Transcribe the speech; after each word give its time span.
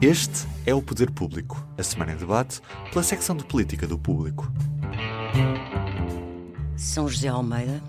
Este 0.00 0.46
é 0.64 0.72
o 0.72 0.80
Poder 0.80 1.10
Público, 1.10 1.66
a 1.76 1.82
semana 1.82 2.12
em 2.12 2.16
debate 2.16 2.60
pela 2.92 3.02
secção 3.02 3.36
de 3.36 3.44
política 3.44 3.84
do 3.84 3.98
público. 3.98 4.48
São 6.76 7.08
José 7.08 7.26
Almeida, 7.26 7.82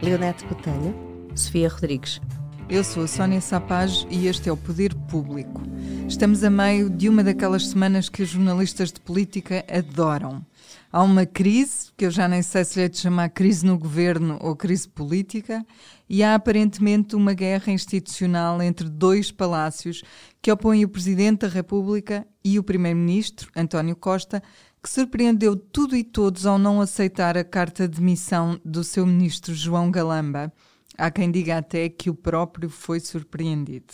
Leonete 0.00 0.46
Botelho, 0.46 0.94
Sofia 1.34 1.68
Rodrigues. 1.68 2.20
Eu 2.68 2.84
sou 2.84 3.02
a 3.02 3.08
Sónia 3.08 3.40
Sapaz 3.40 4.06
e 4.08 4.28
este 4.28 4.48
é 4.48 4.52
o 4.52 4.56
Poder 4.56 4.94
Público. 5.10 5.60
Estamos 6.06 6.44
a 6.44 6.50
meio 6.50 6.88
de 6.88 7.08
uma 7.08 7.24
daquelas 7.24 7.66
semanas 7.66 8.08
que 8.08 8.22
os 8.22 8.28
jornalistas 8.28 8.92
de 8.92 9.00
política 9.00 9.64
adoram. 9.68 10.46
Há 10.90 11.02
uma 11.02 11.26
crise, 11.26 11.92
que 11.94 12.06
eu 12.06 12.10
já 12.10 12.26
nem 12.26 12.40
sei 12.40 12.64
se 12.64 12.78
lhe 12.78 12.86
é 12.86 12.88
de 12.88 12.96
chamar 12.96 13.28
crise 13.28 13.64
no 13.64 13.78
governo 13.78 14.38
ou 14.40 14.56
crise 14.56 14.88
política, 14.88 15.62
e 16.08 16.22
há 16.22 16.34
aparentemente 16.34 17.14
uma 17.14 17.34
guerra 17.34 17.70
institucional 17.70 18.62
entre 18.62 18.88
dois 18.88 19.30
palácios 19.30 20.02
que 20.40 20.50
opõem 20.50 20.86
o 20.86 20.88
Presidente 20.88 21.40
da 21.40 21.48
República 21.48 22.26
e 22.42 22.58
o 22.58 22.62
Primeiro-Ministro, 22.62 23.50
António 23.54 23.94
Costa, 23.94 24.42
que 24.82 24.88
surpreendeu 24.88 25.54
tudo 25.54 25.94
e 25.94 26.02
todos 26.02 26.46
ao 26.46 26.58
não 26.58 26.80
aceitar 26.80 27.36
a 27.36 27.44
carta 27.44 27.86
de 27.86 28.00
missão 28.00 28.58
do 28.64 28.82
seu 28.82 29.04
ministro 29.04 29.54
João 29.54 29.90
Galamba. 29.90 30.50
Há 30.96 31.10
quem 31.10 31.30
diga 31.30 31.58
até 31.58 31.90
que 31.90 32.08
o 32.08 32.14
próprio 32.14 32.70
foi 32.70 32.98
surpreendido. 32.98 33.92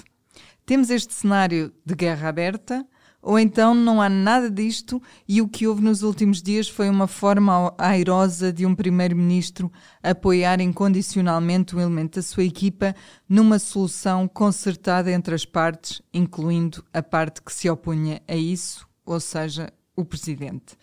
Temos 0.65 0.91
este 0.91 1.13
cenário 1.13 1.73
de 1.85 1.95
guerra 1.97 2.29
aberta, 2.29 2.87
ou 3.25 3.39
então 3.39 3.75
não 3.75 4.03
há 4.03 4.09
nada 4.09 4.51
disto 4.51 5.03
e 5.27 5.41
o 5.41 5.49
que 5.49 5.67
houve 5.67 5.83
nos 5.83 6.03
últimos 6.03 6.43
dias 6.43 6.69
foi 6.69 6.91
uma 6.91 7.07
forma 7.07 7.75
airosa 7.79 8.53
de 8.53 8.67
um 8.67 8.75
primeiro-ministro 8.75 9.73
apoiar 10.03 10.61
incondicionalmente 10.61 11.75
um 11.75 11.81
elemento 11.81 12.17
da 12.17 12.23
sua 12.23 12.45
equipa 12.45 12.95
numa 13.27 13.59
solução 13.59 14.29
concertada 14.29 15.11
entre 15.11 15.35
as 15.35 15.47
partes, 15.47 16.03
incluindo 16.13 16.85
a 16.93 17.03
parte 17.03 17.41
que 17.41 17.53
se 17.53 17.69
opunha 17.71 18.21
a 18.29 18.37
isso, 18.37 18.87
ou 19.07 19.19
seja, 19.19 19.73
o 19.97 20.05
presidente. 20.05 20.77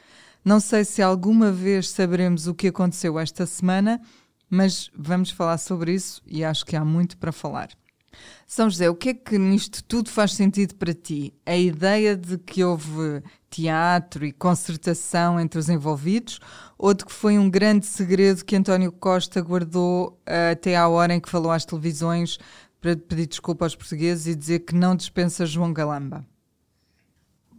Não 0.43 0.59
sei 0.59 0.83
se 0.83 1.03
alguma 1.03 1.51
vez 1.51 1.89
saberemos 1.89 2.47
o 2.47 2.55
que 2.55 2.69
aconteceu 2.69 3.19
esta 3.19 3.45
semana, 3.45 4.01
mas 4.49 4.89
vamos 4.97 5.29
falar 5.29 5.59
sobre 5.59 5.93
isso 5.93 6.23
e 6.25 6.43
acho 6.43 6.65
que 6.65 6.75
há 6.75 6.83
muito 6.83 7.17
para 7.17 7.31
falar. 7.31 7.69
São 8.45 8.69
José, 8.69 8.89
o 8.89 8.95
que 8.95 9.09
é 9.09 9.13
que 9.13 9.37
nisto 9.37 9.83
tudo 9.83 10.09
faz 10.09 10.33
sentido 10.33 10.75
para 10.75 10.93
ti? 10.93 11.33
A 11.45 11.55
ideia 11.55 12.15
de 12.17 12.37
que 12.37 12.63
houve 12.63 13.23
teatro 13.49 14.25
e 14.25 14.31
concertação 14.31 15.39
entre 15.39 15.59
os 15.59 15.69
envolvidos 15.69 16.39
ou 16.77 16.93
de 16.93 17.05
que 17.05 17.11
foi 17.11 17.37
um 17.37 17.49
grande 17.49 17.85
segredo 17.85 18.43
que 18.43 18.55
António 18.55 18.91
Costa 18.91 19.41
guardou 19.41 20.19
uh, 20.27 20.51
até 20.51 20.75
à 20.75 20.87
hora 20.87 21.13
em 21.13 21.19
que 21.19 21.29
falou 21.29 21.51
às 21.51 21.65
televisões 21.65 22.37
para 22.81 22.95
pedir 22.95 23.27
desculpa 23.27 23.65
aos 23.65 23.75
portugueses 23.75 24.27
e 24.27 24.35
dizer 24.35 24.59
que 24.59 24.73
não 24.73 24.95
dispensa 24.95 25.45
João 25.45 25.71
Galamba? 25.71 26.25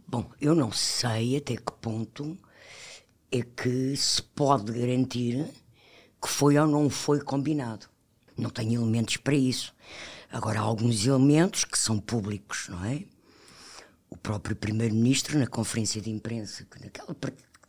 Bom, 0.07 0.29
eu 0.39 0.53
não 0.53 0.71
sei 0.71 1.37
até 1.37 1.55
que 1.55 1.71
ponto 1.81 2.37
é 3.31 3.41
que 3.41 3.95
se 3.95 4.21
pode 4.21 4.71
garantir 4.71 5.43
que 6.21 6.29
foi 6.29 6.57
ou 6.57 6.67
não 6.67 6.89
foi 6.89 7.19
combinado. 7.19 7.87
Não 8.37 8.49
tenho 8.49 8.81
elementos 8.81 9.17
para 9.17 9.33
isso. 9.33 9.73
Agora, 10.33 10.61
há 10.61 10.63
alguns 10.63 11.05
elementos 11.05 11.63
que 11.63 11.77
são 11.77 11.99
públicos, 11.99 12.67
não 12.67 12.83
é? 12.83 13.03
O 14.09 14.17
próprio 14.17 14.55
Primeiro-Ministro, 14.55 15.37
na 15.37 15.45
conferência 15.45 16.01
de 16.01 16.09
imprensa, 16.09 16.65
naquela 16.81 17.15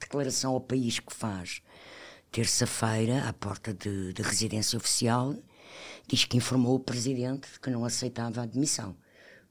declaração 0.01 0.55
ao 0.55 0.63
país 0.63 0.99
que 0.99 1.13
faz 1.13 1.61
terça-feira, 2.33 3.29
à 3.29 3.35
porta 3.35 3.75
de, 3.75 4.15
residência 4.17 4.79
oficial, 4.79 5.37
diz 6.09 6.25
que 6.25 6.39
informou 6.39 6.77
o 6.77 6.81
Presidente 6.81 7.47
que 7.61 7.69
não 7.69 7.85
aceitava 7.85 8.41
a 8.41 8.45
admissão. 8.45 8.97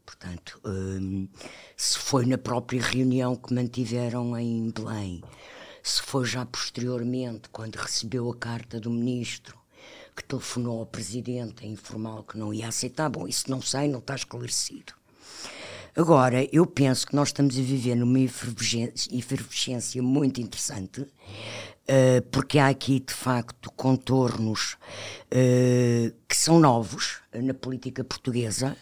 Portanto, 0.03 0.59
hum, 0.65 1.29
se 1.77 1.99
foi 1.99 2.25
na 2.25 2.39
própria 2.39 2.81
reunião 2.81 3.35
que 3.35 3.53
mantiveram 3.53 4.35
em 4.35 4.71
Belém, 4.71 5.23
se 5.83 6.01
foi 6.01 6.25
já 6.25 6.47
posteriormente, 6.47 7.47
quando 7.49 7.75
recebeu 7.75 8.27
a 8.31 8.35
carta 8.35 8.79
do 8.79 8.89
Ministro, 8.89 9.62
que 10.15 10.23
telefonou 10.23 10.79
ao 10.79 10.85
presidente 10.85 11.65
a 11.65 11.67
informar 11.67 12.23
que 12.23 12.37
não 12.37 12.53
ia 12.53 12.67
aceitar. 12.67 13.09
Bom, 13.09 13.27
isso 13.27 13.49
não 13.49 13.61
sei, 13.61 13.87
não 13.87 13.99
está 13.99 14.15
esclarecido. 14.15 14.93
Agora, 15.95 16.47
eu 16.51 16.65
penso 16.65 17.05
que 17.05 17.15
nós 17.15 17.29
estamos 17.29 17.57
a 17.57 17.61
viver 17.61 17.95
numa 17.95 18.19
efervescência 18.19 20.01
muito 20.01 20.41
interessante, 20.41 21.01
uh, 21.01 22.21
porque 22.31 22.57
há 22.57 22.67
aqui, 22.67 22.99
de 22.99 23.13
facto, 23.13 23.71
contornos 23.75 24.73
uh, 24.73 26.11
que 26.27 26.35
são 26.35 26.59
novos 26.59 27.19
na 27.33 27.53
política 27.53 28.03
portuguesa. 28.03 28.75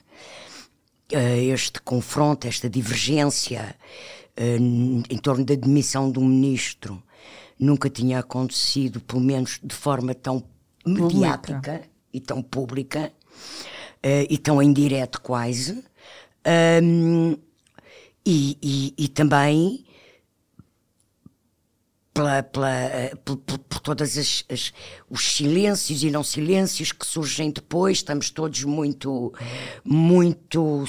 Este 1.09 1.81
confronto, 1.81 2.48
esta 2.48 2.69
divergência 2.69 3.75
em 4.38 5.18
torno 5.18 5.44
da 5.44 5.56
demissão 5.56 6.09
de 6.09 6.19
um 6.19 6.25
ministro 6.25 7.03
nunca 7.59 7.90
tinha 7.90 8.19
acontecido, 8.19 9.02
pelo 9.02 9.19
menos 9.19 9.59
de 9.62 9.75
forma 9.75 10.16
tão 10.16 10.42
mediática 10.86 11.81
e 12.14 12.19
tão 12.19 12.42
pública 12.42 13.12
uh, 14.03 14.28
e 14.30 14.38
tão 14.38 14.62
em 14.62 14.72
direto 14.74 15.22
quase. 15.22 15.84
Um, 16.84 17.38
e, 18.25 18.58
e, 18.62 18.94
e, 18.97 19.08
também 19.08 19.86
pela, 22.14 22.44
pela, 22.44 22.69
por, 23.24 23.38
por, 23.38 23.58
por, 23.59 23.80
todas 23.80 24.18
as, 24.18 24.46
as, 24.50 24.74
os 25.09 25.34
silêncios 25.34 26.03
e 26.03 26.12
não 26.12 26.24
silêncios 26.24 26.92
que 26.92 27.06
surgem 27.06 27.52
depois, 27.52 27.98
estamos 27.98 28.30
todos 28.30 28.63
muito, 28.63 29.34
muito 29.84 30.84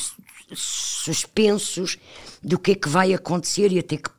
suspensos 0.55 1.97
do 2.43 2.59
que 2.59 2.73
é 2.73 2.75
que 2.75 2.89
vai 2.89 3.15
acontecer 3.15 3.73
e 3.73 3.79
até 3.79 3.97
que, 3.97 4.11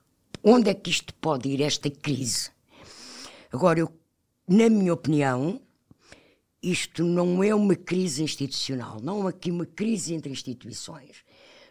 onde 0.44 0.70
é 0.70 0.74
que 0.74 0.90
isto 0.90 1.14
pode 1.16 1.50
ir, 1.50 1.62
esta 1.62 1.90
crise. 1.90 2.50
Agora, 3.52 3.80
eu 3.80 3.94
na 4.48 4.70
minha 4.70 4.94
opinião, 4.94 5.62
isto 6.64 7.04
não 7.04 7.44
é 7.44 7.54
uma 7.54 7.76
crise 7.76 8.24
institucional, 8.24 9.00
não 9.02 9.28
é 9.28 9.30
aqui 9.30 9.52
uma 9.52 9.66
crise 9.66 10.14
entre 10.14 10.32
instituições, 10.32 11.18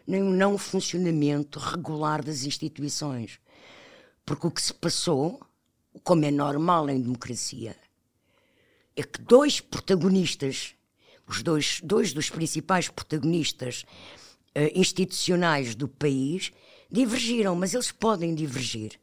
nem 0.05 0.21
um 0.21 0.31
não 0.31 0.57
funcionamento 0.57 1.57
regular 1.57 2.23
das 2.23 2.43
instituições. 2.43 3.39
Porque 4.25 4.47
o 4.47 4.51
que 4.51 4.61
se 4.61 4.73
passou, 4.73 5.41
como 6.03 6.23
é 6.23 6.31
normal 6.31 6.89
em 6.89 7.01
democracia, 7.01 7.75
é 8.95 9.03
que 9.03 9.21
dois 9.21 9.59
protagonistas, 9.59 10.75
os 11.27 11.41
dois, 11.41 11.81
dois 11.83 12.13
dos 12.13 12.29
principais 12.29 12.87
protagonistas 12.87 13.83
uh, 14.55 14.79
institucionais 14.79 15.73
do 15.73 15.87
país, 15.87 16.51
divergiram, 16.91 17.55
mas 17.55 17.73
eles 17.73 17.91
podem 17.91 18.35
divergir 18.35 18.99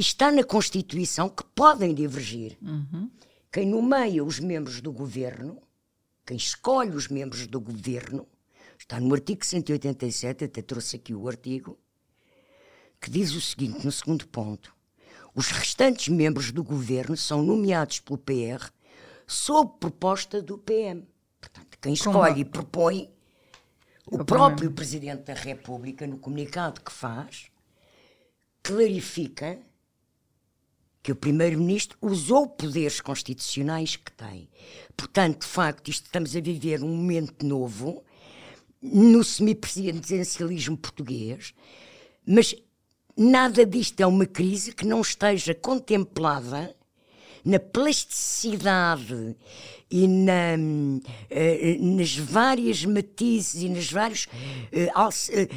está 0.00 0.30
na 0.32 0.42
Constituição 0.42 1.28
que 1.28 1.44
podem 1.54 1.94
divergir. 1.94 2.56
Uhum. 2.62 3.10
Quem 3.52 3.66
nomeia 3.66 4.22
os 4.22 4.38
membros 4.38 4.80
do 4.80 4.92
governo, 4.92 5.60
quem 6.24 6.36
escolhe 6.36 6.94
os 6.94 7.08
membros 7.08 7.48
do 7.48 7.60
governo, 7.60 8.28
está 8.78 9.00
no 9.00 9.12
artigo 9.12 9.44
187, 9.44 10.44
até 10.44 10.62
trouxe 10.62 10.94
aqui 10.94 11.12
o 11.12 11.28
artigo, 11.28 11.76
que 13.00 13.10
diz 13.10 13.32
o 13.34 13.40
seguinte, 13.40 13.84
no 13.84 13.90
segundo 13.90 14.28
ponto: 14.28 14.72
os 15.34 15.50
restantes 15.50 16.06
membros 16.08 16.52
do 16.52 16.62
governo 16.62 17.16
são 17.16 17.42
nomeados 17.42 17.98
pelo 17.98 18.18
PR 18.18 18.70
sob 19.26 19.78
proposta 19.80 20.40
do 20.40 20.56
PM. 20.56 21.04
Portanto, 21.40 21.76
quem 21.80 21.94
escolhe 21.94 22.42
e 22.42 22.44
propõe, 22.44 23.10
o 24.06 24.24
próprio 24.24 24.70
Presidente 24.70 25.24
da 25.24 25.34
República, 25.34 26.06
no 26.06 26.18
comunicado 26.18 26.80
que 26.80 26.92
faz, 26.92 27.50
clarifica 28.62 29.60
que 31.02 31.12
o 31.12 31.16
Primeiro-Ministro 31.16 31.96
usou 32.00 32.46
poderes 32.46 33.00
constitucionais 33.00 33.96
que 33.96 34.12
tem. 34.12 34.48
Portanto, 34.96 35.40
de 35.40 35.46
facto, 35.46 35.88
isto, 35.88 36.04
estamos 36.04 36.36
a 36.36 36.40
viver 36.40 36.82
um 36.82 36.88
momento 36.88 37.44
novo 37.46 38.04
no 38.82 39.22
semipresidencialismo 39.22 40.76
português, 40.76 41.54
mas 42.26 42.54
nada 43.16 43.64
disto 43.64 44.00
é 44.00 44.06
uma 44.06 44.26
crise 44.26 44.72
que 44.72 44.86
não 44.86 45.00
esteja 45.00 45.54
contemplada 45.54 46.74
na 47.44 47.58
plasticidade 47.58 49.36
e 49.90 50.06
na, 50.06 50.56
eh, 51.30 51.76
nas 51.80 52.16
várias 52.16 52.84
matizes 52.84 53.62
e 53.62 53.68
nos 53.68 53.90
vários 53.90 54.28
eh, 54.72 54.90
eh, 55.32 55.48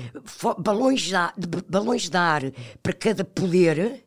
balões, 0.57 1.01
de 1.01 1.15
ar, 1.15 1.33
balões 1.67 2.09
de 2.09 2.17
ar 2.17 2.41
para 2.81 2.93
cada 2.93 3.23
poder, 3.23 4.03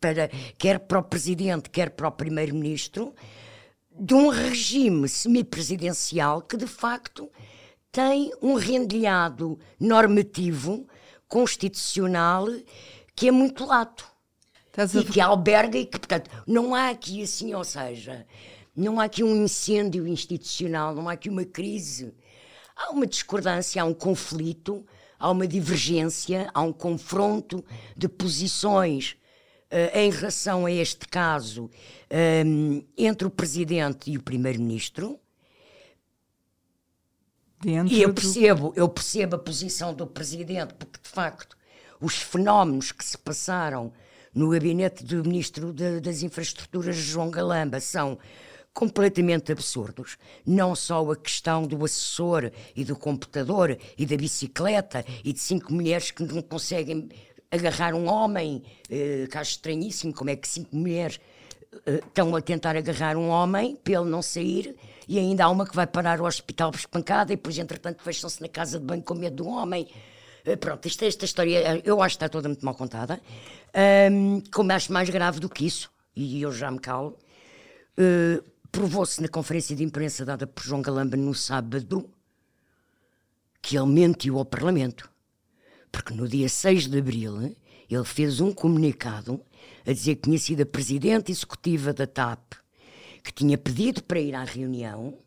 para, 0.00 0.28
quer 0.56 0.80
para 0.80 0.98
o 0.98 1.02
presidente, 1.02 1.68
quer 1.68 1.90
para 1.90 2.08
o 2.08 2.12
primeiro-ministro, 2.12 3.14
de 3.92 4.14
um 4.14 4.28
regime 4.28 5.08
semipresidencial 5.08 6.40
que 6.40 6.56
de 6.56 6.66
facto 6.66 7.30
tem 7.92 8.32
um 8.40 8.54
rendilhado 8.54 9.58
normativo, 9.78 10.86
constitucional, 11.28 12.46
que 13.14 13.28
é 13.28 13.30
muito 13.30 13.64
lato. 13.66 14.08
E 15.00 15.12
que 15.12 15.20
alberga 15.20 15.76
e 15.76 15.84
que, 15.84 15.98
portanto, 15.98 16.30
não 16.46 16.74
há 16.74 16.90
aqui 16.90 17.22
assim, 17.22 17.52
ou 17.52 17.64
seja, 17.64 18.26
não 18.74 19.00
há 19.00 19.04
aqui 19.04 19.22
um 19.22 19.44
incêndio 19.44 20.06
institucional, 20.06 20.94
não 20.94 21.08
há 21.08 21.12
aqui 21.12 21.28
uma 21.28 21.44
crise. 21.44 22.14
Há 22.74 22.90
uma 22.90 23.06
discordância, 23.06 23.82
há 23.82 23.84
um 23.84 23.92
conflito, 23.92 24.86
há 25.18 25.30
uma 25.30 25.46
divergência, 25.46 26.48
há 26.54 26.62
um 26.62 26.72
confronto 26.72 27.62
de 27.96 28.08
posições 28.08 29.16
em 29.94 30.10
relação 30.10 30.66
a 30.66 30.72
este 30.72 31.06
caso 31.06 31.70
um, 32.44 32.78
eh, 32.78 32.84
entre 32.98 33.26
o 33.26 33.30
Presidente 33.30 34.10
e 34.10 34.16
o 34.16 34.22
Primeiro-Ministro. 34.22 35.18
E 37.64 38.02
eu 38.02 38.12
percebo, 38.12 38.72
eu 38.74 38.88
percebo 38.88 39.36
a 39.36 39.38
posição 39.38 39.94
do 39.94 40.06
Presidente, 40.06 40.74
porque 40.74 40.98
de 41.02 41.08
facto 41.08 41.56
os 42.00 42.16
fenómenos 42.16 42.90
que 42.90 43.04
se 43.04 43.18
passaram 43.18 43.92
no 44.34 44.48
gabinete 44.50 45.04
do 45.04 45.22
Ministro 45.22 45.72
de, 45.72 46.00
das 46.00 46.22
Infraestruturas, 46.22 46.96
João 46.96 47.30
Galamba, 47.30 47.80
são 47.80 48.18
completamente 48.72 49.52
absurdos. 49.52 50.16
Não 50.46 50.74
só 50.74 51.10
a 51.10 51.16
questão 51.16 51.66
do 51.66 51.84
assessor 51.84 52.50
e 52.74 52.84
do 52.84 52.96
computador 52.96 53.76
e 53.98 54.06
da 54.06 54.16
bicicleta 54.16 55.04
e 55.24 55.32
de 55.32 55.40
cinco 55.40 55.72
mulheres 55.72 56.10
que 56.10 56.22
não 56.22 56.40
conseguem 56.40 57.08
agarrar 57.50 57.94
um 57.94 58.08
homem, 58.08 58.62
eh, 58.88 59.26
que 59.30 59.36
acho 59.36 59.52
estranhíssimo 59.52 60.14
como 60.14 60.30
é 60.30 60.36
que 60.36 60.48
cinco 60.48 60.74
mulheres 60.74 61.20
eh, 61.86 62.00
estão 62.06 62.34
a 62.36 62.40
tentar 62.40 62.76
agarrar 62.76 63.16
um 63.16 63.28
homem 63.28 63.76
para 63.76 63.94
ele 63.94 64.10
não 64.10 64.22
sair 64.22 64.76
e 65.08 65.18
ainda 65.18 65.44
há 65.44 65.50
uma 65.50 65.66
que 65.66 65.74
vai 65.74 65.86
parar 65.86 66.20
ao 66.20 66.26
hospital 66.26 66.70
por 66.70 66.78
espancada 66.78 67.32
e 67.32 67.36
depois 67.36 67.58
entretanto 67.58 68.02
fecham-se 68.02 68.40
na 68.40 68.48
casa 68.48 68.78
de 68.78 68.84
banho 68.84 69.02
com 69.02 69.14
medo 69.14 69.42
do 69.42 69.48
homem. 69.48 69.88
Eh, 70.44 70.56
pronto, 70.56 70.86
esta, 70.86 71.06
esta 71.06 71.24
história 71.24 71.82
eu 71.84 72.00
acho 72.00 72.16
que 72.16 72.24
está 72.24 72.28
toda 72.28 72.48
muito 72.48 72.64
mal 72.64 72.74
contada. 72.74 73.20
Um, 74.10 74.40
como 74.52 74.72
acho 74.72 74.92
mais 74.92 75.08
grave 75.10 75.40
do 75.40 75.48
que 75.48 75.66
isso, 75.66 75.90
e 76.14 76.42
eu 76.42 76.52
já 76.52 76.70
me 76.70 76.80
calo, 76.80 77.16
uh, 77.98 78.42
provou-se 78.70 79.22
na 79.22 79.28
conferência 79.28 79.76
de 79.76 79.84
imprensa 79.84 80.24
dada 80.24 80.46
por 80.46 80.64
João 80.64 80.82
Galamba 80.82 81.16
no 81.16 81.34
sábado 81.34 82.10
que 83.62 83.76
ele 83.76 83.86
mentiu 83.86 84.38
ao 84.38 84.44
Parlamento. 84.44 85.08
Porque 85.90 86.14
no 86.14 86.28
dia 86.28 86.48
6 86.48 86.88
de 86.88 86.98
abril 86.98 87.54
ele 87.88 88.04
fez 88.04 88.40
um 88.40 88.52
comunicado 88.52 89.40
a 89.86 89.92
dizer 89.92 90.16
que 90.16 90.22
tinha 90.22 90.38
sido 90.38 90.62
a 90.62 90.66
presidente 90.66 91.32
executiva 91.32 91.92
da 91.92 92.06
TAP 92.06 92.54
que 93.22 93.32
tinha 93.32 93.58
pedido 93.58 94.02
para 94.02 94.20
ir 94.20 94.34
à 94.34 94.44
reunião 94.44 95.18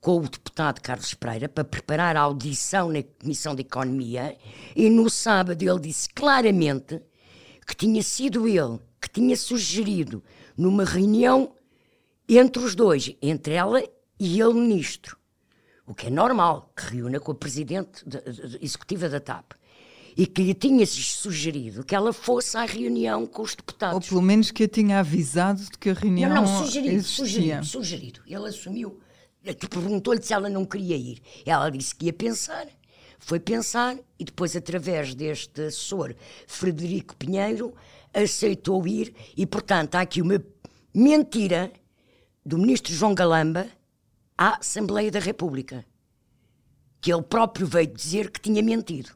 com 0.00 0.18
o 0.18 0.28
deputado 0.28 0.80
Carlos 0.80 1.14
Pereira 1.14 1.48
para 1.48 1.64
preparar 1.64 2.16
a 2.16 2.20
audição 2.20 2.90
na 2.90 3.02
Comissão 3.02 3.54
de 3.54 3.62
Economia 3.62 4.36
e 4.74 4.90
no 4.90 5.08
sábado 5.08 5.62
ele 5.62 5.80
disse 5.80 6.08
claramente 6.10 7.00
que 7.66 7.74
tinha 7.74 8.02
sido 8.02 8.46
ele 8.46 8.78
que 9.00 9.08
tinha 9.08 9.36
sugerido 9.36 10.22
numa 10.56 10.84
reunião 10.84 11.54
entre 12.28 12.62
os 12.62 12.74
dois, 12.74 13.14
entre 13.22 13.54
ela 13.54 13.82
e 14.18 14.40
ele 14.40 14.54
ministro, 14.54 15.16
o 15.86 15.94
que 15.94 16.08
é 16.08 16.10
normal, 16.10 16.72
que 16.74 16.96
reúna 16.96 17.20
com 17.20 17.32
a 17.32 17.34
presidente 17.34 18.02
de, 18.08 18.20
de, 18.20 18.48
de, 18.48 18.64
executiva 18.64 19.08
da 19.08 19.20
TAP, 19.20 19.52
e 20.16 20.26
que 20.26 20.42
lhe 20.42 20.54
tinha 20.54 20.86
sugerido 20.86 21.84
que 21.84 21.94
ela 21.94 22.12
fosse 22.12 22.56
à 22.56 22.64
reunião 22.64 23.26
com 23.26 23.42
os 23.42 23.54
deputados. 23.54 23.94
Ou 23.94 24.00
pelo 24.00 24.22
menos 24.22 24.50
que 24.50 24.64
a 24.64 24.68
tinha 24.68 25.00
avisado 25.00 25.62
de 25.62 25.72
que 25.72 25.90
a 25.90 25.92
reunião 25.92 26.34
não, 26.34 26.42
não, 26.42 26.64
sugerido, 26.64 26.94
existia. 26.94 27.26
sugerido, 27.26 27.64
sugerido. 27.66 28.20
Ele 28.26 28.48
assumiu. 28.48 28.98
Perguntou-lhe 29.68 30.22
se 30.22 30.32
ela 30.32 30.48
não 30.48 30.64
queria 30.64 30.96
ir. 30.96 31.20
Ela 31.44 31.70
disse 31.70 31.94
que 31.94 32.06
ia 32.06 32.12
pensar. 32.12 32.66
Foi 33.18 33.38
pensar 33.38 33.96
e 34.18 34.24
depois, 34.24 34.56
através 34.56 35.14
deste 35.14 35.62
assessor 35.62 36.14
Frederico 36.46 37.16
Pinheiro, 37.16 37.74
aceitou 38.12 38.86
ir 38.86 39.14
e, 39.36 39.46
portanto, 39.46 39.96
há 39.96 40.00
aqui 40.00 40.22
uma 40.22 40.42
mentira 40.94 41.72
do 42.44 42.58
ministro 42.58 42.94
João 42.94 43.14
Galamba 43.14 43.66
à 44.36 44.58
Assembleia 44.58 45.10
da 45.10 45.18
República, 45.18 45.84
que 47.00 47.12
ele 47.12 47.22
próprio 47.22 47.66
veio 47.66 47.86
dizer 47.86 48.30
que 48.30 48.40
tinha 48.40 48.62
mentido. 48.62 49.15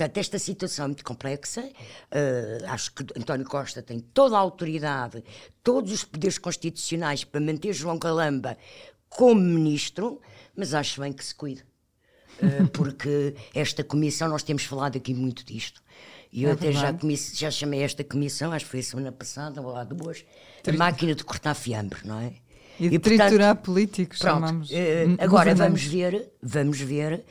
Portanto, 0.00 0.16
esta 0.16 0.38
situação 0.38 0.86
é 0.86 0.88
muito 0.88 1.04
complexa. 1.04 1.60
Uh, 1.60 2.64
acho 2.68 2.94
que 2.94 3.04
António 3.18 3.44
Costa 3.44 3.82
tem 3.82 4.00
toda 4.00 4.34
a 4.34 4.38
autoridade, 4.38 5.22
todos 5.62 5.92
os 5.92 6.04
poderes 6.04 6.38
constitucionais 6.38 7.22
para 7.22 7.38
manter 7.38 7.74
João 7.74 7.98
Galamba 7.98 8.56
como 9.10 9.42
ministro, 9.42 10.18
mas 10.56 10.72
acho 10.72 11.02
bem 11.02 11.12
que 11.12 11.22
se 11.22 11.34
cuide. 11.34 11.62
Uh, 12.42 12.66
porque 12.72 13.34
esta 13.54 13.84
comissão, 13.84 14.26
nós 14.30 14.42
temos 14.42 14.64
falado 14.64 14.96
aqui 14.96 15.12
muito 15.12 15.44
disto. 15.44 15.82
E 16.32 16.44
eu 16.44 16.50
é 16.50 16.52
até 16.54 16.72
já, 16.72 16.96
já 17.34 17.50
chamei 17.50 17.82
esta 17.82 18.02
comissão, 18.02 18.52
acho 18.52 18.64
que 18.64 18.70
foi 18.70 18.80
a 18.80 18.84
semana 18.84 19.12
passada 19.12 19.60
ou 19.60 19.76
há 19.76 19.84
duas, 19.84 20.24
a 20.66 20.72
máquina 20.72 21.14
de 21.14 21.24
cortar 21.24 21.52
fiambre, 21.52 21.98
não 22.06 22.20
é? 22.20 22.32
E 22.78 22.88
de 22.88 22.94
e, 22.94 22.98
triturar 22.98 23.54
portanto, 23.54 23.64
políticos, 23.64 24.18
pronto, 24.18 24.46
chamamos. 24.46 24.70
Uh, 24.70 24.74
agora 25.18 25.54
vamos 25.54 25.82
ver, 25.84 26.32
vamos 26.42 26.80
ver 26.80 27.22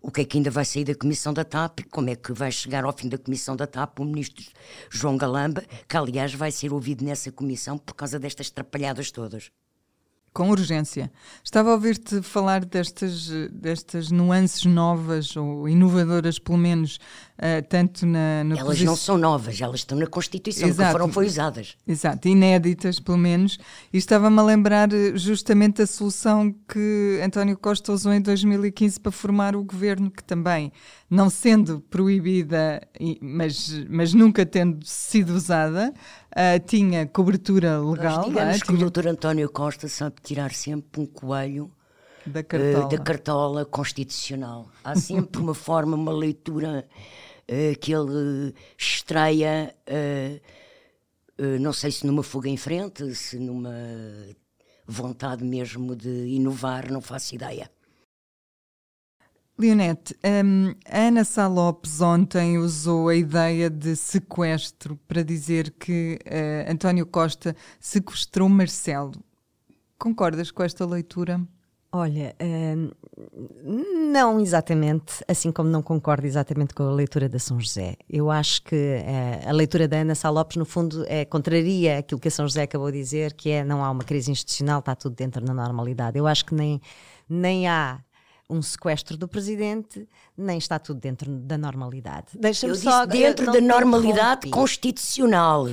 o 0.00 0.10
que 0.10 0.20
é 0.20 0.24
que 0.24 0.36
ainda 0.36 0.50
vai 0.50 0.64
sair 0.64 0.84
da 0.84 0.94
comissão 0.94 1.32
da 1.32 1.44
TAP, 1.44 1.80
como 1.90 2.10
é 2.10 2.16
que 2.16 2.32
vai 2.32 2.50
chegar 2.52 2.84
ao 2.84 2.92
fim 2.92 3.08
da 3.08 3.18
comissão 3.18 3.56
da 3.56 3.66
TAP? 3.66 3.98
O 4.00 4.04
ministro 4.04 4.44
João 4.90 5.16
Galamba, 5.16 5.64
que 5.88 5.96
aliás 5.96 6.34
vai 6.34 6.50
ser 6.50 6.72
ouvido 6.72 7.04
nessa 7.04 7.32
comissão 7.32 7.78
por 7.78 7.94
causa 7.94 8.18
destas 8.18 8.50
trapalhadas 8.50 9.10
todas. 9.10 9.50
Com 10.32 10.50
urgência. 10.50 11.10
Estava 11.42 11.70
a 11.70 11.72
ouvir-te 11.72 12.20
falar 12.20 12.62
destas, 12.62 13.30
destas 13.50 14.10
nuances 14.10 14.66
novas, 14.66 15.34
ou 15.34 15.66
inovadoras, 15.66 16.38
pelo 16.38 16.58
menos, 16.58 16.98
uh, 17.38 17.66
tanto 17.68 18.06
na. 18.06 18.44
na 18.44 18.56
elas 18.56 18.80
não 18.80 18.96
são 18.96 19.18
novas, 19.18 19.60
elas 19.60 19.80
estão 19.80 19.98
na 19.98 20.06
Constituição, 20.06 20.68
Exato. 20.68 20.88
que 20.88 20.92
foram 20.92 21.12
foi 21.12 21.26
usadas. 21.26 21.76
Exato, 21.86 22.28
inéditas, 22.28 22.98
pelo 22.98 23.18
menos. 23.18 23.58
E 23.92 23.98
estava-me 23.98 24.38
a 24.38 24.42
lembrar 24.42 24.92
eh, 24.92 25.16
justamente 25.16 25.82
a 25.82 25.86
solução 25.86 26.54
que 26.68 27.20
António 27.24 27.56
Costa 27.56 27.92
usou 27.92 28.12
em 28.12 28.20
2015 28.20 29.00
para 29.00 29.12
formar 29.12 29.56
o 29.56 29.62
governo, 29.62 30.10
que 30.10 30.22
também, 30.22 30.72
não 31.08 31.30
sendo 31.30 31.80
proibida, 31.80 32.86
mas, 33.20 33.84
mas 33.88 34.14
nunca 34.14 34.44
tendo 34.44 34.84
sido 34.84 35.34
usada, 35.34 35.92
uh, 36.32 36.66
tinha 36.66 37.06
cobertura 37.06 37.78
legal. 37.80 38.16
Nós 38.16 38.26
digamos 38.26 38.56
é? 38.56 38.60
que 38.60 38.66
tinha... 38.66 38.86
o 38.86 38.90
Dr. 38.90 39.08
António 39.08 39.48
Costa 39.50 39.88
sabe 39.88 40.16
tirar 40.22 40.52
sempre 40.52 41.00
um 41.00 41.06
coelho 41.06 41.70
da 42.26 42.42
cartola. 42.42 42.84
Uh, 42.84 42.88
da 42.88 42.98
cartola 42.98 43.64
constitucional. 43.64 44.68
Há 44.82 44.96
sempre 44.96 45.40
uma 45.40 45.54
forma, 45.54 45.96
uma 45.96 46.12
leitura 46.12 46.86
uh, 47.50 47.78
que 47.80 47.92
ele 47.92 48.54
estreia, 48.78 49.74
não 51.60 51.72
sei 51.72 51.90
se 51.90 52.06
numa 52.06 52.22
fuga 52.22 52.48
em 52.48 52.56
frente, 52.56 53.14
se 53.14 53.38
numa 53.38 53.74
vontade 54.86 55.44
mesmo 55.44 55.94
de 55.96 56.26
inovar, 56.26 56.90
não 56.90 57.00
faço 57.00 57.34
ideia. 57.34 57.70
Leonete, 59.58 60.14
um, 60.44 60.74
Ana 60.86 61.24
Sá 61.24 61.46
Lopes 61.48 62.02
ontem 62.02 62.58
usou 62.58 63.08
a 63.08 63.16
ideia 63.16 63.70
de 63.70 63.96
sequestro 63.96 65.00
para 65.08 65.22
dizer 65.22 65.70
que 65.70 66.18
uh, 66.26 66.70
António 66.70 67.06
Costa 67.06 67.56
sequestrou 67.80 68.50
Marcelo. 68.50 69.14
Concordas 69.98 70.50
com 70.50 70.62
esta 70.62 70.84
leitura? 70.84 71.40
Olha, 71.92 72.34
hum, 72.42 72.90
não 74.12 74.40
exatamente, 74.40 75.24
assim 75.26 75.50
como 75.50 75.68
não 75.68 75.80
concordo 75.82 76.26
exatamente 76.26 76.74
com 76.74 76.82
a 76.82 76.90
leitura 76.92 77.28
da 77.28 77.38
São 77.38 77.58
José. 77.58 77.96
Eu 78.08 78.30
acho 78.30 78.62
que 78.62 78.74
uh, 78.74 79.48
a 79.48 79.52
leitura 79.52 79.88
da 79.88 79.98
Ana 79.98 80.14
Sá 80.14 80.28
Lopes, 80.28 80.56
no 80.56 80.64
fundo, 80.64 81.04
é, 81.08 81.24
contraria 81.24 81.98
aquilo 81.98 82.20
que 82.20 82.28
a 82.28 82.30
São 82.30 82.46
José 82.46 82.62
acabou 82.62 82.90
de 82.90 82.98
dizer, 82.98 83.32
que 83.32 83.50
é 83.50 83.64
não 83.64 83.84
há 83.84 83.90
uma 83.90 84.04
crise 84.04 84.30
institucional, 84.30 84.80
está 84.80 84.94
tudo 84.94 85.14
dentro 85.14 85.44
da 85.44 85.54
normalidade. 85.54 86.18
Eu 86.18 86.26
acho 86.26 86.44
que 86.44 86.54
nem, 86.54 86.80
nem 87.28 87.66
há 87.68 88.00
um 88.48 88.62
sequestro 88.62 89.16
do 89.16 89.26
presidente, 89.26 90.08
nem 90.36 90.58
está 90.58 90.78
tudo 90.78 91.00
dentro 91.00 91.30
da 91.30 91.58
normalidade. 91.58 92.26
Deixa-me 92.34 92.76
só 92.76 93.06
dentro 93.06 93.50
da 93.50 93.60
normalidade 93.60 94.50
constitucional. 94.50 95.66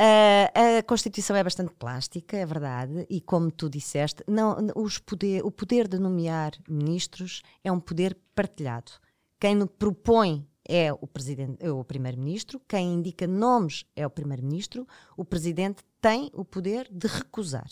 Uh, 0.00 0.78
a 0.78 0.82
Constituição 0.84 1.36
é 1.36 1.44
bastante 1.44 1.72
plástica, 1.74 2.36
é 2.36 2.46
verdade, 2.46 3.06
e 3.10 3.20
como 3.20 3.50
tu 3.50 3.68
disseste, 3.68 4.24
não, 4.26 4.56
os 4.74 4.98
poder, 4.98 5.44
o 5.44 5.50
poder 5.50 5.86
de 5.86 5.98
nomear 5.98 6.52
ministros 6.68 7.42
é 7.62 7.70
um 7.70 7.78
poder 7.78 8.16
partilhado. 8.34 8.92
Quem 9.38 9.66
propõe 9.66 10.46
é 10.66 10.92
o 10.92 11.06
presidente, 11.06 11.56
é 11.60 11.70
o 11.70 11.84
primeiro-ministro, 11.84 12.60
quem 12.66 12.94
indica 12.94 13.26
nomes 13.26 13.84
é 13.94 14.06
o 14.06 14.10
primeiro-ministro, 14.10 14.86
o 15.16 15.24
presidente 15.24 15.82
tem 16.00 16.30
o 16.32 16.44
poder 16.44 16.88
de 16.90 17.06
recusar. 17.06 17.68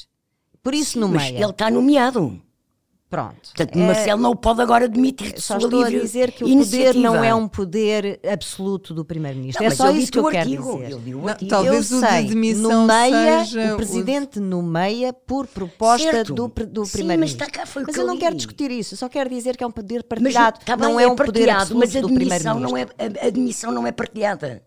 Por 0.62 0.74
isso, 0.74 0.92
Sim, 0.92 1.00
no 1.00 1.08
mas 1.08 1.32
ele 1.32 1.44
está 1.44 1.70
nomeado. 1.70 2.40
Pronto. 3.10 3.34
Portanto, 3.56 3.76
É, 3.76 3.86
Marcelo 3.86 4.22
não 4.22 4.30
o 4.30 4.36
pode 4.36 4.62
agora 4.62 4.88
demitir 4.88 5.32
de 5.34 5.40
só 5.42 5.58
sua 5.58 5.66
estou 5.66 5.82
a 5.82 5.90
dizer 5.90 6.30
que 6.30 6.44
o 6.44 6.48
iniciativa. 6.48 6.92
poder 6.92 7.00
não 7.00 7.24
é 7.24 7.34
um 7.34 7.48
poder 7.48 8.20
absoluto 8.32 8.94
do 8.94 9.04
primeiro-ministro. 9.04 9.64
É 9.64 9.68
mas 9.68 9.76
só 9.76 9.90
isso 9.90 10.12
que 10.12 10.18
eu 10.20 10.24
o 10.26 10.30
quero 10.30 10.48
artigo, 10.48 10.78
dizer. 10.84 10.94
o 10.94 11.20
Não, 11.22 11.28
artigo. 11.28 11.50
talvez 11.50 11.90
eu 11.90 11.98
o 11.98 12.00
de 12.02 12.06
sei, 12.08 12.26
demissão 12.28 12.70
nomeia, 12.70 13.44
seja 13.44 13.72
o 13.72 13.74
o- 13.74 13.76
presidente 13.76 14.38
nomeia 14.38 15.12
por 15.12 15.48
proposta 15.48 16.08
Certo. 16.08 16.34
do, 16.34 16.46
do 16.46 16.84
Sim, 16.86 16.92
primeiro-ministro. 16.92 17.40
mas 17.40 17.48
está 17.48 17.60
cá, 17.60 17.66
foi 17.66 17.82
o 17.82 17.86
Mas 17.86 17.94
que 17.96 18.00
eu 18.00 18.04
eu 18.04 18.06
não 18.06 18.16
quero 18.16 18.36
discutir 18.36 18.70
isso, 18.70 18.94
eu 18.94 18.98
só 18.98 19.08
quero 19.08 19.28
dizer 19.28 19.56
que 19.56 19.64
é 19.64 19.66
um 19.66 19.72
poder 19.72 20.04
Mas 20.08 20.08
partilhado, 20.08 20.58
está 20.60 20.76
não 20.76 20.94
bem, 20.96 21.04
é 21.04 21.08
um 21.08 21.16
poder 21.16 21.50
absoluto 21.50 21.78
mas 21.80 21.96
a 21.96 22.00
do 22.02 22.06
demissão 22.08 22.60
não 22.60 22.70
primeiro-ministro. 22.72 22.94
é 22.96 23.24
a, 23.24 23.26
a 23.26 23.30
demissão 23.30 23.72
não 23.72 23.86
é 23.88 23.90
partilhada. 23.90 24.62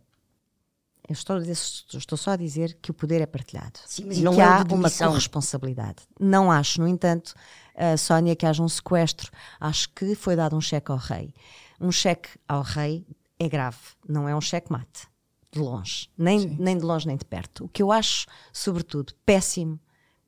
Eu 1.08 1.14
estou, 1.14 1.36
a 1.36 1.40
dizer- 1.40 1.54
estou 1.98 2.18
só 2.18 2.32
a 2.32 2.36
dizer 2.38 2.78
que 2.82 2.90
o 2.90 2.94
poder 2.94 3.22
é 3.22 3.26
partilhado 3.26 3.78
Sim, 3.86 4.06
mas 4.08 4.18
e 4.18 4.22
não 4.22 4.34
que 4.36 4.42
é 4.42 4.46
o 4.46 4.50
há 4.50 4.64
de 4.64 4.74
uma 4.74 4.90
corresponsabilidade. 4.90 5.98
Não 6.18 6.50
acho, 6.50 6.80
no 6.80 6.88
entanto, 6.88 7.34
a 7.76 7.98
Sónia, 7.98 8.36
que 8.36 8.46
haja 8.46 8.64
um 8.64 8.70
sequestro. 8.70 9.32
Acho 9.60 9.90
que 9.90 10.16
foi 10.16 10.36
dado 10.36 10.56
um 10.56 10.62
cheque 10.62 10.92
ao 10.92 10.98
rei. 10.98 11.34
Um 11.80 11.92
cheque 11.92 12.30
ao 12.48 12.62
rei 12.62 13.06
é 13.40 13.50
grave, 13.50 13.78
não 14.08 14.28
é 14.28 14.36
um 14.36 14.42
cheque-mate, 14.42 15.08
de 15.52 15.60
longe, 15.60 16.10
nem, 16.18 16.40
nem 16.40 16.78
de 16.78 16.84
longe 16.84 17.08
nem 17.08 17.18
de 17.18 17.26
perto. 17.26 17.66
O 17.66 17.70
que 17.70 17.84
eu 17.84 17.92
acho, 17.92 18.26
sobretudo, 18.52 19.14
péssimo, 19.26 19.80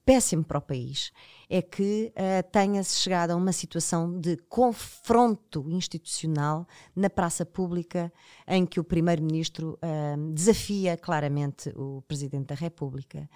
péssimo 0.06 0.44
para 0.44 0.60
o 0.60 0.62
país, 0.62 1.12
é 1.50 1.62
que 1.62 2.12
eh, 2.16 2.44
tenha-se 2.44 2.98
chegado 3.00 3.32
a 3.32 3.36
uma 3.36 3.52
situação 3.52 4.20
de 4.20 4.38
confronto 4.50 5.66
institucional 5.70 6.68
na 6.96 7.10
praça 7.10 7.46
pública, 7.46 8.14
em 8.48 8.66
que 8.66 8.80
o 8.80 8.84
Primeiro-Ministro 8.84 9.80
eh, 9.82 10.16
desafia 10.34 10.96
claramente 10.98 11.70
o 11.75 12.04
Presidente 12.08 12.48
da 12.48 12.56
República. 12.56 13.28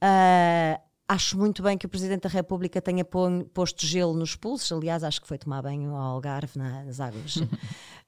Ah, 0.00 0.80
acho 1.12 1.38
muito 1.38 1.62
bem 1.62 1.76
que 1.76 1.86
o 1.86 1.88
Presidente 1.88 2.22
da 2.22 2.28
República 2.28 2.80
tenha 2.80 3.04
posto 3.04 3.86
gelo 3.86 4.14
nos 4.14 4.34
pulsos. 4.36 4.72
Aliás, 4.72 5.04
acho 5.04 5.20
que 5.20 5.28
foi 5.28 5.38
tomar 5.38 5.62
banho 5.62 5.94
ao 5.94 6.14
Algarve 6.14 6.58
nas 6.58 7.00
águas 7.00 7.38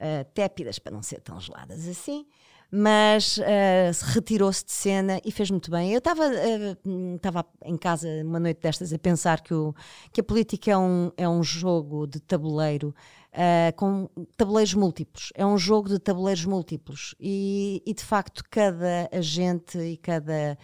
ah, 0.01 0.25
tépidas, 0.35 0.79
para 0.79 0.93
não 0.93 1.03
ser 1.03 1.21
tão 1.21 1.39
geladas 1.41 1.87
assim. 1.87 2.27
Mas 2.77 3.39
se 3.95 4.05
retirou-se 4.07 4.65
de 4.65 4.73
cena 4.73 5.21
e 5.25 5.31
fez 5.31 5.49
muito 5.49 5.71
bem. 5.71 5.93
Eu 5.93 5.99
estava 5.99 6.25
estava 7.15 7.47
em 7.63 7.77
casa 7.77 8.09
uma 8.25 8.41
noite 8.41 8.61
destas 8.61 8.93
a 8.93 8.99
pensar 8.99 9.43
que, 9.43 9.55
o, 9.55 9.73
que 10.13 10.21
a 10.21 10.25
política 10.25 10.73
é 10.73 10.77
um, 10.77 11.13
é 11.17 11.29
um 11.29 11.43
jogo 11.43 12.05
de 12.05 12.19
tabuleiro 12.19 12.93
ah, 13.37 13.73
com 13.77 14.09
tabuleiros 14.37 14.75
múltiplos. 14.75 15.33
É 15.35 15.45
um 15.45 15.59
jogo 15.59 15.89
de 15.89 15.99
tabuleiros 15.99 16.45
múltiplos. 16.45 17.17
E, 17.19 17.83
e, 17.85 17.93
de 17.93 18.05
facto, 18.05 18.45
cada 18.49 19.09
agente 19.13 19.77
e 19.77 19.97
cada, 19.97 20.57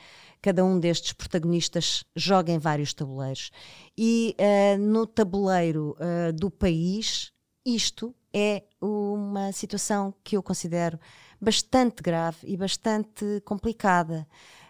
cada 0.43 0.65
um 0.65 0.79
destes 0.79 1.13
protagonistas 1.13 2.05
joga 2.17 2.53
em 2.53 2.59
vários 2.59 2.95
tabuleiros. 2.95 3.51
E 3.97 4.35
ah, 4.39 4.79
no 4.79 5.07
tabuleiro 5.07 5.97
ah, 5.99 6.33
do 6.33 6.51
país, 6.51 7.33
isto 7.65 8.15
é 8.33 8.63
uma 8.81 9.53
situação 9.53 10.15
que 10.25 10.37
eu 10.37 10.43
considero 10.43 10.99
bastante 11.41 12.03
grave 12.03 12.39
e 12.45 12.57
bastante 12.57 13.41
complicada, 13.45 14.27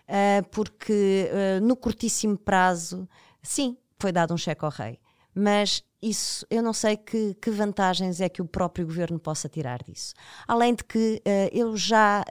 ah, 0.09 0.43
porque 0.51 1.31
no 1.63 1.77
curtíssimo 1.77 2.37
prazo, 2.37 3.09
sim, 3.43 3.77
foi 3.99 4.13
dado 4.13 4.35
um 4.35 4.37
cheque 4.37 4.65
ao 4.65 4.71
rei, 4.71 4.99
mas 5.35 5.85
isso 6.03 6.47
eu 6.51 6.63
não 6.63 6.73
sei 6.73 6.97
que, 6.97 7.35
que 7.35 7.51
vantagens 7.51 8.21
é 8.21 8.29
que 8.29 8.41
o 8.41 8.47
próprio 8.47 8.87
governo 8.87 9.19
possa 9.19 9.49
tirar 9.49 9.83
disso. 9.83 10.15
Além 10.49 10.75
de 10.75 10.83
que 10.83 11.23
ah, 11.25 11.49
eu 11.53 11.77
já, 11.77 12.25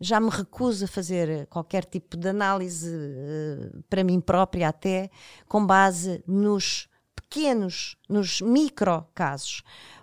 já 0.00 0.20
me 0.20 0.30
recuso 0.30 0.84
a 0.84 0.88
fazer 0.88 1.46
qualquer 1.46 1.84
tipo 1.84 2.16
de 2.16 2.28
análise 2.28 2.88
ah, 2.88 3.78
para 3.88 4.04
mim 4.04 4.20
própria, 4.20 4.68
até 4.68 5.10
com 5.46 5.64
base 5.64 6.22
nos 6.26 6.88
pequenos, 7.14 7.96
nos 8.08 8.40
micro 8.40 9.04
casos 9.14 9.62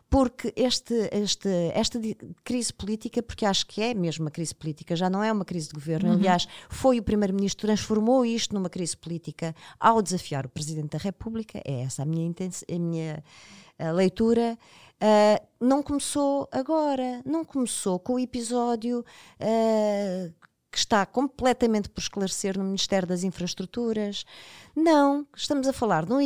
porque 0.10 0.54
este, 0.56 1.10
este, 1.12 1.50
esta 1.74 2.00
crise 2.44 2.74
política, 2.74 3.22
porque 3.22 3.46
acho 3.46 3.66
que 3.68 3.82
é 3.82 3.94
mesmo 3.94 4.24
uma 4.24 4.32
crise 4.32 4.56
política, 4.56 4.96
já 4.96 5.10
não 5.10 5.22
é 5.22 5.30
uma 5.30 5.44
crise 5.44 5.68
de 5.68 5.74
governo. 5.74 6.14
Aliás, 6.14 6.48
foi 6.70 7.00
o 7.00 7.04
Primeiro-Ministro 7.04 7.62
que 7.62 7.68
transformou 7.68 8.26
isto 8.26 8.54
numa 8.54 8.70
crise 8.70 8.96
política 8.96 9.54
ao 9.78 10.02
desafiar 10.02 10.46
o 10.46 10.50
Presidente 10.50 10.92
da 10.92 11.00
República. 11.00 11.62
É 11.66 11.82
essa 11.82 12.04
a 12.04 12.06
minha, 12.06 12.32
a 12.32 12.80
minha 12.80 13.24
eh, 13.78 13.92
leitura. 13.92 14.58
Ah, 15.00 15.42
não 15.60 15.84
começou 15.84 16.48
agora, 16.52 17.22
não 17.26 17.44
começou 17.44 18.00
com 18.00 18.14
o 18.14 18.20
episódio 18.20 19.04
ah, 19.40 20.32
que 20.72 20.78
está 20.78 21.06
completamente 21.06 21.90
por 21.90 22.02
esclarecer 22.02 22.58
no 22.58 22.64
Ministério 22.66 23.08
das 23.08 23.24
Infraestruturas. 23.24 24.26
Não, 24.76 25.26
estamos 25.36 25.68
a 25.68 25.74
falar 25.74 26.06
de, 26.06 26.14
um 26.14 26.20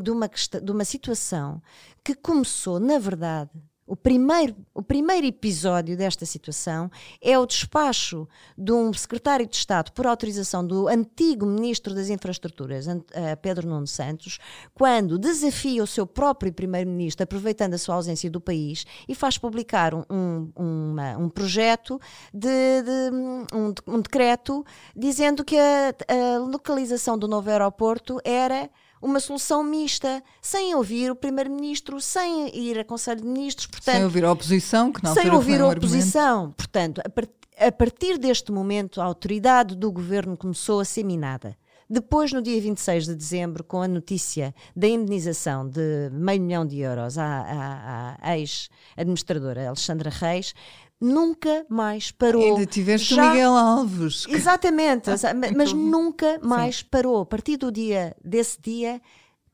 de 0.00 0.10
uma, 0.10 0.28
de 0.28 0.70
uma 0.70 0.84
situação 0.84 1.62
que 2.04 2.14
começou, 2.14 2.78
na 2.78 2.98
verdade, 2.98 3.50
o 3.86 3.94
primeiro, 3.94 4.56
o 4.74 4.82
primeiro 4.82 5.26
episódio 5.26 5.96
desta 5.96 6.26
situação 6.26 6.90
é 7.22 7.38
o 7.38 7.46
despacho 7.46 8.28
de 8.58 8.72
um 8.72 8.92
secretário 8.92 9.46
de 9.46 9.54
Estado 9.56 9.92
por 9.92 10.06
autorização 10.06 10.66
do 10.66 10.88
antigo 10.88 11.46
Ministro 11.46 11.94
das 11.94 12.08
Infraestruturas, 12.08 12.86
eh, 12.88 13.36
Pedro 13.36 13.68
Nuno 13.68 13.86
Santos, 13.86 14.38
quando 14.74 15.18
desafia 15.18 15.82
o 15.82 15.86
seu 15.86 16.04
próprio 16.06 16.52
Primeiro-Ministro, 16.52 17.22
aproveitando 17.22 17.74
a 17.74 17.78
sua 17.78 17.94
ausência 17.94 18.28
do 18.30 18.40
país, 18.40 18.84
e 19.08 19.14
faz 19.14 19.38
publicar 19.38 19.94
um, 19.94 20.02
um, 20.10 20.50
uma- 20.58 21.16
um 21.16 21.28
projeto 21.28 22.00
de, 22.34 22.48
de- 22.82 23.10
um, 23.54 23.72
um 23.86 24.00
decreto 24.00 24.64
dizendo 24.96 25.44
que 25.44 25.56
a, 25.56 25.94
a 26.08 26.38
localização 26.38 27.16
do 27.16 27.28
novo 27.28 27.48
aeroporto 27.50 28.18
era 28.24 28.68
uma 29.00 29.20
solução 29.20 29.62
mista, 29.62 30.22
sem 30.40 30.74
ouvir 30.74 31.10
o 31.10 31.16
Primeiro-Ministro, 31.16 32.00
sem 32.00 32.54
ir 32.56 32.78
a 32.78 32.84
Conselho 32.84 33.20
de 33.20 33.26
Ministros, 33.26 33.66
portanto, 33.66 33.94
Sem 33.94 34.04
ouvir 34.04 34.24
a 34.24 34.32
oposição, 34.32 34.92
que 34.92 35.02
na 35.02 35.12
sem 35.14 35.30
ouvir 35.30 35.60
a 35.60 35.68
oposição. 35.68 36.52
Portanto, 36.52 37.00
a, 37.00 37.66
a 37.66 37.72
partir 37.72 38.18
deste 38.18 38.50
momento, 38.52 39.00
a 39.00 39.04
autoridade 39.04 39.74
do 39.76 39.90
governo 39.92 40.36
começou 40.36 40.80
a 40.80 40.84
ser 40.84 41.04
minada. 41.04 41.56
Depois, 41.88 42.32
no 42.32 42.42
dia 42.42 42.60
26 42.60 43.04
de 43.06 43.14
dezembro, 43.14 43.62
com 43.62 43.80
a 43.80 43.86
notícia 43.86 44.52
da 44.74 44.88
indenização 44.88 45.68
de 45.68 46.10
meio 46.12 46.42
milhão 46.42 46.66
de 46.66 46.80
euros 46.80 47.16
à, 47.16 47.24
à- 47.24 48.16
à 48.20 48.36
ex-administradora 48.38 49.68
Alexandra 49.68 50.10
Reis, 50.10 50.52
nunca 51.00 51.64
mais 51.68 52.10
parou. 52.10 52.42
Ainda 52.42 52.66
tiveste 52.66 53.12
o 53.12 53.16
Já- 53.16 53.30
Miguel 53.30 53.52
Alves. 53.56 54.26
Exatamente, 54.28 55.10
exa- 55.10 55.34
ma- 55.34 55.50
mas 55.56 55.72
nunca 55.72 56.38
mais 56.42 56.82
parou. 56.82 57.20
A 57.20 57.26
partir 57.26 57.56
do 57.56 57.70
dia 57.70 58.16
desse 58.24 58.60
dia 58.60 59.00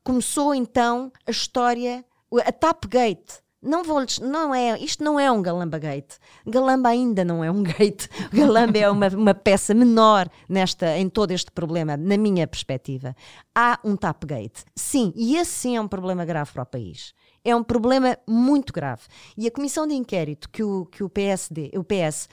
começou 0.03 0.53
então 0.53 1.11
a 1.27 1.31
história, 1.31 2.03
o- 2.29 2.39
a 2.39 2.51
Tapgate. 2.51 3.41
Não 3.65 3.81
vou, 3.81 4.03
não 4.21 4.53
é, 4.53 4.77
isto 4.77 5.01
não 5.01 5.17
é 5.17 5.31
um 5.31 5.41
Galamba 5.41 5.79
Gate. 5.79 6.15
Galamba 6.45 6.89
ainda 6.89 7.23
não 7.23 7.41
é 7.41 7.49
um 7.49 7.63
gate. 7.63 8.09
Galamba 8.33 8.77
é 8.77 8.89
uma, 8.89 9.07
uma 9.07 9.33
peça 9.33 9.73
menor 9.73 10.27
nesta, 10.49 10.97
em 10.97 11.07
todo 11.07 11.31
este 11.31 11.49
problema, 11.49 11.95
na 11.95 12.17
minha 12.17 12.45
perspectiva. 12.45 13.15
Há 13.55 13.79
um 13.81 13.95
Tapgate. 13.95 14.65
Sim, 14.75 15.13
e 15.15 15.37
esse 15.37 15.51
sim 15.51 15.77
é 15.77 15.81
um 15.81 15.87
problema 15.87 16.25
grave 16.25 16.51
para 16.51 16.63
o 16.63 16.65
país. 16.65 17.13
É 17.45 17.55
um 17.55 17.63
problema 17.63 18.17
muito 18.27 18.71
grave. 18.71 19.01
E 19.37 19.47
a 19.47 19.51
comissão 19.51 19.85
de 19.87 19.93
inquérito 19.93 20.49
que 20.49 20.63
o, 20.63 20.85
que 20.85 21.03
o 21.03 21.09
PSD, 21.09 21.71
o 21.75 21.83
PS 21.83 22.27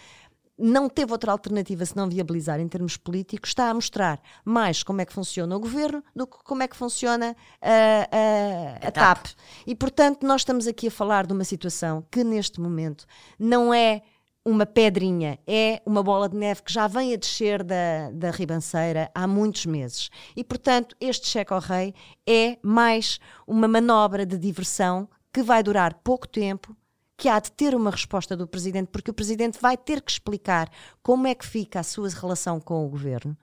não 0.62 0.90
teve 0.90 1.10
outra 1.10 1.32
alternativa 1.32 1.84
senão 1.86 2.06
viabilizar 2.08 2.60
em 2.60 2.68
termos 2.68 2.96
políticos, 2.96 3.48
está 3.50 3.70
a 3.70 3.74
mostrar 3.74 4.20
mais 4.44 4.82
como 4.82 5.00
é 5.00 5.06
que 5.06 5.12
funciona 5.12 5.56
o 5.56 5.60
governo 5.60 6.04
do 6.14 6.26
que 6.26 6.36
como 6.44 6.62
é 6.62 6.68
que 6.68 6.76
funciona 6.76 7.34
a, 7.62 8.78
a- 8.82 8.88
a 8.88 8.90
TAP. 8.92 9.26
E, 9.66 9.74
portanto, 9.74 10.26
nós 10.26 10.42
estamos 10.42 10.66
aqui 10.66 10.88
a 10.88 10.90
falar 10.90 11.26
de 11.26 11.32
uma 11.32 11.44
situação 11.44 12.04
que, 12.10 12.22
neste 12.22 12.60
momento, 12.60 13.06
não 13.38 13.72
é 13.72 14.02
uma 14.44 14.64
pedrinha, 14.64 15.38
é 15.46 15.82
uma 15.84 16.02
bola 16.02 16.28
de 16.28 16.36
neve 16.36 16.62
que 16.62 16.72
já 16.72 16.86
vem 16.86 17.12
a 17.12 17.16
descer 17.16 17.62
da, 17.62 18.10
da 18.12 18.30
ribanceira 18.30 19.10
há 19.14 19.26
muitos 19.26 19.66
meses. 19.66 20.10
E, 20.34 20.42
portanto, 20.42 20.96
este 21.00 21.26
cheque 21.28 21.52
ao 21.52 21.60
rei 21.60 21.94
é 22.26 22.58
mais 22.62 23.18
uma 23.46 23.68
manobra 23.68 24.24
de 24.24 24.38
diversão 24.38 25.08
que 25.32 25.42
vai 25.42 25.62
durar 25.62 25.94
pouco 26.02 26.26
tempo, 26.26 26.74
que 27.16 27.28
há 27.28 27.38
de 27.38 27.52
ter 27.52 27.74
uma 27.74 27.90
resposta 27.90 28.34
do 28.34 28.46
Presidente, 28.46 28.88
porque 28.90 29.10
o 29.10 29.14
Presidente 29.14 29.58
vai 29.60 29.76
ter 29.76 30.00
que 30.00 30.10
explicar 30.10 30.70
como 31.02 31.26
é 31.26 31.34
que 31.34 31.46
fica 31.46 31.80
a 31.80 31.84
sua 31.84 32.08
relação 32.08 32.58
com 32.58 32.86
o 32.86 32.88
Governo. 32.88 33.36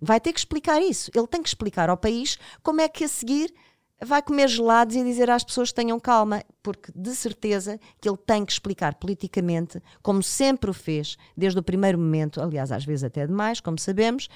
Vai 0.00 0.20
ter 0.20 0.32
que 0.32 0.40
explicar 0.40 0.82
isso. 0.82 1.10
Ele 1.14 1.26
tem 1.28 1.40
que 1.40 1.48
explicar 1.48 1.88
ao 1.88 1.96
país 1.96 2.38
como 2.62 2.80
é 2.80 2.88
que 2.88 3.04
a 3.04 3.08
seguir 3.08 3.54
vai 4.02 4.22
comer 4.22 4.48
gelados 4.48 4.96
e 4.96 5.04
dizer 5.04 5.30
às 5.30 5.44
pessoas 5.44 5.70
que 5.70 5.74
tenham 5.74 5.98
calma, 6.00 6.42
porque 6.62 6.92
de 6.94 7.14
certeza 7.14 7.78
que 8.00 8.08
ele 8.08 8.18
tem 8.18 8.44
que 8.44 8.52
explicar 8.52 8.94
politicamente, 8.94 9.80
como 10.02 10.22
sempre 10.22 10.70
o 10.70 10.74
fez, 10.74 11.16
desde 11.36 11.58
o 11.58 11.62
primeiro 11.62 11.98
momento, 11.98 12.40
aliás, 12.40 12.72
às 12.72 12.84
vezes 12.84 13.04
até 13.04 13.26
demais, 13.26 13.60
como 13.60 13.78
sabemos, 13.78 14.28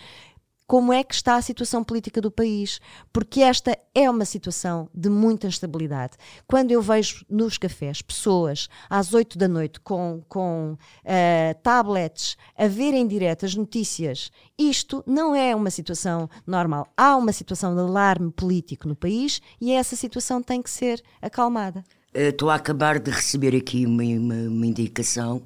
como 0.69 0.93
é 0.93 1.03
que 1.03 1.15
está 1.15 1.37
a 1.37 1.43
situação 1.43 1.83
política 1.83 2.21
do 2.21 2.31
país, 2.31 2.79
porque 3.11 3.41
esta 3.41 3.77
é 3.95 4.09
uma 4.09 4.27
situação 4.27 4.87
de 4.95 5.09
muita 5.09 5.47
instabilidade. 5.47 6.19
Quando 6.47 6.71
eu 6.71 6.83
vejo 6.83 7.25
nos 7.29 7.57
cafés 7.57 8.03
pessoas 8.03 8.69
às 8.91 9.15
8 9.15 9.39
da 9.39 9.49
noite 9.49 9.81
com, 9.81 10.23
com 10.29 10.75
uh, 10.75 11.61
tablets 11.63 12.37
a 12.55 12.69
verem 12.69 13.09
direto 13.09 13.47
as 13.47 13.55
notícias, 13.55 14.31
isto 14.59 15.03
não 15.07 15.35
é 15.35 15.57
uma 15.57 15.71
situação 15.71 16.29
normal. 16.47 16.87
Há 16.95 17.17
uma 17.17 17.33
situação 17.33 17.75
de 17.75 17.81
alarme 17.81 18.31
político 18.31 18.87
no 18.87 18.95
país 18.95 19.41
e 19.59 19.73
essa 19.73 19.97
situação 19.97 20.43
tem 20.43 20.61
que 20.61 20.69
ser 20.69 21.03
acalmada. 21.23 21.83
Estou 22.13 22.51
a 22.51 22.57
acabar 22.57 22.99
de 22.99 23.11
receber 23.11 23.57
aqui 23.57 23.87
uma, 23.87 24.03
uma, 24.03 24.35
uma 24.35 24.67
indicação. 24.67 25.39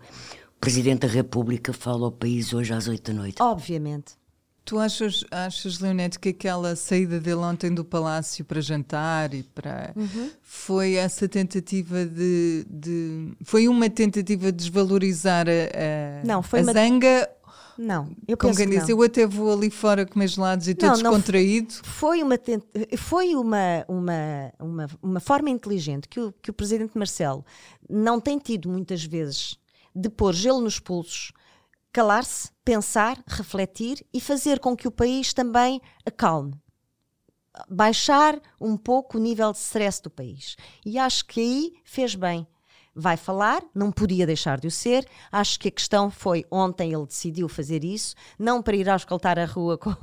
O 0.57 0.61
Presidente 0.61 1.07
da 1.07 1.09
República 1.09 1.73
fala 1.73 2.07
ao 2.07 2.13
país 2.13 2.53
hoje 2.53 2.75
às 2.75 2.89
8 2.89 3.13
da 3.13 3.19
noite. 3.21 3.41
Obviamente. 3.41 4.21
Tu 4.65 4.79
achas, 4.79 5.25
achas, 5.31 5.81
Leonete, 5.81 6.21
que 6.21 6.29
aquela 6.29 6.77
saída 6.77 7.19
dele 7.19 7.41
ontem 7.41 7.75
do 7.75 7.85
palácio 7.85 8.45
para 8.45 8.61
jantar 8.61 9.35
e 9.35 9.43
para. 9.43 9.93
Uhum. 9.97 10.31
foi 10.41 10.95
essa 10.95 11.29
tentativa 11.29 12.07
de, 12.07 12.65
de, 12.71 13.33
Foi 13.43 13.67
uma 13.67 13.91
tentativa 13.91 14.53
de 14.53 14.59
desvalorizar 14.59 15.47
a, 15.49 16.23
a, 16.23 16.25
não, 16.25 16.43
foi 16.43 16.61
a 16.61 16.63
uma... 16.63 16.73
zanga? 16.73 17.29
Não, 17.77 18.09
eu 18.29 18.37
Como 18.37 18.55
quem 18.55 18.69
diz, 18.69 18.89
eu 18.89 19.03
até 19.03 19.27
vou 19.27 19.53
ali 19.53 19.71
fora 19.71 20.07
comer 20.07 20.29
gelados 20.29 20.69
e 20.69 20.73
estou 20.73 20.91
descontraído. 20.91 21.75
Não, 21.75 21.85
foi 21.85 22.23
uma, 22.23 22.39
foi 22.99 23.35
uma, 23.35 23.85
uma, 23.89 24.53
uma, 24.61 24.87
uma 25.03 25.21
forma 25.21 25.51
inteligente 25.51 26.07
que 26.07 26.21
o, 26.21 26.33
que 26.41 26.51
o 26.51 26.55
presidente 26.55 26.97
Marcelo 26.97 27.45
não 27.91 28.21
tem 28.21 28.39
tido 28.39 28.69
muitas 28.69 29.05
vezes 29.05 29.59
de 29.95 30.09
pôr 30.09 30.35
gelo 30.35 30.61
nos 30.61 30.79
pulsos 30.79 31.33
calar-se, 31.93 32.51
pensar, 32.65 33.23
refletir 33.27 34.07
e 34.13 34.21
fazer 34.21 34.59
com 34.59 34.77
que 34.77 34.89
o 34.89 34.93
país 34.93 35.33
também 35.33 35.81
acalme. 36.07 36.55
Baixar 37.69 38.41
um 38.61 38.77
pouco 38.77 39.19
o 39.19 39.21
nível 39.21 39.53
de 39.53 39.59
stress 39.59 40.01
do 40.03 40.09
país. 40.09 40.57
E 40.87 40.99
acho 40.99 41.27
que 41.27 41.41
aí 41.41 41.73
fez 41.85 42.15
bem 42.15 42.47
vai 42.95 43.17
falar, 43.17 43.63
não 43.75 43.91
podia 43.91 44.27
deixar 44.27 44.61
de 44.61 44.67
o 44.67 44.71
ser. 44.71 45.07
Acho 45.31 45.59
que 45.59 45.69
a 45.69 45.71
questão 45.71 46.11
foi 46.11 46.45
ontem 46.51 46.93
ele 46.93 47.07
decidiu 47.07 47.49
fazer 47.49 47.85
isso, 47.85 48.15
não 48.39 48.63
para 48.63 48.77
ir 48.77 48.89
auscultar 48.89 49.39
a 49.39 49.45
rua 49.45 49.77
como, 49.79 49.97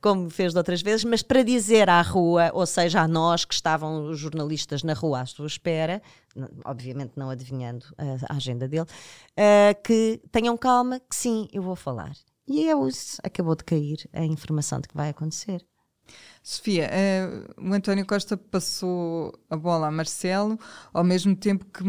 como 0.00 0.30
fez 0.30 0.52
de 0.52 0.58
outras 0.58 0.82
vezes, 0.82 1.04
mas 1.04 1.22
para 1.22 1.42
dizer 1.42 1.88
à 1.88 2.00
rua, 2.02 2.50
ou 2.52 2.66
seja, 2.66 3.02
a 3.02 3.08
nós 3.08 3.44
que 3.44 3.54
estavam 3.54 4.06
os 4.06 4.18
jornalistas 4.18 4.82
na 4.82 4.94
rua 4.94 5.20
à 5.20 5.26
sua 5.26 5.46
espera, 5.46 6.02
obviamente 6.64 7.12
não 7.16 7.30
adivinhando 7.30 7.86
a, 8.28 8.36
agenda 8.36 8.68
dele, 8.68 8.86
uh, 8.86 9.82
que 9.82 10.20
tenham 10.30 10.56
calma, 10.56 11.00
que 11.00 11.16
sim, 11.16 11.48
eu 11.52 11.62
vou 11.62 11.76
falar. 11.76 12.12
E 12.46 12.68
é 12.68 12.86
isso, 12.86 13.20
acabou 13.22 13.54
de 13.54 13.64
cair 13.64 14.08
a 14.12 14.24
informação 14.24 14.80
de 14.80 14.88
que 14.88 14.96
vai 14.96 15.10
acontecer. 15.10 15.64
Sofia, 16.42 16.88
uh, 16.88 17.68
o 17.68 17.72
António 17.72 18.06
Costa 18.06 18.36
passou 18.36 19.38
a 19.50 19.56
bola 19.56 19.88
a 19.88 19.90
Marcelo, 19.90 20.58
ao 20.92 21.04
mesmo 21.04 21.36
tempo 21.36 21.66
que 21.66 21.84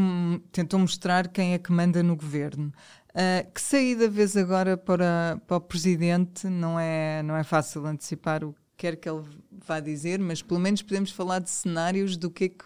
tentou 0.52 0.80
mostrar 0.80 1.28
quem 1.30 1.54
é 1.54 1.58
que 1.58 1.72
manda 1.72 2.04
no 2.04 2.16
governo. 2.16 2.74
Uh, 3.10 3.52
que 3.54 3.62
saída 3.62 4.08
vês 4.10 4.36
agora 4.36 4.78
para, 4.78 5.42
para 5.48 5.58
o 5.58 5.62
presidente? 5.62 6.48
Não 6.48 6.80
é, 6.80 7.24
não 7.24 7.36
é 7.36 7.44
fácil 7.44 7.86
antecipar 7.86 8.44
o 8.44 8.54
que 8.54 8.60
quer 8.78 8.96
que 8.96 9.10
ele 9.10 9.24
vá 9.52 9.80
dizer, 9.80 10.20
mas 10.20 10.42
pelo 10.42 10.60
menos 10.60 10.82
podemos 10.82 11.12
falar 11.12 11.40
de 11.40 11.50
cenários 11.50 12.16
do 12.18 12.30
que 12.30 12.46
é 12.46 12.50
que, 12.50 12.66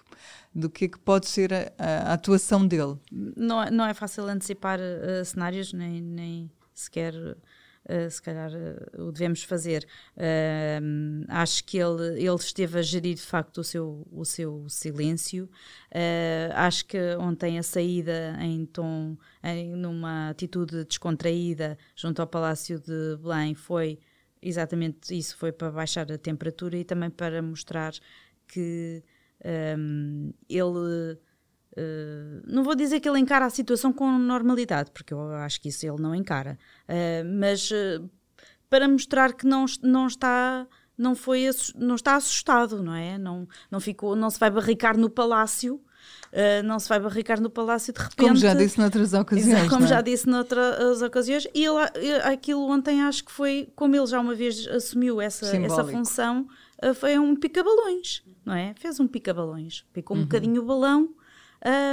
do 0.53 0.69
que, 0.69 0.85
é 0.85 0.87
que 0.87 0.99
pode 0.99 1.27
ser 1.27 1.53
a, 1.53 2.09
a 2.09 2.13
atuação 2.13 2.65
dele. 2.65 2.97
Não, 3.11 3.65
não 3.71 3.85
é 3.85 3.93
fácil 3.93 4.27
antecipar 4.27 4.79
uh, 4.79 5.23
cenários, 5.25 5.73
nem, 5.73 6.01
nem 6.01 6.51
sequer 6.73 7.13
uh, 7.89 8.09
se 8.09 8.21
calhar 8.21 8.51
uh, 8.51 9.07
o 9.07 9.11
devemos 9.11 9.43
fazer. 9.43 9.87
Uh, 10.15 11.25
acho 11.29 11.63
que 11.63 11.77
ele, 11.77 12.21
ele 12.21 12.35
esteve 12.35 12.79
a 12.79 12.81
gerir 12.81 13.15
de 13.15 13.21
facto 13.21 13.59
o 13.59 13.63
seu, 13.63 14.07
o 14.11 14.25
seu 14.25 14.67
silêncio. 14.69 15.49
acho 16.55 16.85
que 16.85 16.97
ontem 17.19 17.59
a 17.59 17.63
saída 17.63 18.37
em 18.41 18.65
tom, 18.65 19.17
em, 19.43 19.75
numa 19.75 20.29
atitude 20.29 20.85
descontraída 20.85 21.77
junto 21.95 22.21
ao 22.21 22.27
Palácio 22.27 22.79
de 22.79 23.17
Belém 23.21 23.53
foi 23.55 23.99
exatamente 24.41 25.17
isso, 25.17 25.37
foi 25.37 25.51
para 25.51 25.71
baixar 25.71 26.11
a 26.11 26.17
temperatura 26.17 26.77
e 26.77 26.83
também 26.83 27.09
para 27.09 27.41
mostrar 27.41 27.93
que 28.47 29.03
um, 29.77 30.33
ele 30.49 31.17
Uh, 31.75 32.43
não 32.45 32.63
vou 32.63 32.75
dizer 32.75 32.99
que 32.99 33.09
ele 33.09 33.19
encara 33.19 33.45
a 33.45 33.49
situação 33.49 33.91
com 33.91 34.07
normalidade, 34.19 34.91
porque 34.91 35.11
eu 35.11 35.33
acho 35.33 35.59
que 35.59 35.69
isso 35.69 35.85
ele 35.85 35.99
não 35.99 36.13
encara, 36.13 36.57
uh, 36.87 37.39
mas 37.39 37.71
uh, 37.71 38.07
para 38.69 38.87
mostrar 38.87 39.33
que 39.33 39.47
não, 39.47 39.65
não 39.81 40.05
está 40.05 40.67
não 40.95 41.15
foi 41.15 41.49
não 41.75 41.95
está 41.95 42.15
assustado, 42.15 42.83
não 42.83 42.93
é? 42.93 43.17
Não 43.17 43.47
não 43.71 43.79
ficou, 43.79 44.15
não 44.15 44.29
se 44.29 44.39
vai 44.39 44.51
barricar 44.51 44.95
no 44.95 45.09
palácio. 45.09 45.81
não 46.63 46.77
se 46.79 46.87
vai 46.87 46.99
barricar 46.99 47.41
no 47.41 47.49
palácio 47.49 47.91
de 47.91 47.99
repente. 47.99 48.17
Como 48.17 48.35
já 48.35 48.53
disse 48.53 48.77
noutras 48.77 49.13
ocasiões. 49.13 49.69
Como 49.69 49.85
é? 49.85 49.87
já 49.87 50.01
disse 50.01 50.29
noutras 50.29 51.01
ocasiões. 51.01 51.47
E 51.55 51.65
ele, 51.65 52.13
aquilo 52.23 52.69
ontem 52.69 53.01
acho 53.01 53.25
que 53.25 53.31
foi, 53.31 53.71
como 53.75 53.95
ele 53.95 54.05
já 54.05 54.19
uma 54.19 54.35
vez 54.35 54.67
assumiu 54.67 55.19
essa, 55.19 55.57
essa 55.57 55.83
função, 55.83 56.47
foi 56.93 57.17
um 57.17 57.35
pica-balões, 57.35 58.23
não 58.45 58.53
é? 58.53 58.75
Fez 58.75 58.99
um 58.99 59.07
pica-balões. 59.07 59.83
Picou 59.91 60.15
um 60.15 60.19
uhum. 60.19 60.25
bocadinho 60.27 60.61
o 60.61 60.65
balão 60.65 61.15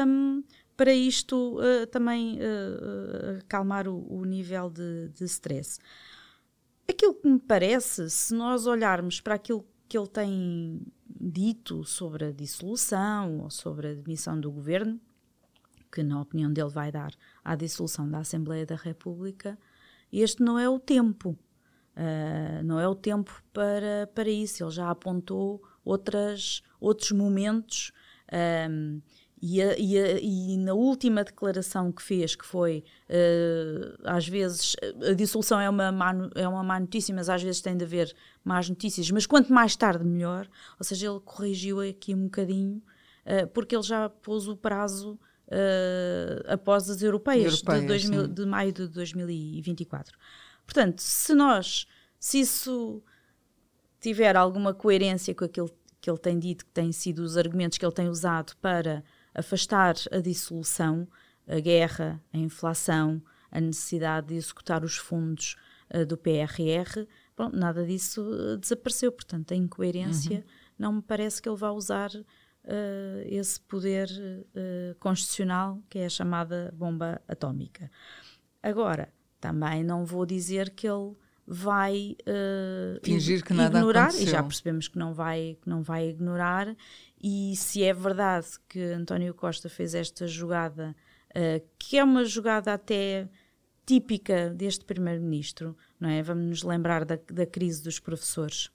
um, 0.07 0.43
para 0.77 0.95
isto 0.95 1.59
uh, 1.59 1.87
também 1.87 2.39
uh, 2.39 3.39
acalmar 3.41 3.87
o, 3.87 4.07
o, 4.11 4.25
nível 4.25 4.71
de, 4.71 5.09
de 5.09 5.25
stress. 5.25 5.79
Aquilo 6.89 7.15
que 7.15 7.29
me 7.29 7.39
parece, 7.39 8.09
se 8.11 8.35
nós 8.35 8.67
olharmos 8.67 9.21
para 9.21 9.35
aquilo 9.35 9.65
que 9.89 9.99
ele 9.99 10.09
tem 10.09 10.81
dito 11.07 11.85
sobre 11.85 12.27
a 12.27 12.33
dissolução 12.33 13.41
ou 13.41 13.51
sobre 13.51 13.89
a 13.89 13.95
demissão 13.95 14.41
do 14.41 14.51
governo, 14.51 14.99
que 15.93 16.03
na 16.03 16.21
opinião 16.21 16.53
dele 16.53 16.71
vai 16.71 16.91
dar 16.91 17.13
à 17.45 17.55
dissolução 17.55 18.09
da 18.09 18.19
Assembleia 18.19 18.65
da 18.65 18.77
República, 18.77 19.59
este 20.13 20.43
não 20.43 20.59
é 20.59 20.69
o 20.69 20.79
tempo. 20.79 21.39
Uh, 21.97 22.65
não 22.65 22.81
é 22.81 22.89
o 22.89 22.95
tempo 22.95 23.43
para, 23.53 24.09
para 24.15 24.31
isso. 24.31 24.65
Ele 24.65 24.71
já 24.71 24.91
apontou 24.91 25.63
outras, 25.85 26.63
outros 26.81 27.11
momentos 27.11 27.93
um, 28.71 29.01
e, 29.43 29.63
a, 29.63 29.79
e, 29.79 29.99
a, 29.99 30.21
e, 30.21 30.57
na 30.59 30.75
última 30.75 31.25
declaração 31.25 31.91
que 31.91 32.03
fez, 32.03 32.37
que 32.37 32.45
foi 32.45 32.85
uh, 33.09 33.99
às 34.05 34.29
vezes 34.29 34.77
a 35.09 35.15
dissolução 35.15 35.59
é 35.59 35.69
uma, 35.69 35.91
má, 35.91 36.13
é 36.35 36.47
uma 36.47 36.63
má 36.63 36.79
notícia, 36.79 37.15
mas 37.15 37.31
às 37.31 37.43
vezes 37.43 37.63
tem 37.63 37.75
de 37.75 37.85
haver 37.85 38.15
más 38.45 38.69
notícias, 38.69 39.11
mas 39.11 39.25
quanto 39.25 39.53
mais 39.53 39.75
tarde 39.77 40.05
melhor. 40.05 40.47
Ou 40.79 40.85
seja, 40.85 41.09
ele 41.09 41.21
corrigiu 41.21 41.81
aqui 41.81 42.15
um 42.15 42.25
bocadinho, 42.25 42.83
uh, 43.25 43.47
porque 43.49 43.75
ele 43.75 43.83
já 43.83 44.11
pôs 44.11 44.47
o 44.47 44.55
prazo 44.55 45.19
uh, 45.49 46.53
após 46.53 46.91
as 46.91 47.01
europeias, 47.01 47.63
de, 47.63 47.87
2000, 47.87 48.29
de 48.29 48.45
maio 48.45 48.73
de 48.73 48.89
2024. 48.89 50.19
Portanto, 50.67 51.01
se 51.01 51.35
nós, 51.35 51.87
se 52.19 52.41
isso 52.41 53.03
tiver 54.01 54.37
alguma 54.37 54.75
coerência 54.75 55.35
com 55.35 55.47
aquilo 55.47 55.71
que 56.01 56.11
ele 56.11 56.19
tem 56.19 56.39
dito, 56.39 56.65
que 56.65 56.73
têm 56.73 56.93
sido 56.93 57.21
os 57.21 57.37
argumentos 57.37 57.79
que 57.79 57.85
ele 57.85 57.95
tem 57.95 58.09
usado 58.09 58.55
para 58.61 59.03
afastar 59.35 59.95
a 60.11 60.19
dissolução, 60.19 61.07
a 61.47 61.59
guerra, 61.61 62.23
a 62.33 62.39
inflação, 62.39 63.23
a 63.51 63.61
necessidade 63.61 64.29
de 64.29 64.35
executar 64.35 64.85
os 64.85 64.97
fundos 64.97 65.57
uh, 65.95 66.07
do 66.07 66.17
PRR, 66.17 67.07
bom, 67.37 67.51
nada 67.53 67.85
disso 67.85 68.23
uh, 68.23 68.57
desapareceu. 68.57 69.11
Portanto, 69.11 69.53
a 69.53 69.57
incoerência 69.57 70.39
uhum. 70.39 70.45
não 70.79 70.93
me 70.95 71.03
parece 71.03 71.43
que 71.43 71.49
ele 71.49 71.59
vá 71.59 71.71
usar 71.71 72.11
uh, 72.15 73.23
esse 73.25 73.61
poder 73.61 74.09
constitucional 74.99 75.83
que 75.89 75.99
é 75.99 76.07
a 76.07 76.11
chamada 76.11 76.73
bomba 76.77 77.21
atómica. 77.27 77.91
Agora, 78.63 79.13
também 79.41 79.83
não 79.83 80.05
vou 80.05 80.27
dizer 80.27 80.71
que 80.71 80.87
ele 80.87 81.15
vai 81.47 82.17
fingir 83.03 83.43
que 83.43 83.53
nada 83.53 83.79
ignorar 83.79 84.03
aconteceu. 84.03 84.29
e 84.29 84.31
já 84.31 84.43
percebemos 84.43 84.87
que 84.87 84.99
não 84.99 85.13
vai 85.13 85.59
que 85.61 85.69
não 85.69 85.83
vai 85.83 86.09
ignorar 86.09 86.77
e 87.23 87.55
se 87.55 87.83
é 87.83 87.93
verdade 87.93 88.47
que 88.69 88.81
António 88.81 89.35
Costa 89.35 89.69
fez 89.69 89.95
esta 89.95 90.27
jogada, 90.27 90.97
uh, 91.31 91.67
que 91.79 91.99
é 91.99 92.05
uma 92.05 92.25
jogada 92.25 92.73
até 92.73 93.29
típica 93.85 94.51
deste 94.51 94.85
primeiro-ministro, 94.85 95.77
não 95.99 96.09
é? 96.09 96.23
Vamos 96.23 96.47
nos 96.47 96.63
lembrar 96.63 97.05
da, 97.05 97.19
da 97.31 97.45
crise 97.45 97.83
dos 97.83 97.99
professores, 97.99 98.71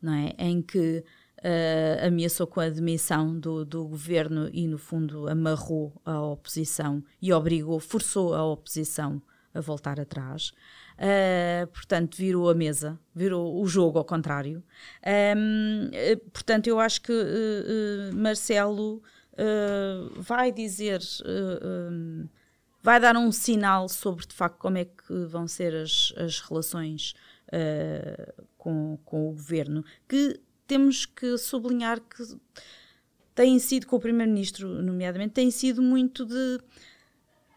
não 0.00 0.14
é? 0.14 0.34
Em 0.38 0.62
que 0.62 1.04
uh, 1.38 2.06
ameaçou 2.06 2.46
com 2.46 2.60
a 2.60 2.68
demissão 2.70 3.38
do, 3.38 3.64
do 3.64 3.86
governo 3.86 4.48
e, 4.52 4.66
no 4.66 4.78
fundo, 4.78 5.28
amarrou 5.28 5.92
a 6.04 6.20
oposição 6.20 7.04
e 7.20 7.32
obrigou, 7.32 7.78
forçou 7.78 8.34
a 8.34 8.44
oposição 8.44 9.20
a 9.54 9.60
voltar 9.60 10.00
atrás. 10.00 10.52
Uh, 10.98 11.66
portanto, 11.68 12.16
virou 12.16 12.48
a 12.48 12.54
mesa, 12.54 12.98
virou 13.14 13.60
o 13.60 13.66
jogo 13.66 13.98
ao 13.98 14.04
contrário. 14.04 14.62
Um, 15.36 15.86
uh, 15.86 16.30
portanto, 16.30 16.66
eu 16.66 16.78
acho 16.78 17.02
que 17.02 17.12
uh, 17.12 18.14
Marcelo 18.14 19.02
vai 20.18 20.52
dizer, 20.52 21.00
um, 21.90 22.28
vai 22.82 23.00
dar 23.00 23.16
um 23.16 23.32
sinal 23.32 23.88
sobre 23.88 24.26
de 24.26 24.34
facto 24.34 24.58
como 24.58 24.76
é 24.76 24.84
que 24.84 25.24
vão 25.26 25.48
ser 25.48 25.74
as, 25.74 26.12
as 26.18 26.40
relações 26.40 27.14
uh, 27.48 28.44
com, 28.58 28.98
com 29.04 29.28
o 29.28 29.32
governo, 29.32 29.84
que 30.08 30.38
temos 30.66 31.06
que 31.06 31.38
sublinhar 31.38 32.00
que 32.00 32.22
têm 33.34 33.58
sido, 33.58 33.86
com 33.86 33.96
o 33.96 34.00
Primeiro-Ministro, 34.00 34.68
nomeadamente, 34.82 35.34
têm 35.34 35.50
sido 35.50 35.82
muito 35.82 36.24
de, 36.24 36.60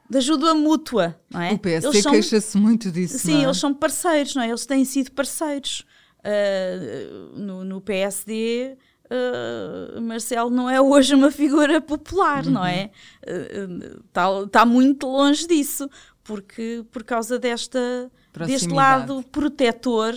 de 0.09 0.17
ajuda 0.17 0.53
mútua, 0.53 1.19
não 1.29 1.41
é? 1.41 1.53
O 1.53 1.59
PSD 1.59 2.03
queixa-se 2.03 2.57
muito 2.57 2.91
disso. 2.91 3.17
Sim, 3.17 3.41
é? 3.41 3.43
eles 3.43 3.57
são 3.57 3.73
parceiros, 3.73 4.35
não 4.35 4.43
é? 4.43 4.49
Eles 4.49 4.65
têm 4.65 4.85
sido 4.85 5.11
parceiros. 5.11 5.85
Uh, 6.19 7.37
no, 7.37 7.63
no, 7.63 7.81
PSD, 7.81 8.75
uh, 9.05 10.01
Marcelo 10.01 10.49
não 10.49 10.67
é 10.67 10.81
hoje 10.81 11.13
uma 11.13 11.29
figura 11.29 11.79
popular, 11.79 12.45
uhum. 12.45 12.51
não 12.53 12.65
é? 12.65 12.89
Está 14.07 14.31
uh, 14.31 14.47
tá 14.47 14.65
muito 14.65 15.07
longe 15.07 15.47
disso, 15.47 15.87
porque 16.23 16.83
por 16.91 17.03
causa 17.03 17.37
desta, 17.37 18.11
deste 18.45 18.69
lado 18.69 19.23
protetor 19.31 20.15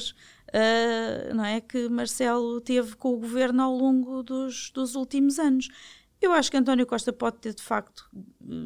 não 1.35 1.45
é, 1.45 1.61
que 1.61 1.91
Marcelo 1.91 2.59
teve 2.63 2.97
com 2.97 3.13
o 3.13 3.19
governo 3.19 3.63
ao 3.63 3.77
longo 3.77 4.23
dos, 4.23 4.71
dos 4.71 4.95
últimos 4.95 5.39
anos. 5.39 5.69
Eu 6.21 6.33
acho 6.33 6.51
que 6.51 6.57
António 6.57 6.87
Costa 6.87 7.13
pode 7.13 7.39
ter, 7.39 7.55
de 7.55 7.63
facto, 7.63 8.11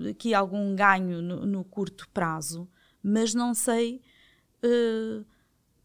aqui 0.09 0.33
algum 0.33 0.75
ganho 0.75 1.21
no, 1.21 1.45
no 1.45 1.65
curto 1.65 2.09
prazo, 2.11 2.69
mas 3.03 3.35
não 3.35 3.55
sei 3.55 4.01
uh, 4.65 5.25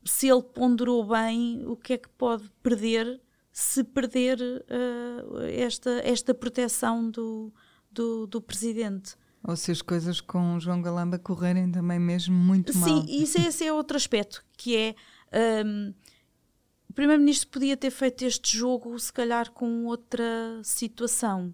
se 0.05 0.29
ele 0.29 0.43
ponderou 0.43 1.05
bem 1.05 1.65
o 1.65 1.75
que 1.75 1.93
é 1.93 1.97
que 1.97 2.09
pode 2.09 2.49
perder 2.63 3.21
se 3.51 3.83
perder 3.83 4.39
uh, 4.39 5.37
esta, 5.51 5.89
esta 6.03 6.31
proteção 6.31 7.09
do, 7.09 7.51
do, 7.91 8.27
do 8.27 8.39
presidente. 8.39 9.15
Ou 9.43 9.55
se 9.55 9.71
as 9.71 9.81
coisas 9.81 10.21
com 10.21 10.59
João 10.59 10.79
Galamba 10.79 11.17
correrem 11.17 11.71
também 11.71 11.97
mesmo 11.97 12.35
muito 12.35 12.71
Sim, 12.71 12.79
mal. 12.79 12.89
Sim, 12.89 13.05
isso 13.07 13.41
esse 13.41 13.65
é 13.65 13.73
outro 13.73 13.97
aspecto, 13.97 14.45
que 14.55 14.77
é 14.77 14.95
um, 15.65 15.89
o 15.89 15.93
Primeiro-Ministro 16.97 17.49
podia 17.49 17.77
ter 17.77 17.91
feito 17.91 18.25
este 18.25 18.57
jogo, 18.57 18.97
se 18.97 19.13
calhar, 19.13 19.51
com 19.51 19.85
outra 19.85 20.25
situação, 20.63 21.53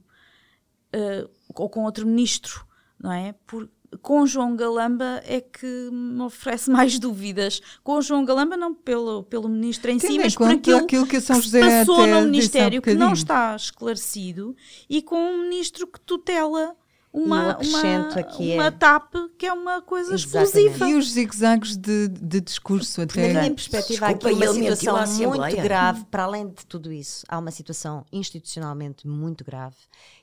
uh, 0.96 1.30
ou 1.54 1.70
com 1.70 1.84
outro 1.84 2.08
ministro, 2.08 2.66
não 2.98 3.12
é? 3.12 3.36
Por, 3.46 3.70
com 4.02 4.26
João 4.26 4.56
Galamba 4.56 5.22
é 5.26 5.42
que 5.42 5.90
me 5.92 6.22
oferece 6.22 6.72
mais 6.72 6.98
dúvidas. 6.98 7.62
Com 7.84 8.00
João 8.02 8.24
Galamba, 8.24 8.56
não 8.56 8.74
pelo, 8.74 9.24
pelo 9.24 9.50
ministro 9.50 9.92
em 9.92 9.98
Tendo 9.98 10.14
si, 10.14 10.18
mas 10.18 10.34
por 10.34 10.50
aquilo, 10.50 10.78
aquilo 10.78 11.06
que, 11.06 11.20
São 11.20 11.42
José 11.42 11.60
que 11.60 11.68
passou 11.68 12.08
no 12.08 12.22
Ministério 12.22 12.80
um 12.80 12.82
que 12.82 12.94
não 12.94 13.12
está 13.12 13.54
esclarecido 13.54 14.56
e 14.90 15.02
com 15.02 15.18
um 15.18 15.42
ministro 15.42 15.86
que 15.86 16.00
tutela 16.00 16.74
uma, 17.14 17.60
uma, 17.60 18.20
aqui 18.20 18.54
uma 18.56 18.66
é... 18.66 18.72
TAP 18.72 19.14
que 19.38 19.46
é 19.46 19.54
uma 19.54 19.84
coisa 19.84 20.16
Exatamente. 20.16 20.50
explosiva. 20.50 20.90
E 20.90 20.96
os 20.96 21.12
zigzags 21.12 21.78
de, 21.78 22.08
de 22.08 22.42
discurso 22.42 23.02
até. 23.02 23.32
Na 23.32 23.42
minha 23.42 23.54
perspectiva, 23.54 24.08
há 24.08 24.10
aqui 24.10 24.26
uma 24.26 24.52
situação 24.76 25.30
muito 25.30 25.62
grave, 25.62 26.06
para 26.06 26.24
além 26.24 26.48
de 26.50 26.66
tudo 26.66 26.92
isso, 26.92 27.24
há 27.30 27.38
uma 27.38 27.52
situação 27.52 28.04
institucionalmente 28.12 29.08
muito 29.08 29.46
grave, 29.46 29.78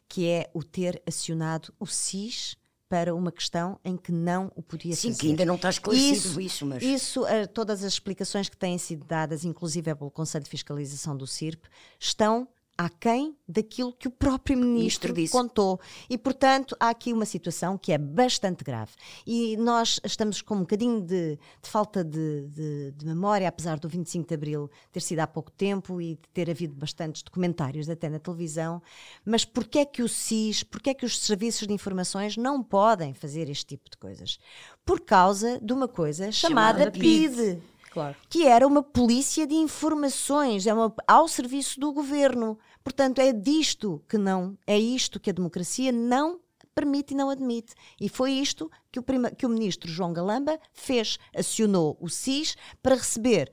que 0.09 0.27
é 0.27 0.51
o 0.53 0.65
ter 0.65 1.01
acionado 1.07 1.73
o 1.79 1.87
SIS 1.87 2.57
para 2.89 3.15
uma 3.15 3.31
questão 3.31 3.79
em 3.85 3.97
que 3.97 4.11
não 4.11 4.51
o 4.57 4.63
podia 4.63 4.97
Sim, 4.97 5.11
fazer. 5.11 5.15
Sim, 5.15 5.21
que 5.21 5.27
ainda 5.29 5.45
não 5.45 5.55
está 5.55 5.71
esclarecido 5.71 6.17
isso, 6.17 6.41
isso 6.41 6.67
mas... 6.67 6.83
Isso, 6.83 7.23
uh, 7.23 7.47
todas 7.55 7.85
as 7.85 7.93
explicações 7.93 8.49
que 8.49 8.57
têm 8.57 8.77
sido 8.79 9.07
dadas, 9.07 9.45
inclusive 9.45 9.95
pelo 9.95 10.11
Conselho 10.11 10.43
de 10.43 10.51
Fiscalização 10.51 11.17
do 11.17 11.25
CIRP, 11.25 11.69
estão 12.01 12.49
aquém 12.77 13.37
daquilo 13.47 13.93
que 13.93 14.09
o 14.09 14.11
próprio 14.11 14.57
ministro, 14.57 15.13
ministro 15.13 15.39
contou. 15.39 15.81
E, 16.09 16.17
portanto, 16.17 16.75
há 16.81 16.89
aqui 16.89 17.13
uma 17.13 17.27
situação 17.27 17.77
que 17.77 17.93
é 17.93 17.99
bastante 17.99 18.65
grave. 18.65 18.93
E 19.27 19.57
nós 19.59 20.01
estamos 20.05 20.41
com 20.41 20.55
um 20.55 20.61
bocadinho 20.61 21.01
de, 21.01 21.37
de 21.63 21.69
falta 21.69 22.03
de, 22.03 22.49
de, 22.49 22.93
de, 22.93 23.07
memória, 23.07 23.47
apesar 23.47 23.79
do 23.79 23.89
25 23.89 24.27
de 24.27 24.35
Abril 24.35 24.71
ter 24.91 25.01
sido 25.01 25.21
há 25.21 25.27
pouco 25.27 25.51
tempo 25.51 26.01
e 26.01 26.15
de 26.15 26.29
ter 26.33 26.49
havido 26.49 26.75
bastantes 26.75 27.23
documentários 27.23 27.91
até 27.91 28.09
na 28.09 28.19
televisão. 28.19 28.83
Mas 29.25 29.45
porquê 29.45 29.81
é 29.81 29.85
que 29.85 30.03
o 30.03 30.09
SIS, 30.09 30.63
porquê 30.63 30.91
é 30.91 30.95
que 30.95 31.05
os 31.05 31.19
serviços 31.19 31.67
de 31.67 31.75
informações 31.75 32.37
não 32.37 32.63
podem 32.63 33.13
fazer 33.13 33.51
este 33.51 33.67
tipo 33.67 33.91
de 33.91 33.97
coisas? 33.99 34.39
Por 34.87 35.01
causa 35.01 35.61
de 35.61 35.73
uma 35.73 35.87
coisa 35.87 36.33
chamada, 36.33 36.79
chamada 36.79 36.91
PID. 36.93 37.37
PID. 37.37 37.63
Claro. 37.91 38.17
Que 38.29 38.47
era 38.47 38.67
uma 38.67 38.83
polícia 38.83 39.47
de 39.47 39.55
informações, 39.55 40.67
é 40.67 40.73
uma, 40.73 40.95
ao 41.07 41.27
serviço 41.27 41.79
do 41.81 41.93
governo. 41.93 42.59
Portanto, 42.85 43.19
é 43.19 43.33
disto 43.33 44.03
que 44.09 44.17
não, 44.17 44.57
é 44.67 44.79
isto 44.79 45.19
que 45.19 45.31
a 45.31 45.33
democracia 45.33 45.91
não 45.91 46.41
permite 46.75 47.13
e 47.13 47.17
não 47.17 47.31
admite. 47.31 47.75
E 48.01 48.09
foi 48.09 48.33
isto 48.33 48.71
que 48.91 48.99
o, 48.99 49.03
prima, 49.03 49.31
que 49.31 49.45
o 49.45 49.49
ministro 49.49 49.91
João 49.91 50.13
Galamba 50.13 50.59
fez. 50.73 51.19
Acionou 51.35 51.99
o 52.01 52.09
SIS 52.09 52.57
para 52.83 52.95
receber 52.95 53.53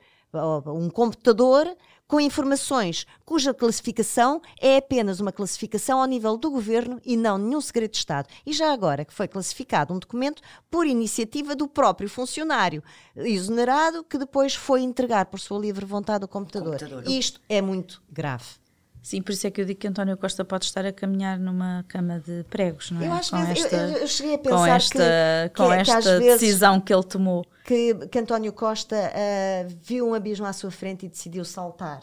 um 0.67 0.89
computador 0.89 1.75
com 2.07 2.19
informações 2.19 3.05
cuja 3.25 3.53
classificação 3.53 4.41
é 4.59 4.77
apenas 4.77 5.19
uma 5.19 5.31
classificação 5.31 5.99
ao 5.99 6.07
nível 6.07 6.37
do 6.37 6.49
governo 6.49 6.99
e 7.05 7.17
não 7.17 7.37
nenhum 7.37 7.61
segredo 7.61 7.91
de 7.91 7.97
Estado. 7.97 8.29
E 8.45 8.53
já 8.53 8.71
agora 8.71 9.03
que 9.03 9.13
foi 9.13 9.27
classificado 9.27 9.93
um 9.93 9.99
documento 9.99 10.41
por 10.71 10.87
iniciativa 10.87 11.55
do 11.55 11.67
próprio 11.67 12.09
funcionário 12.09 12.83
exonerado 13.15 14.03
que 14.03 14.17
depois 14.17 14.55
foi 14.55 14.81
entregar 14.81 15.25
por 15.25 15.39
sua 15.39 15.59
livre 15.59 15.85
vontade 15.85 16.23
o 16.23 16.27
computador. 16.27 16.79
computador. 16.79 17.09
Isto 17.09 17.41
é 17.49 17.61
muito 17.61 18.01
grave. 18.09 18.66
Sim, 19.07 19.21
por 19.21 19.31
isso 19.31 19.47
é 19.47 19.51
que 19.51 19.61
eu 19.61 19.63
digo 19.63 19.79
que 19.79 19.87
António 19.87 20.17
Costa 20.17 20.43
pode 20.43 20.65
estar 20.65 20.85
a 20.85 20.91
caminhar 20.91 21.39
numa 21.39 21.85
cama 21.87 22.19
de 22.19 22.43
pregos, 22.49 22.91
não 22.91 23.01
é? 23.01 23.07
Eu 23.07 23.13
acho 23.13 23.31
com 23.31 23.37
esta, 23.37 23.75
eu, 23.77 23.97
eu 23.99 24.07
cheguei 24.07 24.35
a 24.35 24.37
pensar 24.37 24.57
com 24.57 24.65
esta, 24.65 25.51
que, 25.53 25.55
com 25.55 25.67
que, 25.69 25.73
esta 25.75 26.01
que 26.01 26.19
decisão 26.19 26.81
que 26.81 26.93
ele 26.93 27.03
tomou. 27.03 27.45
Que, 27.63 27.93
que 28.11 28.19
António 28.19 28.51
Costa 28.51 28.97
uh, 28.97 29.77
viu 29.81 30.09
um 30.09 30.13
abismo 30.13 30.45
à 30.45 30.51
sua 30.51 30.71
frente 30.71 31.05
e 31.05 31.09
decidiu 31.09 31.45
saltar. 31.45 32.01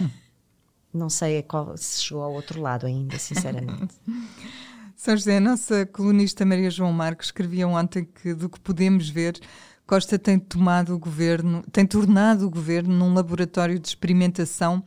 não 0.94 1.10
sei 1.10 1.42
qual, 1.42 1.76
se 1.76 2.02
chegou 2.02 2.22
ao 2.22 2.32
outro 2.32 2.58
lado 2.58 2.86
ainda, 2.86 3.18
sinceramente. 3.18 3.94
São 4.96 5.14
José, 5.14 5.36
a 5.36 5.40
nossa 5.40 5.84
colunista 5.84 6.42
Maria 6.46 6.70
João 6.70 6.90
Marques 6.90 7.26
escrevia 7.26 7.68
ontem 7.68 8.08
que, 8.22 8.32
do 8.32 8.48
que 8.48 8.58
podemos 8.60 9.10
ver, 9.10 9.38
Costa 9.86 10.18
tem 10.18 10.38
tomado 10.38 10.94
o 10.94 10.98
governo, 10.98 11.62
tem 11.70 11.86
tornado 11.86 12.46
o 12.46 12.50
governo 12.50 12.94
num 12.94 13.12
laboratório 13.12 13.78
de 13.78 13.88
experimentação 13.88 14.82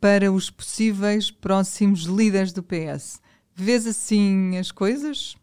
para 0.00 0.30
os 0.32 0.50
possíveis 0.50 1.30
próximos 1.30 2.02
líderes 2.02 2.52
do 2.52 2.62
PS. 2.62 3.20
Vês 3.54 3.86
assim 3.86 4.56
as 4.56 4.70
coisas? 4.70 5.36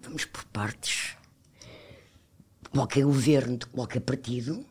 Vamos 0.00 0.24
por 0.26 0.44
partes. 0.44 1.16
Qualquer 2.70 3.04
governo 3.04 3.56
de 3.56 3.66
qualquer 3.66 4.00
partido 4.00 4.64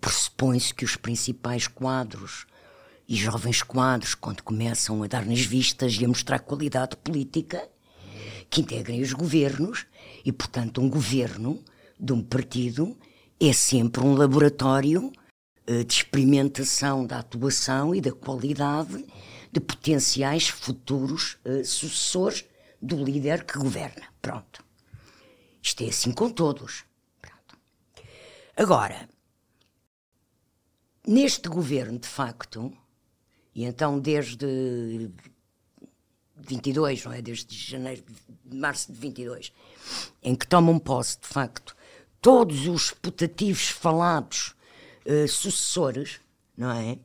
pressupõe-se 0.00 0.74
que 0.74 0.84
os 0.84 0.96
principais 0.96 1.66
quadros 1.66 2.46
e 3.08 3.16
jovens 3.16 3.62
quadros, 3.62 4.14
quando 4.14 4.42
começam 4.42 5.02
a 5.02 5.06
dar 5.06 5.24
nas 5.24 5.40
vistas 5.40 5.94
e 5.94 6.04
a 6.04 6.08
mostrar 6.08 6.40
qualidade 6.40 6.96
política, 6.96 7.66
que 8.50 8.60
integrem 8.60 9.00
os 9.00 9.12
governos, 9.12 9.86
e 10.24 10.32
portanto, 10.32 10.80
um 10.80 10.88
governo 10.88 11.62
de 11.98 12.12
um 12.12 12.22
partido 12.22 12.96
é 13.40 13.52
sempre 13.52 14.02
um 14.02 14.14
laboratório 14.14 15.10
de 15.66 15.92
experimentação 15.92 17.06
da 17.06 17.18
atuação 17.20 17.94
e 17.94 18.00
da 18.00 18.12
qualidade 18.12 19.04
de 19.50 19.60
potenciais 19.60 20.48
futuros 20.48 21.38
uh, 21.44 21.64
sucessores 21.64 22.44
do 22.82 23.02
líder 23.02 23.44
que 23.44 23.58
governa. 23.58 24.08
Pronto. 24.20 24.64
Isto 25.62 25.84
é 25.84 25.88
assim 25.88 26.12
com 26.12 26.28
todos. 26.28 26.84
Pronto. 27.22 27.56
Agora, 28.56 29.08
neste 31.06 31.48
governo, 31.48 31.98
de 31.98 32.08
facto, 32.08 32.76
e 33.54 33.64
então 33.64 33.98
desde 33.98 35.10
22, 36.36 37.04
não 37.04 37.12
é? 37.12 37.22
Desde 37.22 37.56
janeiro, 37.56 38.04
de 38.44 38.56
março 38.56 38.92
de 38.92 38.98
22, 38.98 39.52
em 40.22 40.34
que 40.34 40.46
tomam 40.46 40.78
posse, 40.78 41.18
de 41.20 41.28
facto, 41.28 41.76
todos 42.20 42.66
os 42.66 42.90
putativos 42.90 43.68
falados 43.68 44.54
uh, 45.06 45.28
sucessores, 45.28 46.20
não 46.56 46.70
é? 46.70 46.98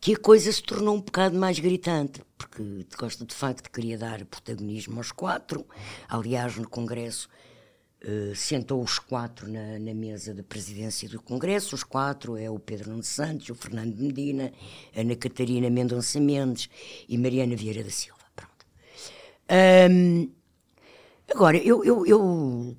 Que 0.00 0.14
a 0.14 0.18
coisa 0.18 0.50
se 0.50 0.62
tornou 0.62 0.96
um 0.96 1.00
bocado 1.00 1.38
mais 1.38 1.58
gritante, 1.58 2.22
porque 2.38 2.86
Costa 2.96 3.24
de 3.24 3.34
facto 3.34 3.70
queria 3.70 3.98
dar 3.98 4.24
protagonismo 4.24 4.98
aos 4.98 5.12
quatro. 5.12 5.66
Aliás, 6.08 6.56
no 6.56 6.68
Congresso 6.68 7.28
uh, 8.02 8.34
sentou 8.34 8.82
os 8.82 8.98
quatro 8.98 9.50
na, 9.50 9.78
na, 9.78 9.92
mesa 9.92 10.32
da 10.32 10.42
presidência 10.42 11.08
do 11.08 11.20
Congresso. 11.20 11.74
Os 11.74 11.84
quatro 11.84 12.36
é 12.36 12.48
o 12.48 12.58
Pedro 12.58 12.90
Nuno 12.90 13.02
Santos, 13.02 13.50
o 13.50 13.54
Fernando 13.54 13.96
Medina, 13.96 14.52
Ana 14.96 15.16
Catarina 15.16 15.68
Mendonça 15.68 16.18
Mendes 16.18 16.70
e 17.08 17.18
Mariana 17.18 17.54
Vieira 17.54 17.84
da 17.84 17.90
Silva. 17.90 18.20
Pronto. 18.34 18.66
Um, 19.90 20.30
agora, 21.30 21.58
eu, 21.58 21.84
eu, 21.84 22.06
eu 22.06 22.76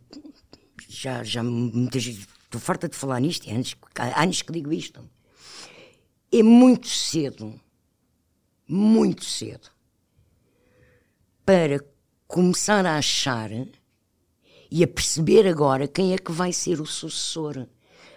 já, 0.87 1.23
já 1.23 1.43
muitas 1.43 2.03
Estou 2.51 2.59
farta 2.59 2.89
de 2.89 2.97
falar 2.97 3.21
nisto, 3.21 3.49
é 3.49 3.53
anos, 3.53 3.77
há 3.97 4.23
anos 4.23 4.41
que 4.41 4.51
digo 4.51 4.73
isto. 4.73 5.09
É 6.29 6.43
muito 6.43 6.89
cedo, 6.89 7.57
muito 8.67 9.23
cedo, 9.23 9.69
para 11.45 11.81
começar 12.27 12.85
a 12.85 12.97
achar 12.97 13.51
e 14.69 14.83
a 14.83 14.87
perceber 14.87 15.47
agora 15.47 15.87
quem 15.87 16.11
é 16.11 16.17
que 16.17 16.33
vai 16.33 16.51
ser 16.51 16.81
o 16.81 16.85
sucessor. 16.85 17.67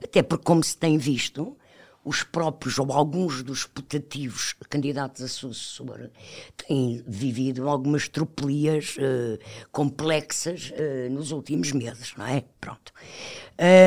Até 0.02 0.20
porque, 0.20 0.44
como 0.44 0.64
se 0.64 0.76
tem 0.76 0.98
visto, 0.98 1.56
os 2.04 2.22
próprios 2.22 2.78
ou 2.78 2.92
alguns 2.92 3.42
dos 3.42 3.64
putativos 3.66 4.54
candidatos 4.68 5.22
a 5.22 5.28
sucessor 5.28 6.10
têm 6.56 7.02
vivido 7.06 7.68
algumas 7.68 8.08
tropelias 8.08 8.96
uh, 8.96 9.38
complexas 9.72 10.70
uh, 10.72 11.10
nos 11.10 11.32
últimos 11.32 11.72
meses, 11.72 12.14
não 12.16 12.26
é? 12.26 12.44
Pronto. 12.60 12.92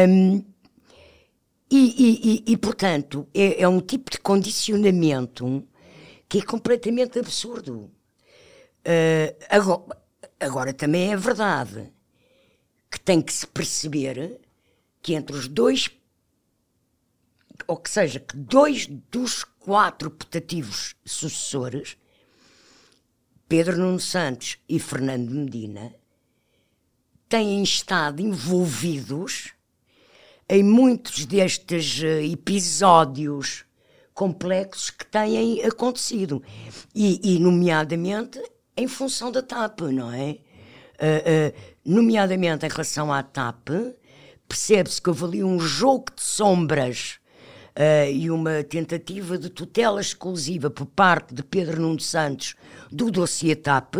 Um, 0.09 0.43
e, 1.69 2.43
e, 2.47 2.53
e, 2.53 2.57
portanto, 2.57 3.27
é, 3.33 3.61
é, 3.61 3.67
um 3.67 3.81
tipo 3.81 4.09
de 4.09 4.19
condicionamento 4.19 5.67
que 6.27 6.39
é 6.39 6.41
completamente 6.41 7.19
absurdo. 7.19 7.91
Uh, 8.85 9.35
agora, 9.49 9.97
agora, 10.39 10.73
também 10.73 11.11
é 11.11 11.17
verdade 11.17 11.91
que 12.89 12.99
tem 12.99 13.21
que 13.21 13.33
se 13.33 13.45
perceber 13.45 14.39
que 15.01 15.13
entre 15.13 15.35
os 15.35 15.47
dois 15.47 15.89
ou 17.67 17.77
que 17.77 17.89
seja, 17.89 18.19
que 18.19 18.37
dois 18.37 18.87
dos 19.11 19.43
quatro 19.43 20.09
putativos 20.09 20.95
sucessores, 21.05 21.97
Pedro 23.47 23.77
Nuno 23.77 23.99
Santos 23.99 24.57
e 24.67 24.79
Fernando 24.79 25.29
Medina, 25.29 25.93
têm 27.27 27.61
estado 27.61 28.21
envolvidos 28.21 29.51
em 30.49 30.63
muitos 30.63 31.25
destes 31.25 31.99
uh, 31.99 32.23
episódios 32.23 33.65
complexos 34.13 34.89
que 34.89 35.05
têm 35.05 35.61
acontecido. 35.63 36.41
E, 36.95 37.35
e, 37.35 37.39
nomeadamente, 37.39 38.41
em 38.75 38.87
função 38.87 39.31
da 39.31 39.41
TAP, 39.41 39.81
não 39.81 40.11
é? 40.11 40.37
Uh, 40.99 41.51
uh, 41.51 41.77
nomeadamente 41.85 42.65
em 42.65 42.69
relação 42.69 43.11
à 43.11 43.21
TAP, 43.21 43.69
percebe-se 44.47 45.01
que 45.01 45.09
houve 45.09 45.25
ali 45.25 45.43
um 45.43 45.59
jogo 45.59 46.05
de 46.15 46.23
sombras 46.23 47.19
uh, 47.77 48.11
e 48.11 48.29
uma 48.31 48.63
tentativa 48.63 49.37
de 49.37 49.49
tutela 49.49 50.01
exclusiva 50.01 50.69
por 50.69 50.87
parte 50.87 51.33
de 51.33 51.43
Pedro 51.43 51.81
Nuno 51.81 51.99
Santos 51.99 52.55
do 52.91 53.11
dossiê 53.11 53.55
TAP, 53.55 53.95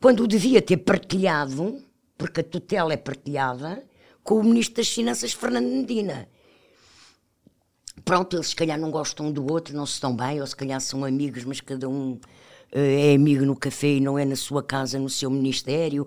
quando 0.00 0.22
o 0.22 0.28
devia 0.28 0.60
ter 0.60 0.76
partilhado, 0.76 1.82
porque 2.18 2.40
a 2.40 2.44
tutela 2.44 2.92
é 2.92 2.96
partilhada, 2.96 3.82
com 4.22 4.38
o 4.38 4.44
Ministro 4.44 4.76
das 4.76 4.88
Finanças, 4.88 5.32
Fernando 5.32 5.66
Medina. 5.66 6.28
Pronto, 8.04 8.36
eles 8.36 8.48
se 8.48 8.56
calhar 8.56 8.78
não 8.78 8.90
gostam 8.90 9.26
um 9.26 9.32
do 9.32 9.50
outro, 9.50 9.74
não 9.74 9.86
se 9.86 9.94
estão 9.94 10.14
bem, 10.14 10.40
ou 10.40 10.46
se 10.46 10.54
calhar 10.54 10.80
são 10.80 11.04
amigos, 11.04 11.44
mas 11.44 11.60
cada 11.60 11.88
um 11.88 12.12
uh, 12.12 12.18
é 12.72 13.14
amigo 13.14 13.44
no 13.44 13.56
café 13.56 13.94
e 13.94 14.00
não 14.00 14.18
é 14.18 14.24
na 14.24 14.36
sua 14.36 14.62
casa, 14.62 14.98
no 14.98 15.08
seu 15.08 15.30
ministério. 15.30 16.06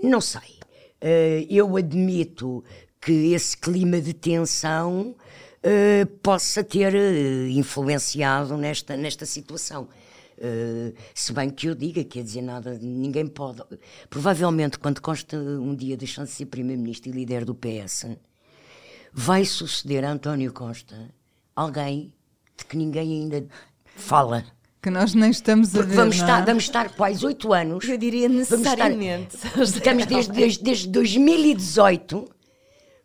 Não 0.00 0.20
sei. 0.20 0.58
Uh, 1.02 1.44
eu 1.50 1.76
admito 1.76 2.62
que 3.00 3.32
esse 3.34 3.56
clima 3.56 4.00
de 4.00 4.14
tensão 4.14 5.14
uh, 5.64 6.06
possa 6.22 6.62
ter 6.62 6.94
uh, 6.94 7.48
influenciado 7.48 8.56
nesta, 8.56 8.96
nesta 8.96 9.24
situação. 9.24 9.88
Uh, 10.36 10.92
se 11.14 11.32
bem 11.32 11.48
que 11.48 11.68
eu 11.68 11.74
diga, 11.74 12.04
quer 12.04 12.22
dizer, 12.22 12.42
nada, 12.42 12.78
ninguém 12.80 13.26
pode. 13.26 13.62
Provavelmente, 14.10 14.78
quando 14.78 15.00
Costa 15.00 15.36
um 15.36 15.74
dia 15.74 15.96
deixando 15.96 16.26
de 16.26 16.32
ser 16.32 16.46
Primeiro-Ministro 16.46 17.10
e 17.10 17.12
líder 17.12 17.44
do 17.44 17.54
PS, 17.54 18.16
vai 19.12 19.44
suceder 19.44 20.04
a 20.04 20.10
António 20.10 20.52
Costa 20.52 21.08
alguém 21.54 22.12
de 22.56 22.64
que 22.64 22.76
ninguém 22.76 23.22
ainda 23.22 23.46
fala. 23.96 24.44
Que 24.82 24.90
nós 24.90 25.14
nem 25.14 25.30
estamos 25.30 25.70
Porque 25.70 25.86
a 25.86 25.88
ver. 25.88 25.96
Vamos, 25.96 26.16
é? 26.16 26.18
estar, 26.18 26.44
vamos 26.44 26.64
estar 26.64 26.94
quase 26.94 27.24
oito 27.24 27.52
anos. 27.54 27.88
Eu 27.88 27.96
diria 27.96 28.28
necessariamente. 28.28 29.36
estamos 29.58 30.04
desde, 30.04 30.32
desde, 30.32 30.62
desde 30.62 30.88
2018 30.88 32.33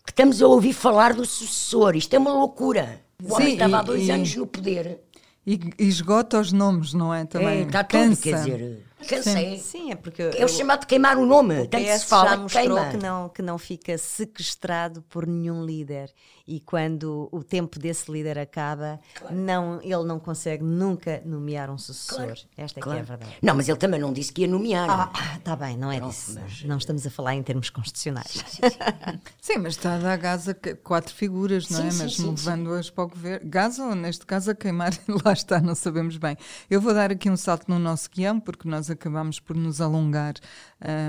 que 0.09 0.13
estamos 0.13 0.41
a 0.41 0.47
ouvir 0.47 0.73
falar 0.73 1.13
do 1.13 1.23
sucessor. 1.23 1.95
Isto 1.95 2.15
é 2.15 2.17
uma 2.17 2.33
loucura. 2.33 2.99
O 3.23 3.35
homem 3.35 3.53
estava 3.53 3.77
há 3.77 3.81
dois 3.83 4.07
e, 4.07 4.11
anos 4.11 4.35
no 4.35 4.47
poder. 4.47 5.01
E, 5.45 5.59
esgota 5.77 6.39
os 6.39 6.51
nomes, 6.51 6.95
não 6.95 7.13
é? 7.13 7.25
Também 7.25 7.59
é, 7.59 7.61
está 7.61 7.83
tudo, 7.83 8.17
quer 8.17 8.35
dizer. 8.35 8.85
Cansei. 9.07 9.57
Sim, 9.59 9.91
é 9.91 9.95
porque. 9.95 10.23
É 10.35 10.43
o 10.43 10.47
chamado 10.47 10.81
de 10.81 10.87
queimar 10.87 11.15
o 11.17 11.27
nome. 11.27 11.67
Tanto 11.67 11.85
se 11.85 12.05
fala 12.07 12.31
já 12.31 12.37
mostrou 12.37 12.63
queima. 12.63 12.89
que 12.89 12.97
não, 12.97 13.29
que 13.29 13.41
não 13.43 13.57
fica 13.59 13.97
sequestrado 13.99 15.03
por 15.03 15.27
nenhum 15.27 15.63
líder. 15.63 16.11
E 16.49 16.59
quando 16.59 17.29
o 17.31 17.43
tempo 17.43 17.77
desse 17.77 18.11
líder 18.11 18.39
acaba, 18.39 18.99
claro. 19.13 19.35
não, 19.35 19.79
ele 19.83 20.03
não 20.03 20.19
consegue 20.19 20.63
nunca 20.63 21.21
nomear 21.23 21.69
um 21.69 21.77
sucessor. 21.77 22.25
Claro. 22.25 22.39
Esta 22.57 22.79
é 22.79 22.81
claro. 22.81 22.97
que 22.97 23.11
é 23.11 23.13
a 23.13 23.17
verdade. 23.17 23.37
Não, 23.39 23.53
mas 23.55 23.69
ele 23.69 23.77
também 23.77 23.99
não 23.99 24.11
disse 24.11 24.33
que 24.33 24.41
ia 24.41 24.47
nomear. 24.47 24.89
Ah, 24.89 25.37
está 25.37 25.55
bem, 25.55 25.77
não 25.77 25.91
é 25.91 25.97
Pronto, 25.97 26.11
disso. 26.11 26.39
Mas... 26.41 26.63
Não 26.63 26.77
estamos 26.77 27.05
a 27.05 27.09
falar 27.11 27.35
em 27.35 27.43
termos 27.43 27.69
constitucionais. 27.69 28.31
Sim, 28.31 28.43
sim, 28.47 28.69
sim. 28.69 29.19
sim 29.39 29.57
mas 29.59 29.73
está 29.75 29.93
a 29.93 29.99
dar 29.99 30.17
gás 30.17 30.49
a 30.49 30.55
quatro 30.83 31.13
figuras, 31.13 31.69
não 31.69 31.81
é? 31.81 31.83
mas 31.83 32.17
levando-as 32.17 32.89
para 32.89 33.03
o 33.03 33.07
governo. 33.07 33.47
Gás 33.47 33.77
ou, 33.77 33.93
neste 33.93 34.25
caso, 34.25 34.49
a 34.49 34.55
queimar, 34.55 34.91
lá 35.23 35.33
está, 35.33 35.61
não 35.61 35.75
sabemos 35.75 36.17
bem. 36.17 36.35
Eu 36.67 36.81
vou 36.81 36.95
dar 36.95 37.11
aqui 37.11 37.29
um 37.29 37.37
salto 37.37 37.65
no 37.67 37.77
nosso 37.77 38.09
guião, 38.09 38.39
porque 38.39 38.67
nós 38.67 38.89
acabamos 38.89 39.39
por 39.39 39.55
nos 39.55 39.79
alongar 39.79 40.33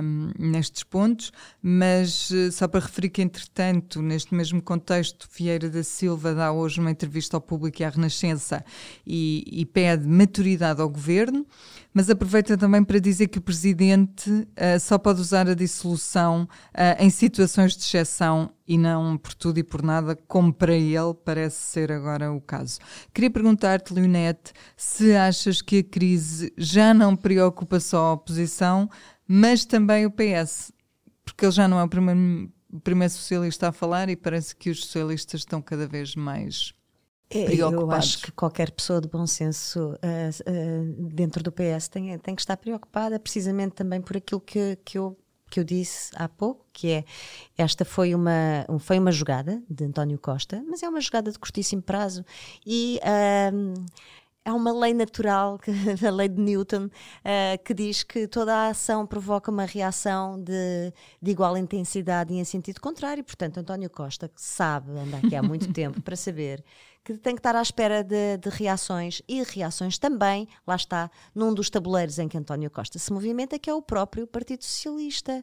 um, 0.02 0.32
nestes 0.38 0.82
pontos, 0.82 1.32
mas 1.62 2.30
uh, 2.30 2.52
só 2.52 2.68
para 2.68 2.80
referir 2.80 3.08
que, 3.08 3.22
entretanto, 3.22 4.02
neste 4.02 4.34
mesmo 4.34 4.60
contexto, 4.60 5.29
Vieira 5.32 5.70
da 5.70 5.84
Silva 5.84 6.34
dá 6.34 6.50
hoje 6.50 6.80
uma 6.80 6.90
entrevista 6.90 7.36
ao 7.36 7.40
público 7.40 7.80
e 7.80 7.84
à 7.84 7.88
Renascença 7.88 8.64
e, 9.06 9.44
e 9.46 9.64
pede 9.64 10.06
maturidade 10.06 10.80
ao 10.80 10.88
governo, 10.88 11.46
mas 11.94 12.10
aproveita 12.10 12.58
também 12.58 12.82
para 12.82 12.98
dizer 12.98 13.28
que 13.28 13.38
o 13.38 13.42
Presidente 13.42 14.28
uh, 14.28 14.80
só 14.80 14.98
pode 14.98 15.20
usar 15.20 15.48
a 15.48 15.54
dissolução 15.54 16.48
uh, 16.74 17.02
em 17.02 17.10
situações 17.10 17.76
de 17.76 17.84
exceção 17.84 18.50
e 18.66 18.76
não 18.76 19.16
por 19.16 19.32
tudo 19.34 19.58
e 19.58 19.62
por 19.62 19.82
nada, 19.82 20.16
como 20.26 20.52
para 20.52 20.74
ele 20.74 21.14
parece 21.24 21.56
ser 21.56 21.92
agora 21.92 22.32
o 22.32 22.40
caso. 22.40 22.80
Queria 23.14 23.30
perguntar-te, 23.30 23.94
Leonete, 23.94 24.52
se 24.76 25.14
achas 25.14 25.62
que 25.62 25.78
a 25.78 25.84
crise 25.84 26.52
já 26.58 26.92
não 26.92 27.14
preocupa 27.14 27.78
só 27.78 28.06
a 28.06 28.12
oposição, 28.14 28.90
mas 29.26 29.64
também 29.64 30.06
o 30.06 30.10
PS, 30.10 30.72
porque 31.24 31.44
ele 31.44 31.52
já 31.52 31.68
não 31.68 31.78
é 31.78 31.84
o 31.84 31.88
primeiro, 31.88 32.50
o 32.72 32.80
primeiro 32.80 33.12
socialista 33.12 33.68
a 33.68 33.72
falar 33.72 34.08
e 34.08 34.16
parece 34.16 34.54
que 34.54 34.70
os 34.70 34.80
socialistas 34.80 35.40
estão 35.40 35.60
cada 35.60 35.86
vez 35.86 36.14
mais 36.14 36.72
é, 37.32 37.54
eu 37.54 37.90
acho 37.92 38.22
que 38.22 38.32
qualquer 38.32 38.72
pessoa 38.72 39.00
de 39.00 39.06
bom 39.06 39.24
senso 39.24 39.92
uh, 39.92 39.94
uh, 39.94 41.08
dentro 41.14 41.44
do 41.44 41.52
PS 41.52 41.86
tem, 41.86 42.18
tem 42.18 42.34
que 42.34 42.42
estar 42.42 42.56
preocupada, 42.56 43.20
precisamente 43.20 43.72
também 43.74 44.00
por 44.00 44.16
aquilo 44.16 44.40
que, 44.40 44.76
que, 44.84 44.98
eu, 44.98 45.16
que 45.48 45.60
eu 45.60 45.64
disse 45.64 46.10
há 46.16 46.28
pouco, 46.28 46.66
que 46.72 46.90
é 46.90 47.04
esta 47.56 47.84
foi 47.84 48.16
uma, 48.16 48.66
foi 48.80 48.98
uma 48.98 49.12
jogada 49.12 49.62
de 49.70 49.84
António 49.84 50.18
Costa, 50.18 50.60
mas 50.68 50.82
é 50.82 50.88
uma 50.88 51.00
jogada 51.00 51.30
de 51.30 51.38
curtíssimo 51.38 51.82
prazo 51.82 52.24
e. 52.66 53.00
Uh, 53.04 53.74
há 54.44 54.54
uma 54.54 54.72
lei 54.72 54.94
natural, 54.94 55.58
a 56.06 56.10
lei 56.10 56.28
de 56.28 56.40
Newton, 56.40 56.86
uh, 56.86 57.64
que 57.64 57.74
diz 57.74 58.02
que 58.02 58.26
toda 58.26 58.54
a 58.54 58.68
ação 58.68 59.06
provoca 59.06 59.50
uma 59.50 59.64
reação 59.64 60.42
de, 60.42 60.92
de 61.20 61.30
igual 61.30 61.56
intensidade 61.56 62.32
e 62.32 62.38
em 62.38 62.44
sentido 62.44 62.80
contrário. 62.80 63.22
Portanto, 63.22 63.58
António 63.58 63.90
Costa, 63.90 64.28
que 64.28 64.40
sabe, 64.40 64.90
anda 64.92 65.18
aqui 65.18 65.34
há 65.36 65.42
muito 65.42 65.70
tempo 65.74 66.00
para 66.02 66.16
saber 66.16 66.64
que 67.02 67.16
tem 67.16 67.34
que 67.34 67.40
estar 67.40 67.56
à 67.56 67.62
espera 67.62 68.04
de, 68.04 68.36
de, 68.36 68.50
reações 68.50 69.22
e 69.26 69.42
reações 69.42 69.98
também, 69.98 70.46
lá 70.66 70.76
está, 70.76 71.10
num 71.34 71.52
dos 71.54 71.70
tabuleiros 71.70 72.18
em 72.18 72.28
que 72.28 72.36
António 72.36 72.70
Costa 72.70 72.98
se 72.98 73.10
movimenta, 73.10 73.58
que 73.58 73.70
é 73.70 73.74
o 73.74 73.80
próprio 73.80 74.26
Partido 74.26 74.64
Socialista. 74.64 75.42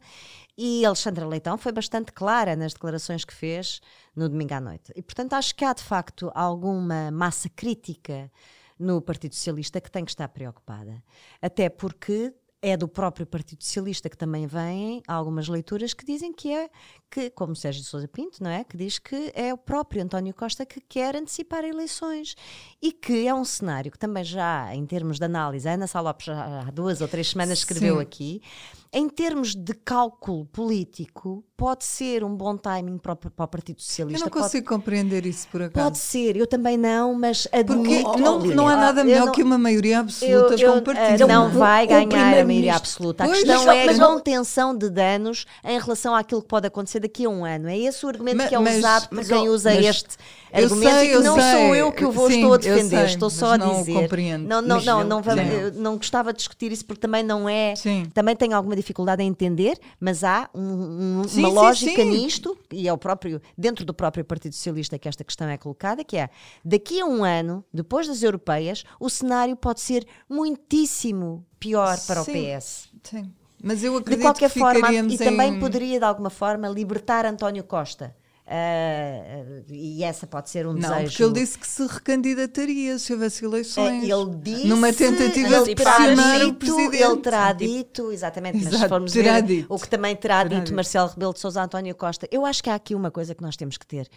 E 0.55 0.85
Alexandra 0.85 1.25
Leitão 1.25 1.57
foi 1.57 1.71
bastante 1.71 2.11
clara 2.11 2.55
nas 2.55 2.73
declarações 2.73 3.25
que 3.25 3.33
fez 3.33 3.81
no 4.15 4.29
domingo 4.29 4.53
à 4.53 4.61
noite. 4.61 4.91
E, 4.95 5.01
portanto, 5.01 5.33
acho 5.33 5.55
que 5.55 5.65
há 5.65 5.73
de 5.73 5.83
facto 5.83 6.31
alguma 6.35 7.09
massa 7.09 7.49
crítica 7.49 8.31
no 8.79 9.01
Partido 9.01 9.35
Socialista 9.35 9.81
que 9.81 9.91
tem 9.91 10.05
que 10.05 10.11
estar 10.11 10.27
preocupada. 10.29 11.03
Até 11.41 11.69
porque 11.69 12.33
é 12.61 12.75
do 12.75 12.87
próprio 12.87 13.25
Partido 13.25 13.63
Socialista 13.63 14.09
que 14.09 14.17
também 14.17 14.47
vêm 14.47 15.03
algumas 15.07 15.47
leituras 15.47 15.93
que 15.93 16.05
dizem 16.05 16.33
que 16.33 16.51
é 16.51 16.69
que, 17.09 17.29
como 17.29 17.55
Sérgio 17.55 17.83
Sousa 17.83 18.07
Pinto, 18.07 18.43
não 18.43 18.49
é? 18.49 18.63
Que 18.63 18.75
diz 18.75 18.97
que 18.97 19.31
é 19.35 19.53
o 19.53 19.57
próprio 19.57 20.03
António 20.03 20.33
Costa 20.33 20.65
que 20.65 20.81
quer 20.81 21.15
antecipar 21.15 21.63
eleições 21.63 22.35
e 22.81 22.91
que 22.91 23.27
é 23.27 23.33
um 23.33 23.45
cenário 23.45 23.91
que 23.91 23.99
também 23.99 24.23
já, 24.23 24.73
em 24.73 24.85
termos 24.85 25.19
de 25.19 25.25
análise, 25.25 25.67
a 25.67 25.73
Ana 25.73 25.87
Salopes 25.87 26.25
já 26.25 26.61
há 26.61 26.71
duas 26.71 26.99
ou 26.99 27.07
três 27.07 27.29
semanas 27.29 27.59
escreveu 27.59 27.97
Sim. 27.97 28.01
aqui, 28.01 28.41
em 28.91 29.09
termos 29.09 29.53
de 29.55 29.73
cálculo 29.73 30.45
político, 30.45 31.43
pode 31.57 31.83
ser 31.83 32.23
um 32.23 32.35
bom 32.35 32.55
timing 32.55 32.99
para 32.99 33.13
o, 33.13 33.15
para 33.15 33.45
o 33.45 33.47
Partido 33.47 33.81
Socialista. 33.81 34.21
Eu 34.21 34.25
não 34.25 34.31
consigo 34.31 34.67
pode, 34.67 34.77
compreender 34.77 35.25
isso 35.25 35.47
por 35.47 35.61
acaso. 35.61 35.83
Pode 35.85 35.97
ser, 35.97 36.37
eu 36.37 36.45
também 36.45 36.77
não, 36.77 37.15
mas 37.15 37.47
admito. 37.51 38.03
Porque 38.03 38.21
não, 38.21 38.39
não 38.39 38.67
há 38.67 38.75
nada 38.75 39.03
melhor 39.03 39.25
não, 39.25 39.31
que 39.31 39.41
uma 39.41 39.57
maioria 39.57 39.99
absoluta 39.99 40.53
eu, 40.53 40.59
eu, 40.59 40.71
com 40.71 40.77
um 40.79 40.83
partido. 40.83 41.27
Não 41.27 41.49
vai 41.49 41.87
ganhar 41.87 42.37
a 42.37 42.45
maioria 42.45 42.75
absoluta. 42.75 43.23
A 43.23 43.27
questão 43.27 43.65
mas, 43.65 43.75
é 43.75 43.85
mas, 43.87 43.99
a 43.99 44.05
contenção 44.05 44.77
de 44.77 44.89
danos 44.89 45.45
em 45.65 45.79
relação 45.79 46.15
àquilo 46.15 46.43
que 46.43 46.47
pode 46.47 46.67
acontecer 46.67 46.99
daqui 46.99 47.25
a 47.25 47.29
um 47.29 47.43
ano. 47.43 47.67
É 47.67 47.77
esse 47.77 48.05
o 48.05 48.09
argumento 48.09 48.37
mas, 48.37 48.49
que 48.49 48.55
é 48.55 48.59
usado 48.59 49.09
por 49.09 49.25
quem 49.25 49.49
usa 49.49 49.73
este 49.73 50.15
argumento 50.53 50.91
sei, 50.91 51.07
e 51.07 51.17
que 51.17 51.23
não 51.23 51.35
sei. 51.35 51.51
sou 51.51 51.75
eu 51.75 51.91
que 51.91 52.05
o 52.05 52.11
vou 52.11 52.29
estou 52.29 52.53
a 52.53 52.57
defender, 52.57 52.97
sei, 52.97 53.05
estou 53.05 53.29
só 53.29 53.53
a 53.53 53.57
dizer. 53.57 53.93
Não 53.93 54.01
compreendo. 54.01 54.47
Não, 54.47 54.61
não, 54.61 54.81
não, 54.81 55.03
não, 55.03 55.21
vamos, 55.21 55.75
não 55.75 55.97
gostava 55.97 56.31
de 56.31 56.37
discutir 56.37 56.71
isso 56.71 56.85
porque 56.85 57.01
também 57.01 57.23
não 57.23 57.49
é. 57.49 57.75
Sim. 57.75 58.05
Também 58.13 58.35
tenho 58.35 58.55
alguma 58.55 58.75
dificuldade 58.77 59.21
em 59.21 59.27
entender, 59.27 59.77
mas 59.99 60.23
há 60.23 60.49
um, 60.53 61.21
um, 61.21 61.27
sim, 61.27 61.39
uma 61.39 61.49
sim, 61.49 61.55
lógica 61.55 62.01
sim. 62.03 62.09
nisto, 62.09 62.57
e 62.71 62.87
é 62.87 62.93
o 62.93 62.97
próprio, 62.97 63.41
dentro 63.57 63.83
do 63.83 63.93
próprio 63.93 64.23
Partido 64.23 64.53
Socialista 64.53 64.97
que 64.97 65.09
esta 65.09 65.23
questão 65.23 65.49
é 65.49 65.57
colocada, 65.57 66.03
que 66.03 66.17
é 66.17 66.29
daqui 66.63 67.01
a 67.01 67.05
um 67.05 67.23
ano, 67.23 67.63
depois 67.73 68.07
das 68.07 68.23
europeias, 68.23 68.83
o 68.99 69.09
cenário 69.09 69.55
pode 69.55 69.81
ser 69.81 70.05
muitíssimo 70.29 71.45
pior 71.59 71.97
para 72.05 72.21
o 72.21 72.25
PS. 72.25 72.89
Sim. 73.03 73.31
Mas 73.61 73.83
eu 73.83 73.97
acredito 73.97 74.19
de 74.19 74.25
qualquer 74.25 74.51
que 74.51 74.59
forma, 74.59 74.93
e 74.93 74.97
em... 74.97 75.17
também 75.17 75.59
poderia 75.59 75.97
de 75.99 76.05
alguma 76.05 76.29
forma 76.29 76.67
libertar 76.69 77.25
António 77.25 77.63
Costa 77.63 78.15
Uh, 78.47 79.61
e 79.69 80.05
essa 80.05 80.25
pode 80.25 80.49
ser 80.49 80.65
um 80.65 80.71
não, 80.71 80.79
desejo. 80.79 81.03
porque 81.09 81.23
ele 81.23 81.33
disse 81.33 81.59
que 81.59 81.67
se 81.67 81.85
recandidataria 81.85 82.97
se 82.97 83.11
houvesse 83.11 83.43
eleições. 83.43 84.03
Uh, 84.03 84.05
ele 84.05 84.35
disse, 84.37 84.67
numa 84.67 84.93
tentativa 84.93 85.63
de 85.65 85.75
pressionar 85.75 86.47
o 86.47 86.53
presidente. 86.53 87.03
Ele 87.03 87.17
terá 87.17 87.51
dito, 87.51 88.09
exatamente, 88.09 88.59
Exato, 88.59 88.71
mas 88.71 88.81
se 88.81 88.87
formos 88.87 89.13
ver 89.13 89.41
dito. 89.41 89.67
o 89.67 89.77
que 89.77 89.89
também 89.89 90.15
terá, 90.15 90.43
terá 90.43 90.55
dito, 90.55 90.65
dito 90.67 90.75
Marcelo 90.75 91.09
Rebelo 91.09 91.33
de 91.33 91.39
Sousa 91.41 91.61
António 91.61 91.93
Costa. 91.93 92.25
Eu 92.31 92.45
acho 92.45 92.63
que 92.63 92.69
há 92.69 92.75
aqui 92.75 92.95
uma 92.95 93.11
coisa 93.11 93.35
que 93.35 93.41
nós 93.41 93.57
temos 93.57 93.77
que 93.77 93.85
ter. 93.85 94.07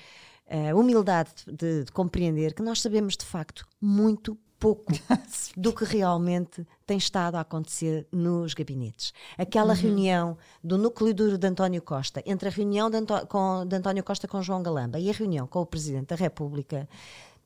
Uh, 0.47 0.79
humildade 0.79 1.31
de, 1.47 1.85
de 1.85 1.93
compreender 1.93 2.55
que 2.55 2.63
nós 2.63 2.81
sabemos 2.81 3.17
de 3.17 3.25
facto 3.25 3.67
muito 3.81 4.39
pouco 4.61 4.93
do 5.57 5.73
que 5.73 5.85
realmente 5.85 6.65
tem 6.87 6.99
estado 6.99 7.37
a 7.37 7.41
acontecer 7.41 8.07
nos 8.13 8.53
gabinetes. 8.53 9.13
Aquela 9.39 9.73
uhum. 9.75 9.81
reunião 9.81 10.39
do 10.63 10.77
núcleo 10.77 11.15
duro 11.15 11.39
de 11.39 11.47
António 11.47 11.81
Costa, 11.81 12.23
entre 12.27 12.49
a 12.49 12.53
reunião 12.53 12.91
de, 12.91 12.99
Antó 12.99 13.25
com, 13.25 13.65
de 13.67 13.75
António 13.75 14.05
Costa 14.05 14.29
com 14.29 14.43
João 14.43 14.63
Galamba 14.63 14.99
e 15.01 15.09
a 15.09 15.13
reunião 15.13 15.47
com 15.47 15.63
o 15.63 15.67
Presidente 15.67 16.09
da 16.09 16.17
República, 16.17 16.87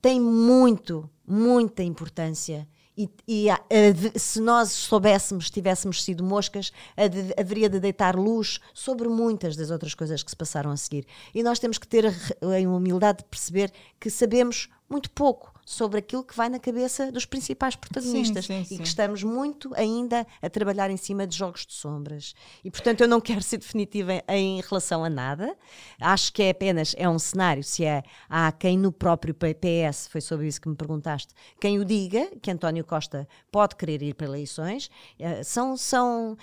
tem 0.03 0.21
muito, 0.21 1.09
muita 1.27 1.83
importância. 1.83 2.69
E, 2.97 3.09
e 3.27 3.49
a, 3.49 3.55
a, 3.55 4.19
se 4.19 4.41
nós 4.41 4.71
soubéssemos, 4.71 5.51
tivéssemos 5.51 6.03
sido 6.03 6.23
moscas, 6.23 6.73
a, 6.97 7.41
haveria 7.41 7.69
de 7.69 7.79
deitar 7.79 8.17
luz 8.17 8.59
sobre 8.73 9.09
muitas 9.09 9.57
das 9.57 9.71
outras 9.71 9.95
coisas 9.95 10.23
que 10.23 10.31
se 10.31 10.37
passaram 10.37 10.71
a 10.71 10.77
seguir. 10.77 11.07
E 11.33 11.43
nós 11.43 11.61
temos 11.61 11.79
que 11.79 11.87
ter 11.87 12.07
a 12.07 12.69
humildade 12.69 13.19
de 13.19 13.25
perceber 13.25 13.73
que 14.01 14.11
sabemos 14.11 14.69
muito 14.89 15.11
pouco 15.11 15.54
sobre 15.65 15.99
aquilo 15.99 16.23
que 16.23 16.37
vai 16.37 16.49
na 16.49 16.59
cabeça 16.59 17.11
dos 17.11 17.25
principais 17.25 17.77
protagonistas 17.77 18.47
sim, 18.47 18.65
sim, 18.65 18.75
e 18.75 18.79
que 18.79 18.87
estamos 18.87 19.23
muito 19.23 19.73
ainda 19.75 20.27
a 20.43 20.51
trabalhar 20.51 20.91
em 20.91 20.97
cima 20.97 21.27
de 21.27 21.37
jogos 21.37 21.67
de 21.67 21.73
sombras. 21.73 22.35
E 22.65 22.71
portanto 22.71 23.01
eu 23.01 23.09
não 23.09 23.21
quero 23.21 23.43
ser 23.43 23.59
definitiva 23.59 24.23
em, 24.29 24.59
em 24.59 24.61
relação 24.61 25.05
a 25.05 25.11
nada. 25.11 25.57
Acho 26.01 26.33
que 26.33 26.43
é 26.43 26.51
apenas 26.51 26.95
é 26.99 27.09
um 27.09 27.19
cenário 27.19 27.63
se 27.63 27.85
é 27.85 28.03
há 28.29 28.53
quem 28.53 28.79
no 28.79 28.93
próprio 28.93 29.35
PS 29.35 30.09
foi 30.09 30.21
sobre 30.21 30.47
isso 30.47 30.61
que 30.61 30.69
me 30.69 30.77
perguntaste, 30.77 31.35
quem 31.61 31.79
o 31.79 31.85
diga 31.85 32.31
que 32.41 32.51
António 32.51 32.85
Costa 32.85 33.27
pode 33.51 33.77
querer 33.77 34.03
ir 34.03 34.15
para 34.15 34.27
eleições. 34.27 34.91
Eh, 35.19 35.43
são 35.43 35.77
são 35.77 36.37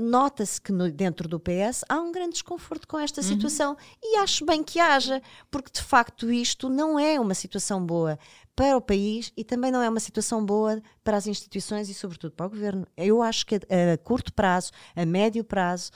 nota-se 0.00 0.60
que 0.60 0.72
no, 0.72 0.90
dentro 0.90 1.28
do 1.28 1.38
PS 1.38 1.84
há 1.88 2.00
um 2.00 2.12
grande 2.12 2.32
desconforto 2.32 2.86
com 2.86 2.98
esta 2.98 3.20
uhum. 3.20 3.26
situação 3.26 3.76
e 4.02 4.16
acho 4.18 4.44
bem 4.44 4.62
que 4.62 4.80
haja, 4.80 5.22
porque 5.50 5.70
de 5.72 5.82
facto 5.82 6.30
isto 6.30 6.68
não 6.68 6.98
é 6.98 7.18
uma 7.18 7.34
situação 7.34 7.84
boa 7.84 8.18
para 8.54 8.76
o 8.76 8.80
país 8.80 9.32
e 9.36 9.44
também 9.44 9.70
não 9.70 9.82
é 9.82 9.88
uma 9.88 10.00
situação 10.00 10.44
boa 10.44 10.82
para 11.02 11.16
as 11.16 11.26
instituições 11.26 11.88
e, 11.88 11.94
sobretudo, 11.94 12.32
para 12.32 12.46
o 12.46 12.50
governo. 12.50 12.86
Eu 12.96 13.22
acho 13.22 13.46
que 13.46 13.56
a, 13.56 13.58
a 13.94 13.98
curto 13.98 14.32
prazo, 14.32 14.72
a 14.94 15.06
médio 15.06 15.42
prazo, 15.42 15.90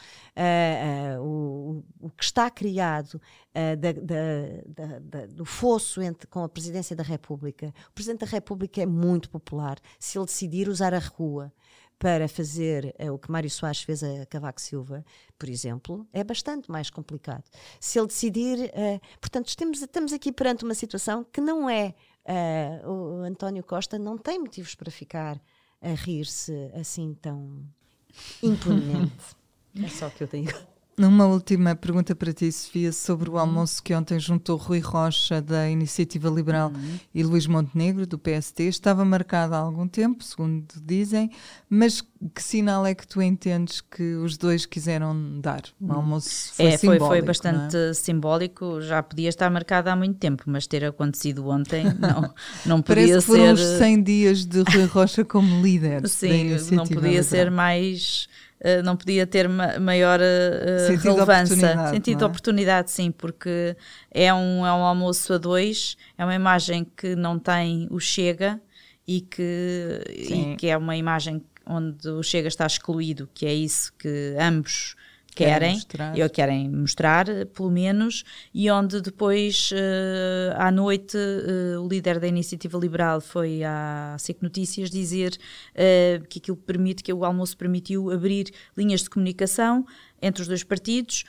o, 1.21 1.83
o, 2.01 2.11
que 2.11 2.25
está 2.25 2.51
criado 2.51 3.21
da, 3.55 3.93
da, 3.93 4.99
da, 5.01 5.27
do 5.27 5.45
fosso 5.45 6.01
entre, 6.01 6.27
com 6.27 6.43
a 6.43 6.49
Presidência 6.49 6.97
da 6.97 7.03
República. 7.03 7.73
O 7.91 7.93
Presidente 7.93 8.21
da 8.21 8.27
República 8.27 8.83
é 8.83 8.87
muito 8.87 9.29
popular. 9.29 9.79
Se 9.99 10.19
ele 10.19 10.27
decidir 10.27 10.69
usar 10.69 10.95
a 10.95 10.99
rua 10.99 11.53
para 11.99 12.29
fazer 12.29 12.95
uh, 13.01 13.13
o 13.13 13.19
que 13.19 13.31
Mário 13.31 13.51
Soares 13.51 13.83
fez 13.83 14.03
a 14.03 14.27
Cavaco 14.27 14.61
Silva, 14.61 15.05
por 15.39 15.49
exemplo, 15.49 16.07
é 16.13 16.23
bastante 16.23 16.71
mais 16.71 16.91
complicado. 16.91 17.45
Se 17.81 17.99
ele 17.99 18.09
decidir. 18.09 18.59
Uh, 18.59 19.01
portanto, 19.21 19.49
estamos, 19.49 19.81
estamos 19.81 20.13
aqui 20.13 20.31
perante 20.31 20.65
uma 20.65 20.75
situação 20.75 21.25
que 21.25 21.41
não 21.41 21.69
é 21.69 21.95
Uh, 22.27 22.91
o 22.91 23.23
António 23.23 23.63
Costa 23.63 23.99
não 23.99 24.19
tem 24.19 24.39
motivos 24.39 24.75
para 24.75 24.91
ficar 24.91 25.41
a 25.81 25.91
rir-se 25.91 26.71
assim 26.75 27.15
tão 27.15 27.65
impunemente. 28.43 29.37
é 29.83 29.89
só 29.89 30.09
o 30.09 30.11
que 30.11 30.25
eu 30.25 30.29
tenho. 30.29 30.51
Uma 30.99 31.27
última 31.27 31.75
pergunta 31.75 32.17
para 32.17 32.33
ti, 32.33 32.51
Sofia, 32.51 32.91
sobre 32.91 33.29
o 33.29 33.35
uhum. 33.35 33.39
almoço 33.41 33.83
que 33.83 33.95
ontem 33.95 34.19
juntou 34.19 34.57
Rui 34.57 34.79
Rocha, 34.79 35.43
da 35.43 35.69
Iniciativa 35.69 36.31
Liberal, 36.31 36.73
uhum. 36.75 36.99
e 37.15 37.23
Luís 37.23 37.47
Montenegro, 37.47 38.07
do 38.07 38.19
PST. 38.19 38.63
Estava 38.63 39.05
marcado 39.05 39.55
há 39.55 39.59
algum 39.59 39.87
tempo, 39.87 40.25
segundo 40.25 40.65
dizem, 40.83 41.31
mas 41.69 42.03
que 42.35 42.43
sinal 42.43 42.87
é 42.87 42.95
que 42.95 43.07
tu 43.07 43.21
entendes 43.21 43.83
que 43.83 44.15
os 44.15 44.39
dois 44.39 44.65
quiseram 44.65 45.39
dar? 45.39 45.65
O 45.79 45.85
uhum. 45.85 45.93
almoço 45.93 46.55
foi 46.55 46.65
é, 46.65 46.77
simbólico, 46.79 47.07
foi, 47.07 47.19
foi 47.19 47.27
bastante 47.27 47.77
é? 47.77 47.93
simbólico, 47.93 48.81
já 48.81 49.03
podia 49.03 49.29
estar 49.29 49.51
marcado 49.51 49.91
há 49.91 49.97
muito 49.97 50.19
tempo, 50.19 50.45
mas 50.47 50.67
ter 50.67 50.83
acontecido 50.83 51.47
ontem 51.47 51.85
não, 52.01 52.35
não 52.65 52.81
podia 52.81 53.09
Parece 53.09 53.21
ser... 53.21 53.27
foram 53.27 53.53
os 53.53 53.61
100 53.61 54.03
dias 54.03 54.47
de 54.47 54.63
Rui 54.63 54.87
Rocha 54.89 55.25
como 55.27 55.63
líder 55.63 56.09
Sim, 56.09 56.57
não 56.73 56.87
podia 56.87 57.01
Liberal. 57.03 57.23
ser 57.23 57.51
mais 57.51 58.29
eh, 58.61 58.83
não 58.83 58.97
podia 58.97 59.27
ter 59.27 59.49
ma 59.49 59.79
maior 59.79 60.19
uh, 60.21 60.87
sentido 60.87 61.15
relevância. 61.15 61.89
Sentido 61.91 62.19
de 62.19 62.25
é? 62.25 62.27
oportunidade, 62.27 62.91
sim, 62.91 63.11
porque 63.11 63.77
é 64.11 64.33
um, 64.33 64.67
é 64.67 64.73
um 64.73 64.85
almoço 64.85 65.33
a 65.35 65.39
dois, 65.39 65.97
é 66.17 66.25
uma 66.25 66.35
imagem 66.35 66.87
que 66.97 67.15
não 67.15 67.39
tem 67.39 67.87
o 67.91 68.01
Chega 68.01 68.61
e 69.07 69.21
que, 69.21 70.01
e 70.09 70.57
que 70.57 70.69
é 70.69 70.77
uma 70.77 70.97
imagem 70.97 71.43
onde 71.67 72.09
o 72.09 72.23
Chega 72.23 72.49
está 72.49 72.67
excluído, 72.67 73.29
que 73.35 73.45
é 73.45 73.53
isso 73.53 73.93
que 73.99 74.35
ambos 74.39 74.97
querem, 75.45 75.75
mostrar. 75.75 76.19
ou 76.19 76.31
querem 76.31 76.71
mostrar, 76.71 77.27
pelo 77.55 77.71
menos, 77.71 78.25
e 78.55 78.71
onde 78.71 79.01
depois, 79.01 79.71
uh, 79.73 80.55
à 80.57 80.71
noite, 80.71 81.17
uh, 81.17 81.83
o 81.83 81.89
líder 81.89 82.19
da 82.19 82.27
Iniciativa 82.27 82.79
Liberal 82.79 83.21
foi 83.21 83.63
à 83.63 84.17
SIC 84.19 84.43
Notícias 84.43 84.91
dizer 84.91 85.37
uh, 85.73 86.27
que 86.27 86.39
aquilo 86.39 86.57
permite, 86.57 87.03
que 87.03 87.13
o 87.13 87.25
almoço 87.25 87.57
permitiu 87.57 88.11
abrir 88.11 88.51
linhas 88.77 89.03
de 89.03 89.11
comunicação 89.11 89.85
entre 90.23 90.41
os 90.41 90.49
dois 90.49 90.65
partidos, 90.65 91.25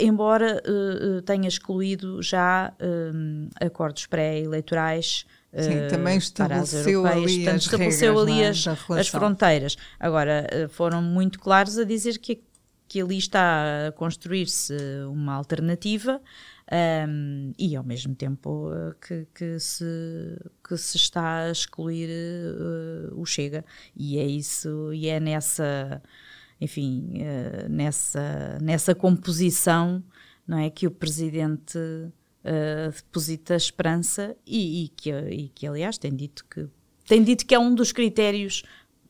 embora 0.00 0.62
tenha 1.26 1.48
excluído 1.48 2.22
já 2.22 2.72
acordos 3.60 4.06
pré-eleitorais 4.06 5.26
Sim, 5.52 5.88
também 5.90 6.18
estabeleceu 6.18 7.04
ali, 7.04 7.48
as, 7.48 7.62
estabeleceu 7.62 8.16
regras, 8.16 8.38
ali 8.38 8.44
as, 8.44 8.90
as, 8.96 9.08
fronteiras. 9.08 9.76
Agora, 9.98 10.46
foram 10.70 11.02
muito 11.02 11.40
claros 11.40 11.78
a 11.78 11.84
dizer 11.84 12.18
que 12.18 12.40
que 12.88 13.00
ali 13.00 13.18
está 13.18 13.88
a 13.88 13.92
construir-se 13.92 14.74
uma 15.10 15.34
alternativa 15.34 16.20
um, 16.70 17.52
e 17.58 17.76
ao 17.76 17.84
mesmo 17.84 18.14
tempo 18.14 18.70
uh, 18.70 18.94
que, 19.00 19.26
que, 19.34 19.58
se, 19.58 19.84
que 20.66 20.76
se 20.76 20.96
está 20.96 21.44
a 21.44 21.50
excluir 21.50 22.08
uh, 22.08 23.20
o 23.20 23.24
Chega. 23.24 23.64
E 23.94 24.18
é 24.18 24.26
isso 24.26 24.92
e 24.92 25.08
é 25.08 25.20
nessa 25.20 26.02
enfim 26.60 27.22
uh, 27.22 27.68
nessa 27.68 28.58
nessa 28.60 28.94
composição 28.94 30.02
não 30.46 30.58
é 30.58 30.70
que 30.70 30.86
o 30.86 30.90
presidente 30.90 31.78
deposita 32.94 33.54
esperança 33.54 34.34
e, 34.46 34.84
e, 34.84 34.88
que 34.88 35.10
e 35.10 35.48
que 35.50 35.66
aliás 35.66 35.98
tem 35.98 36.14
dito 36.16 36.46
que 36.46 36.66
tem 37.06 37.22
dito 37.22 37.44
que 37.44 37.54
é 37.54 37.58
um 37.58 37.74
dos 37.74 37.92
critérios 37.92 38.62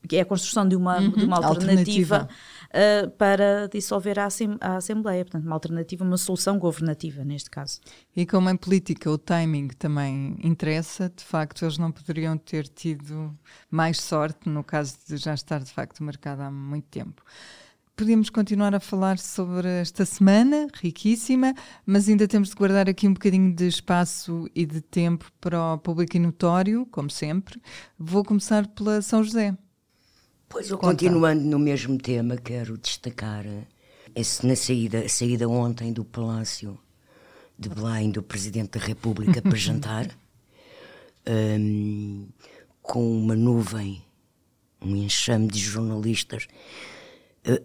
que 0.06 0.16
é 0.16 0.20
a 0.20 0.24
construção 0.24 0.66
de 0.66 0.76
uma, 0.76 0.98
uhum, 0.98 1.10
de 1.10 1.24
uma 1.24 1.36
alternativa, 1.36 2.16
alternativa 2.16 2.28
uh, 2.68 3.10
para 3.12 3.68
dissolver 3.68 4.18
a, 4.18 4.28
a, 4.60 4.76
Assembleia. 4.76 5.24
Portanto, 5.24 5.44
uma 5.44 5.54
alternativa, 5.54 6.04
uma 6.04 6.16
solução 6.16 6.58
governativa, 6.58 7.24
neste 7.24 7.50
caso. 7.50 7.80
E 8.14 8.24
como 8.26 8.48
em 8.50 8.56
política 8.56 9.10
o 9.10 9.18
timing 9.18 9.68
também 9.78 10.36
interessa, 10.42 11.10
de 11.14 11.24
facto, 11.24 11.64
eles 11.64 11.78
não 11.78 11.90
poderiam 11.90 12.36
ter 12.36 12.68
tido 12.68 13.36
mais 13.70 14.00
sorte 14.00 14.48
no 14.48 14.62
caso 14.62 14.96
de 15.06 15.16
já 15.16 15.34
estar 15.34 15.60
de 15.60 15.70
facto 15.70 16.02
marcado 16.02 16.42
há 16.42 16.50
muito 16.50 16.86
tempo. 16.88 17.22
Podíamos 17.98 18.30
continuar 18.30 18.76
a 18.76 18.78
falar 18.78 19.18
sobre 19.18 19.66
esta 19.66 20.04
semana, 20.04 20.68
riquíssima, 20.72 21.52
mas 21.84 22.08
ainda 22.08 22.28
temos 22.28 22.50
de 22.50 22.54
guardar 22.54 22.88
aqui 22.88 23.08
um 23.08 23.12
bocadinho 23.12 23.52
de 23.52 23.66
espaço 23.66 24.48
e 24.54 24.64
de 24.64 24.80
tempo 24.80 25.28
para 25.40 25.74
o 25.74 25.78
público 25.78 26.16
e 26.16 26.20
notório, 26.20 26.86
como 26.92 27.10
sempre. 27.10 27.60
Vou 27.98 28.24
começar 28.24 28.68
pela 28.68 29.02
São 29.02 29.24
José. 29.24 29.52
Pois 30.48 30.70
eu, 30.70 30.78
continuando 30.78 31.44
no 31.44 31.58
mesmo 31.58 31.98
tema, 31.98 32.36
quero 32.38 32.78
destacar 32.78 33.44
esse, 34.14 34.46
na 34.46 34.56
saída, 34.56 35.00
a 35.00 35.08
saída 35.08 35.46
ontem 35.46 35.92
do 35.92 36.06
Palácio 36.06 36.78
de 37.58 37.68
Belém 37.68 38.10
do 38.10 38.22
Presidente 38.22 38.78
da 38.78 38.84
República 38.84 39.42
para 39.42 39.54
jantar, 39.58 40.08
um, 41.28 42.26
com 42.80 43.18
uma 43.20 43.36
nuvem, 43.36 44.02
um 44.80 44.96
enxame 44.96 45.48
de 45.48 45.58
jornalistas 45.58 46.48
uh, 47.46 47.62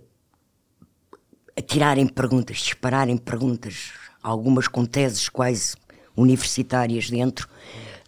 a 1.55 1.61
tirarem 1.61 2.05
perguntas, 2.05 2.57
dispararem 2.57 3.15
perguntas, 3.15 3.93
algumas 4.21 4.67
com 4.67 4.85
teses 4.85 5.29
quase 5.29 5.75
universitárias 6.17 7.09
dentro, 7.09 7.47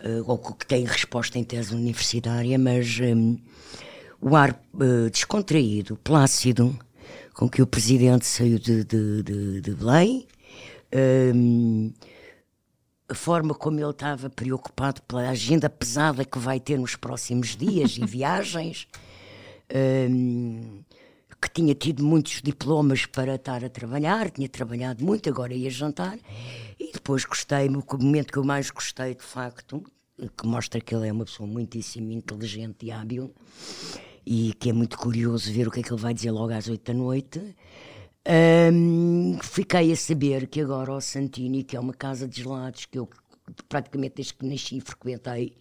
uh, 0.02 0.30
ou 0.30 0.38
que 0.38 0.66
têm 0.66 0.84
resposta 0.84 1.40
em 1.40 1.46
tese 1.46 1.74
universitária, 1.74 2.60
mas 2.60 3.00
um, 3.00 3.38
o 4.26 4.36
ar 4.36 4.60
uh, 4.74 5.08
descontraído, 5.12 5.96
plácido, 5.98 6.76
com 7.36 7.48
que 7.48 7.62
o 7.62 7.68
presidente 7.68 8.26
saiu 8.26 8.58
de, 8.58 8.84
de, 8.84 9.22
de, 9.22 9.62
de 9.62 9.76
Belém, 9.76 10.26
um, 11.36 11.94
a 13.08 13.14
forma 13.14 13.54
como 13.54 13.80
ele 13.80 13.92
estava 13.92 14.28
preocupado 14.28 15.04
pela 15.04 15.30
agenda 15.30 15.70
pesada 15.70 16.26
que 16.26 16.40
vai 16.40 16.60
ter 16.60 16.80
nos 16.80 16.96
próximos 16.96 17.56
dias 17.56 17.98
e 18.00 18.02
viagens, 18.08 18.88
um, 20.10 20.82
que 21.40 21.52
tinha 21.54 21.76
tido 21.76 22.04
muitos 22.04 22.42
diplomas 22.42 23.06
para 23.06 23.36
estar 23.36 23.64
a 23.64 23.70
trabalhar, 23.70 24.32
tinha 24.32 24.50
trabalhado 24.50 25.06
muito, 25.06 25.30
agora 25.30 25.54
ia 25.54 25.70
jantar, 25.70 26.18
e 26.80 26.92
depois 26.92 27.26
gostei, 27.26 27.68
o 27.68 27.84
momento 28.00 28.34
que 28.34 28.40
eu 28.40 28.44
mais 28.44 28.72
gostei 28.72 29.14
de 29.14 29.24
facto, 29.24 29.84
que 30.36 30.48
mostra 30.48 30.82
que 30.82 30.96
ele 30.96 31.10
é 31.10 31.12
uma 31.12 31.26
pessoa 31.26 31.46
muitíssimo 31.46 32.12
inteligente 32.12 32.88
e 32.88 32.92
hábil, 32.92 33.32
e 34.26 34.54
que 34.54 34.70
é 34.70 34.74
muito 34.74 34.98
curioso 34.98 35.52
ver 35.52 35.68
o 35.68 35.72
que 35.72 35.80
é 35.80 35.84
que 35.84 35.92
ele 35.92 36.02
vai 36.02 36.14
dizer 36.14 36.32
logo 36.32 36.52
às 36.54 36.68
oito 36.68 36.92
da 36.92 36.98
noite, 36.98 37.40
um, 38.74 39.38
fiquei 39.42 39.92
a 39.92 39.96
saber 39.96 40.48
que 40.48 40.62
agora 40.62 40.92
o 40.92 41.02
Santini, 41.02 41.64
que 41.64 41.78
é 41.78 41.80
uma 41.80 41.94
casa 41.94 42.28
de 42.28 42.42
gelados 42.42 42.86
que 42.86 42.98
eu 42.98 43.08
praticamente 43.70 44.16
desde 44.16 44.34
que 44.34 44.46
nasci 44.46 44.82
frequentei, 44.82 45.54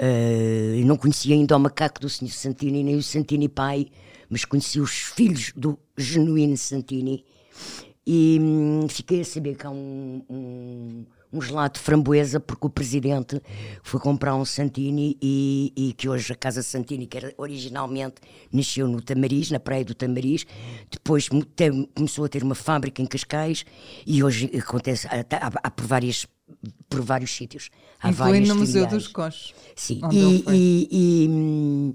uh, 0.00 0.86
não 0.86 0.96
conhecia 0.96 1.34
ainda 1.34 1.56
o 1.56 1.60
macaco 1.60 2.00
do 2.00 2.08
Sr. 2.08 2.30
Santini, 2.30 2.82
nem 2.82 2.96
o 2.96 3.02
Santini 3.02 3.48
pai, 3.48 3.88
mas 4.30 4.46
conheci 4.46 4.80
os 4.80 4.90
filhos 4.90 5.52
do 5.54 5.78
genuíno 5.96 6.56
Santini 6.56 7.24
e 8.06 8.38
hum, 8.40 8.86
fiquei 8.88 9.20
a 9.20 9.24
saber 9.24 9.56
que 9.56 9.66
há 9.66 9.70
um, 9.70 10.22
um 10.28 11.04
um 11.34 11.40
gelado 11.40 11.74
de 11.74 11.80
framboesa, 11.80 12.38
porque 12.38 12.66
o 12.66 12.70
presidente 12.70 13.40
foi 13.82 13.98
comprar 13.98 14.36
um 14.36 14.44
Santini 14.44 15.18
e, 15.20 15.72
e, 15.76 15.92
que 15.92 16.08
hoje 16.08 16.32
a 16.32 16.36
Casa 16.36 16.62
Santini, 16.62 17.06
que 17.06 17.16
era, 17.16 17.34
originalmente 17.36 18.16
nasceu 18.52 18.86
no 18.86 19.02
Tamariz, 19.02 19.50
na 19.50 19.58
Praia 19.58 19.84
do 19.84 19.94
Tamariz, 19.94 20.46
depois 20.90 21.28
começou 21.28 22.24
a 22.24 22.28
ter 22.28 22.42
uma 22.42 22.54
fábrica 22.54 23.02
em 23.02 23.06
Cascais 23.06 23.64
e 24.06 24.22
hoje 24.22 24.50
acontece 24.56 25.08
há, 25.08 25.20
há, 25.20 25.52
há 25.64 25.70
por 25.70 25.86
várias 25.86 26.26
por 26.88 27.00
vários 27.00 27.34
sítios. 27.34 27.70
Há 28.00 28.10
Incluindo 28.10 28.48
no 28.48 28.56
Museu 28.56 28.86
dos 28.86 29.08
Coches. 29.08 29.54
Sim, 29.74 30.00
e, 30.12 30.44
e, 30.48 30.88
e, 30.90 31.28
hum, 31.28 31.92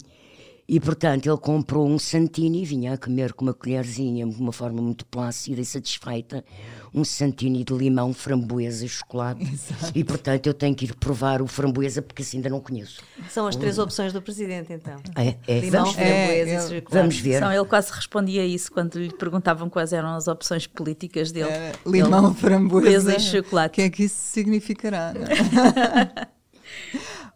e, 0.71 0.79
portanto, 0.79 1.27
ele 1.27 1.37
comprou 1.37 1.89
um 1.89 1.97
Santini 1.97 2.61
e 2.61 2.65
vinha 2.65 2.93
a 2.93 2.97
comer 2.97 3.33
com 3.33 3.43
uma 3.43 3.55
colherzinha, 3.55 4.27
de 4.27 4.39
uma 4.39 4.51
forma 4.51 4.79
muito 4.79 5.03
plácida 5.03 5.59
e 5.59 5.65
satisfeita, 5.65 6.45
um 6.93 7.03
Santini 7.03 7.63
de 7.63 7.73
limão, 7.73 8.13
framboesa 8.13 8.85
e 8.85 8.87
chocolate. 8.87 9.41
Exato. 9.41 9.91
E, 9.95 10.03
portanto, 10.03 10.45
eu 10.45 10.53
tenho 10.53 10.75
que 10.75 10.85
ir 10.85 10.93
provar 10.93 11.41
o 11.41 11.47
framboesa 11.47 12.03
porque 12.03 12.21
assim 12.21 12.37
ainda 12.37 12.49
não 12.49 12.59
conheço. 12.59 13.01
São 13.31 13.47
as 13.47 13.55
três 13.55 13.79
opções 13.79 14.13
do 14.13 14.21
Presidente, 14.21 14.71
então. 14.71 15.01
É, 15.15 15.35
é. 15.47 15.59
Limão, 15.59 15.85
vamos, 15.85 15.95
framboesa 15.95 16.51
é, 16.51 16.53
e 16.53 16.61
chocolate. 16.61 16.87
Vamos 16.91 17.19
ver. 17.19 17.41
Não, 17.41 17.51
ele 17.51 17.65
quase 17.65 17.91
respondia 17.91 18.45
isso 18.45 18.71
quando 18.71 18.99
lhe 18.99 19.11
perguntavam 19.11 19.71
quais 19.71 19.91
eram 19.91 20.09
as 20.09 20.27
opções 20.27 20.67
políticas 20.67 21.31
dele. 21.31 21.49
É, 21.49 21.73
limão, 21.83 22.27
ele, 22.27 22.35
framboesa 22.35 23.15
e 23.15 23.19
chocolate. 23.19 23.71
O 23.71 23.73
que 23.73 23.81
é 23.81 23.89
que 23.89 24.03
isso 24.03 24.15
significará? 24.15 25.15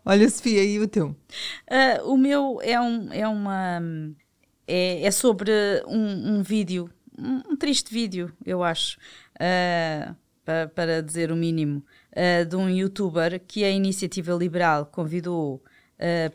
Olha, 0.06 0.30
Sofia, 0.30 0.62
e 0.64 0.80
o 0.80 0.88
teu? 0.88 1.16
Uh, 1.72 2.12
o 2.12 2.18
meu 2.18 2.60
é, 2.62 2.80
um, 2.80 3.14
é 3.14 3.26
uma. 3.26 3.82
É, 4.68 5.06
é 5.06 5.12
sobre 5.12 5.52
um, 5.88 6.36
um 6.36 6.44
vídeo, 6.44 6.90
um, 7.18 7.42
um, 7.52 7.56
triste 7.56 7.94
vídeo, 7.94 8.32
eu 8.46 8.64
acho, 8.64 8.98
uh, 9.36 10.16
para, 10.44 10.68
para, 10.68 11.02
dizer 11.02 11.32
o 11.32 11.36
mínimo, 11.38 11.84
uh, 12.12 12.46
de 12.46 12.56
um 12.56 12.70
youtuber 12.70 13.42
que 13.48 13.64
a 13.64 13.70
Iniciativa 13.70 14.34
Liberal 14.34 14.86
convidou 14.86 15.64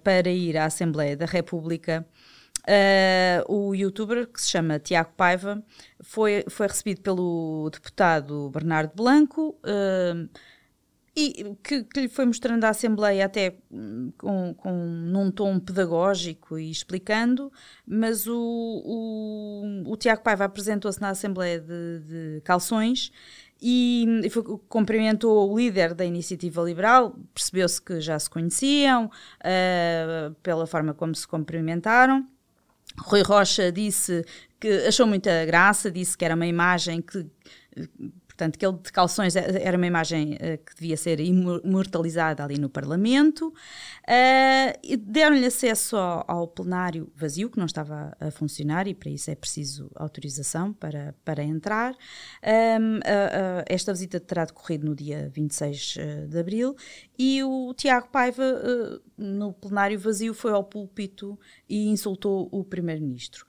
para 0.02 0.30
ir 0.30 0.56
à 0.56 0.64
Assembleia 0.64 1.14
da 1.14 1.26
República. 1.26 2.06
o 3.46 3.74
youtuber, 3.74 4.26
que 4.26 4.40
se 4.40 4.48
chama 4.48 4.78
Tiago 4.78 5.12
Paiva, 5.14 5.62
foi, 6.00 6.42
foi 6.48 6.68
recebido 6.68 7.02
pelo 7.02 7.68
deputado 7.70 8.48
Bernardo 8.48 8.92
Blanco 8.94 9.58
e 11.18 11.56
que, 11.64 11.82
que, 11.82 12.00
lhe 12.00 12.08
foi 12.08 12.26
mostrando 12.26 12.62
à 12.62 12.68
Assembleia 12.68 13.26
até 13.26 13.56
hum, 13.72 14.12
com, 14.16 14.54
com, 14.54 14.72
num 14.72 15.32
tom 15.32 15.58
pedagógico 15.58 16.56
e 16.56 16.70
explicando, 16.70 17.52
mas 17.84 18.28
o, 18.28 18.36
o, 18.36 19.82
o 19.92 19.96
Tiago 19.96 20.22
Paiva 20.22 20.44
apresentou-se 20.44 21.00
na 21.00 21.08
Assembleia 21.08 21.58
de, 21.58 21.98
de 22.06 22.40
Calções 22.42 23.10
e, 23.60 24.06
e 24.24 24.30
foi, 24.30 24.44
cumprimentou 24.68 25.50
o 25.50 25.58
líder 25.58 25.92
da 25.92 26.04
Iniciativa 26.04 26.62
Liberal, 26.62 27.18
percebeu-se 27.34 27.82
que 27.82 28.00
já 28.00 28.16
se 28.16 28.30
conheciam, 28.30 29.06
uh, 29.06 30.34
pela 30.42 30.68
forma 30.68 30.94
como 30.94 31.16
se 31.16 31.26
cumprimentaram. 31.26 32.24
Rui 32.96 33.22
Rocha 33.22 33.72
disse 33.72 34.24
que 34.60 34.68
achou 34.86 35.06
muita 35.06 35.44
graça, 35.44 35.90
disse 35.90 36.16
que 36.16 36.24
era 36.24 36.36
uma 36.36 36.46
imagem 36.46 37.02
que 37.02 37.26
Portanto, 38.38 38.56
que 38.56 38.64
ele 38.64 38.78
de 38.78 38.92
calções 38.92 39.34
é, 39.34 39.62
era 39.64 39.76
uma 39.76 39.86
imagem 39.88 40.34
uh, 40.34 40.64
que 40.64 40.72
devia 40.76 40.96
ser 40.96 41.18
imortalizada 41.18 42.44
ali 42.44 42.56
no 42.56 42.68
Parlamento. 42.68 43.48
Uh, 43.48 44.96
Deram-lhe 44.96 45.44
acesso 45.44 45.96
ao, 45.96 46.24
ao, 46.28 46.46
plenário 46.46 47.10
vazio, 47.16 47.50
que 47.50 47.58
não 47.58 47.66
estava 47.66 48.16
a 48.20 48.30
funcionar, 48.30 48.86
e 48.86 48.94
para 48.94 49.10
isso 49.10 49.28
é 49.28 49.34
preciso 49.34 49.90
autorização 49.96 50.72
para, 50.72 51.16
para 51.24 51.42
entrar. 51.42 51.90
Um, 51.90 52.98
uh, 52.98 53.64
esta 53.66 53.92
visita 53.92 54.20
terá 54.20 54.44
decorrido 54.44 54.86
no 54.86 54.94
dia 54.94 55.28
26 55.34 55.96
de 56.28 56.38
abril 56.38 56.76
e 57.18 57.42
o 57.42 57.74
Tiago 57.74 58.08
Paiva, 58.08 58.44
no 59.16 59.52
plenário 59.52 59.98
vazio, 59.98 60.32
foi 60.32 60.52
ao 60.52 60.62
púlpito 60.62 61.36
e 61.68 61.88
insultou 61.88 62.48
o 62.52 62.62
Primeiro-Ministro. 62.62 63.44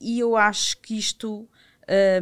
e 0.00 0.18
eu 0.18 0.36
acho 0.36 0.80
que 0.80 0.98
isto 0.98 1.48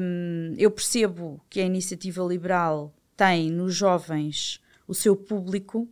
um, 0.00 0.54
eu 0.56 0.70
percebo 0.70 1.40
que 1.50 1.60
a 1.60 1.64
iniciativa 1.64 2.22
liberal 2.22 2.94
tem 3.16 3.50
nos 3.50 3.74
jovens 3.74 4.60
o 4.86 4.94
seu 4.94 5.16
público, 5.16 5.88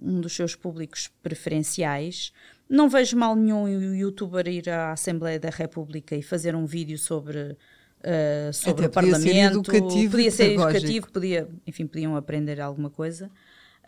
um 0.00 0.20
dos 0.20 0.32
seus 0.34 0.54
públicos 0.54 1.10
preferenciais. 1.22 2.32
Não 2.68 2.88
vejo 2.88 3.16
mal 3.16 3.34
nenhum 3.36 3.64
o 3.64 3.94
youtuber 3.94 4.46
ir 4.48 4.70
à 4.70 4.92
Assembleia 4.92 5.38
da 5.38 5.50
República 5.50 6.16
e 6.16 6.22
fazer 6.22 6.54
um 6.54 6.64
vídeo 6.64 6.98
sobre, 6.98 7.56
uh, 8.00 8.52
sobre 8.52 8.86
o 8.86 8.90
Parlamento. 8.90 9.22
Ser 9.22 9.36
educativo 9.36 10.10
podia 10.10 10.30
ser 10.30 10.52
educativo, 10.52 11.12
podia, 11.12 11.48
enfim, 11.66 11.86
podiam 11.86 12.16
aprender 12.16 12.60
alguma 12.60 12.88
coisa. 12.88 13.30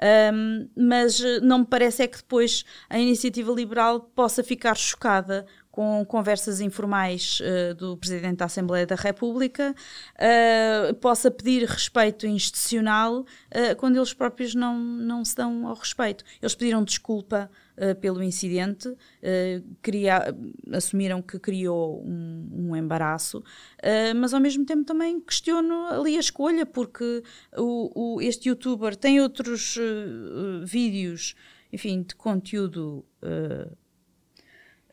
Um, 0.02 0.66
mas 0.74 1.20
não 1.42 1.58
me 1.58 1.66
parece 1.66 2.02
é 2.02 2.06
que 2.06 2.16
depois 2.16 2.64
a 2.88 2.98
iniciativa 2.98 3.52
liberal 3.52 4.00
possa 4.00 4.42
ficar 4.42 4.74
chocada 4.74 5.44
com 5.70 6.04
conversas 6.04 6.60
informais 6.60 7.40
uh, 7.40 7.74
do 7.74 7.96
Presidente 7.96 8.38
da 8.38 8.46
Assembleia 8.46 8.86
da 8.86 8.96
República, 8.96 9.74
uh, 10.16 10.94
possa 10.94 11.30
pedir 11.30 11.64
respeito 11.64 12.26
institucional 12.26 13.20
uh, 13.20 13.76
quando 13.76 13.96
eles 13.96 14.12
próprios 14.12 14.54
não, 14.54 14.78
não 14.78 15.24
se 15.24 15.36
dão 15.36 15.66
ao 15.66 15.74
respeito. 15.74 16.24
Eles 16.40 16.54
pediram 16.54 16.82
desculpa 16.84 17.50
pelo 18.02 18.22
incidente, 18.22 18.94
queria, 19.82 20.34
assumiram 20.70 21.22
que 21.22 21.38
criou 21.38 22.04
um, 22.04 22.48
um 22.52 22.76
embaraço, 22.76 23.42
mas 24.16 24.34
ao 24.34 24.40
mesmo 24.40 24.66
tempo 24.66 24.84
também 24.84 25.18
questiono 25.18 25.86
ali 25.86 26.14
a 26.18 26.20
escolha, 26.20 26.66
porque 26.66 27.22
o, 27.56 28.16
o 28.16 28.20
este 28.20 28.50
youtuber 28.50 28.94
tem 28.94 29.18
outros 29.18 29.78
vídeos, 30.66 31.34
enfim, 31.72 32.02
de 32.02 32.14
conteúdo 32.14 33.02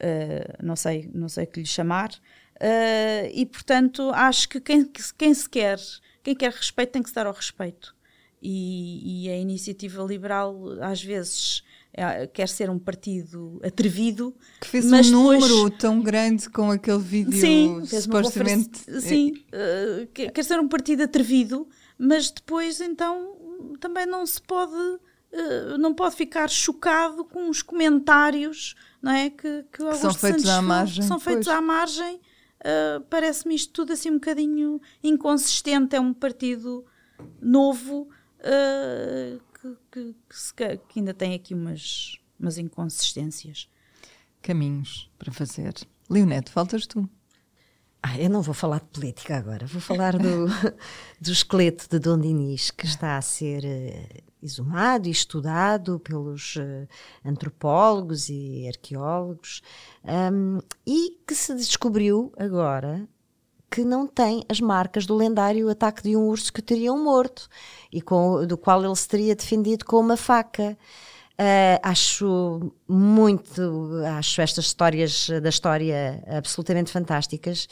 uh, 0.01 0.65
não 0.65 0.75
sei, 0.75 1.09
não 1.13 1.29
sei 1.29 1.45
que 1.45 1.59
lhe 1.59 1.65
chamar, 1.65 2.11
uh, 2.11 3.29
e 3.33 3.45
portanto 3.45 4.11
acho 4.13 4.49
que 4.49 4.59
quem, 4.59 4.89
quem 5.17 5.33
se 5.33 5.49
quer, 5.49 5.79
quem 6.23 6.35
quer 6.35 6.51
respeito 6.51 6.91
tem 6.91 7.03
que 7.03 7.09
se 7.09 7.15
dar 7.15 7.27
ao 7.27 7.33
respeito. 7.33 7.95
E, 8.39 9.25
e 9.25 9.29
a 9.29 9.37
iniciativa 9.37 10.03
liberal 10.03 10.79
às 10.79 11.03
vezes 11.03 11.63
é, 11.97 12.27
quer 12.27 12.47
ser 12.47 12.69
um 12.69 12.77
partido 12.77 13.59
atrevido 13.63 14.35
que 14.61 14.67
fez 14.67 14.85
um 14.85 15.01
número 15.09 15.71
tão 15.71 15.99
grande 15.99 16.47
com 16.47 16.69
aquele 16.69 16.99
vídeo 16.99 17.39
sim, 17.39 17.83
supostamente 17.87 19.01
sim 19.01 19.43
uh, 19.47 20.05
quer 20.13 20.43
ser 20.43 20.59
um 20.59 20.67
partido 20.67 21.01
atrevido 21.01 21.67
mas 21.97 22.29
depois 22.29 22.79
então 22.79 23.35
também 23.79 24.05
não 24.05 24.23
se 24.27 24.39
pode 24.39 24.71
uh, 24.75 25.77
não 25.79 25.91
pode 25.91 26.15
ficar 26.15 26.47
chocado 26.51 27.25
com 27.25 27.49
os 27.49 27.63
comentários 27.63 28.75
não 29.01 29.11
é? 29.11 29.29
que, 29.29 29.63
que, 29.63 29.83
que 29.83 29.95
são 29.95 30.13
feitos 30.13 30.43
Santos 30.43 30.49
à 30.49 30.61
margem. 30.61 31.03
São 31.03 31.19
feitos 31.19 31.45
pois. 31.45 31.57
à 31.57 31.61
margem. 31.61 32.15
Uh, 32.15 33.01
Parece-me 33.09 33.55
isto 33.55 33.71
tudo 33.71 33.93
assim 33.93 34.09
um 34.09 34.15
bocadinho 34.15 34.81
inconsistente. 35.03 35.95
É 35.95 35.99
um 35.99 36.13
partido 36.13 36.85
novo 37.41 38.09
uh, 38.39 39.41
que, 39.91 40.15
que, 40.35 40.77
que, 40.89 40.99
ainda 40.99 41.13
tem 41.13 41.33
aqui 41.33 41.53
umas, 41.53 42.19
umas 42.39 42.57
inconsistências. 42.57 43.69
Caminhos 44.41 45.09
para 45.17 45.31
fazer. 45.31 45.73
Leonete, 46.09 46.51
faltas 46.51 46.87
tu. 46.87 47.09
Ah, 48.01 48.17
eu 48.19 48.29
não 48.29 48.41
vou 48.41 48.53
falar 48.53 48.79
de 48.79 48.85
política 48.85 49.35
agora, 49.35 49.65
vou 49.65 49.81
falar 49.81 50.17
do, 50.17 50.47
do 51.19 51.31
esqueleto 51.31 51.89
de 51.89 51.99
Dom 51.99 52.19
Dinis, 52.19 52.69
que 52.69 52.85
está 52.85 53.17
a 53.17 53.21
ser 53.21 53.63
uh, 53.65 54.26
exumado 54.47 55.07
e 55.07 55.11
estudado 55.11 55.99
pelos 55.99 56.55
uh, 56.55 56.87
antropólogos 57.23 58.29
e 58.29 58.67
arqueólogos, 58.67 59.61
um, 60.03 60.59
e 60.85 61.17
que 61.27 61.35
se 61.35 61.53
descobriu 61.53 62.33
agora 62.37 63.07
que 63.69 63.83
não 63.83 64.07
tem 64.07 64.43
as 64.49 64.59
marcas 64.59 65.05
do 65.05 65.15
lendário 65.15 65.69
ataque 65.69 66.01
de 66.03 66.15
um 66.15 66.27
urso 66.27 66.51
que 66.51 66.61
teriam 66.61 67.03
morto 67.03 67.49
e 67.91 68.01
com, 68.01 68.45
do 68.45 68.57
qual 68.57 68.83
ele 68.83 68.95
se 68.95 69.07
teria 69.07 69.35
defendido 69.35 69.85
com 69.85 69.99
uma 69.99 70.17
faca. 70.17 70.77
Uh, 71.39 71.77
acho 71.83 72.73
muito, 72.87 73.91
acho 74.17 74.41
estas 74.41 74.65
histórias 74.65 75.29
da 75.41 75.49
história 75.49 76.23
absolutamente 76.25 76.91
fantásticas, 76.91 77.67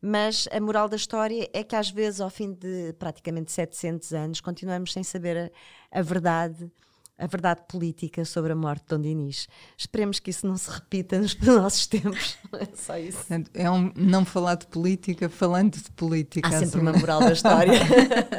mas 0.00 0.48
a 0.52 0.60
moral 0.60 0.88
da 0.88 0.94
história 0.94 1.50
é 1.52 1.64
que 1.64 1.74
às 1.74 1.90
vezes, 1.90 2.20
ao 2.20 2.30
fim 2.30 2.52
de 2.52 2.92
praticamente 2.96 3.50
700 3.50 4.12
anos, 4.12 4.40
continuamos 4.40 4.92
sem 4.92 5.02
saber 5.02 5.50
a, 5.90 5.98
a 5.98 6.00
verdade 6.00 6.70
a 7.18 7.26
verdade 7.26 7.62
política 7.68 8.24
sobre 8.24 8.52
a 8.52 8.56
morte 8.56 8.82
de 8.82 8.96
Dom 8.96 9.02
Dinis. 9.02 9.48
Esperemos 9.76 10.20
que 10.20 10.30
isso 10.30 10.46
não 10.46 10.56
se 10.56 10.70
repita 10.70 11.18
nos 11.18 11.34
nossos 11.42 11.86
tempos. 11.86 12.38
É 12.52 12.68
só 12.74 12.96
isso. 12.96 13.26
É 13.52 13.68
um 13.68 13.92
não 13.96 14.24
falar 14.24 14.54
de 14.54 14.68
política 14.68 15.28
falando 15.28 15.74
de 15.74 15.90
política. 15.90 16.48
Há 16.48 16.52
sempre 16.52 16.66
assim. 16.66 16.78
uma 16.78 16.92
moral 16.92 17.20
da 17.20 17.32
história. 17.32 17.80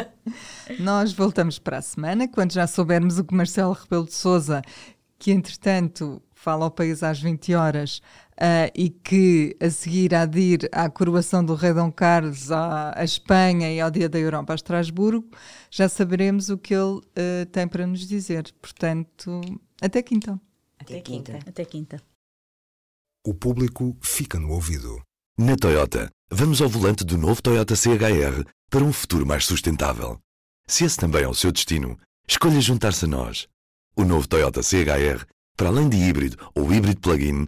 Nós 0.80 1.12
voltamos 1.12 1.60
para 1.60 1.80
a 1.80 1.82
semana, 1.82 2.28
quando 2.28 2.54
já 2.54 2.66
soubermos 2.66 3.20
o 3.20 3.24
que 3.26 3.36
Marcelo 3.36 3.74
Rebelo 3.74 4.06
de 4.06 4.14
Souza, 4.14 4.62
que 5.18 5.32
entretanto 5.32 6.22
fala 6.34 6.64
ao 6.64 6.72
país 6.72 7.04
às 7.04 7.20
20 7.20 7.54
horas, 7.54 8.02
uh, 8.40 8.72
e 8.74 8.90
que 8.90 9.56
a 9.60 9.70
seguir 9.70 10.16
há 10.16 10.26
de 10.26 10.40
ir 10.40 10.70
à 10.72 10.90
coroação 10.90 11.44
do 11.44 11.54
rei 11.54 11.74
Dom 11.74 11.92
Carlos 11.92 12.52
à, 12.52 12.98
à, 12.98 13.04
Espanha 13.04 13.72
e 13.72 13.80
ao 13.80 13.92
Dia 13.92 14.08
da 14.08 14.18
Europa 14.18 14.54
a 14.54 14.56
Estrasburgo, 14.56 15.30
já 15.70 15.90
saberemos 15.90 16.50
o 16.50 16.58
que 16.58 16.74
ele 16.74 16.98
uh, 16.98 17.46
tem 17.52 17.68
para 17.68 17.86
nos 17.86 18.08
dizer. 18.08 18.52
Portanto, 18.62 19.42
até 19.82 20.02
quinta. 20.02 20.40
Até 20.80 21.02
quinta. 21.02 21.40
Até 21.46 21.66
quinta. 21.66 22.02
O 23.26 23.34
público 23.34 23.98
fica 24.02 24.40
no 24.40 24.52
ouvido. 24.52 25.02
Na 25.38 25.56
Toyota, 25.56 26.10
vamos 26.32 26.62
ao 26.62 26.70
volante 26.70 27.04
do 27.04 27.18
novo 27.18 27.42
Toyota 27.42 27.76
CHR 27.76 28.46
para 28.70 28.84
um 28.84 28.94
futuro 28.94 29.26
mais 29.26 29.46
sustentável. 29.46 30.18
Se 30.68 30.86
esse 30.86 30.98
também 30.98 31.24
é 31.24 31.28
o 31.28 31.34
seu 31.34 31.52
destino, 31.52 31.98
escolha 32.28 32.62
juntar-se 32.62 33.06
a 33.06 33.08
nós. 33.08 33.48
O 33.96 34.04
novo 34.04 34.28
Toyota 34.28 34.62
CHR, 34.62 35.26
para 35.58 35.68
além 35.68 35.90
de 35.90 35.98
híbrido 35.98 36.38
ou 36.56 36.72
híbrido 36.72 37.02
plug-in, 37.02 37.48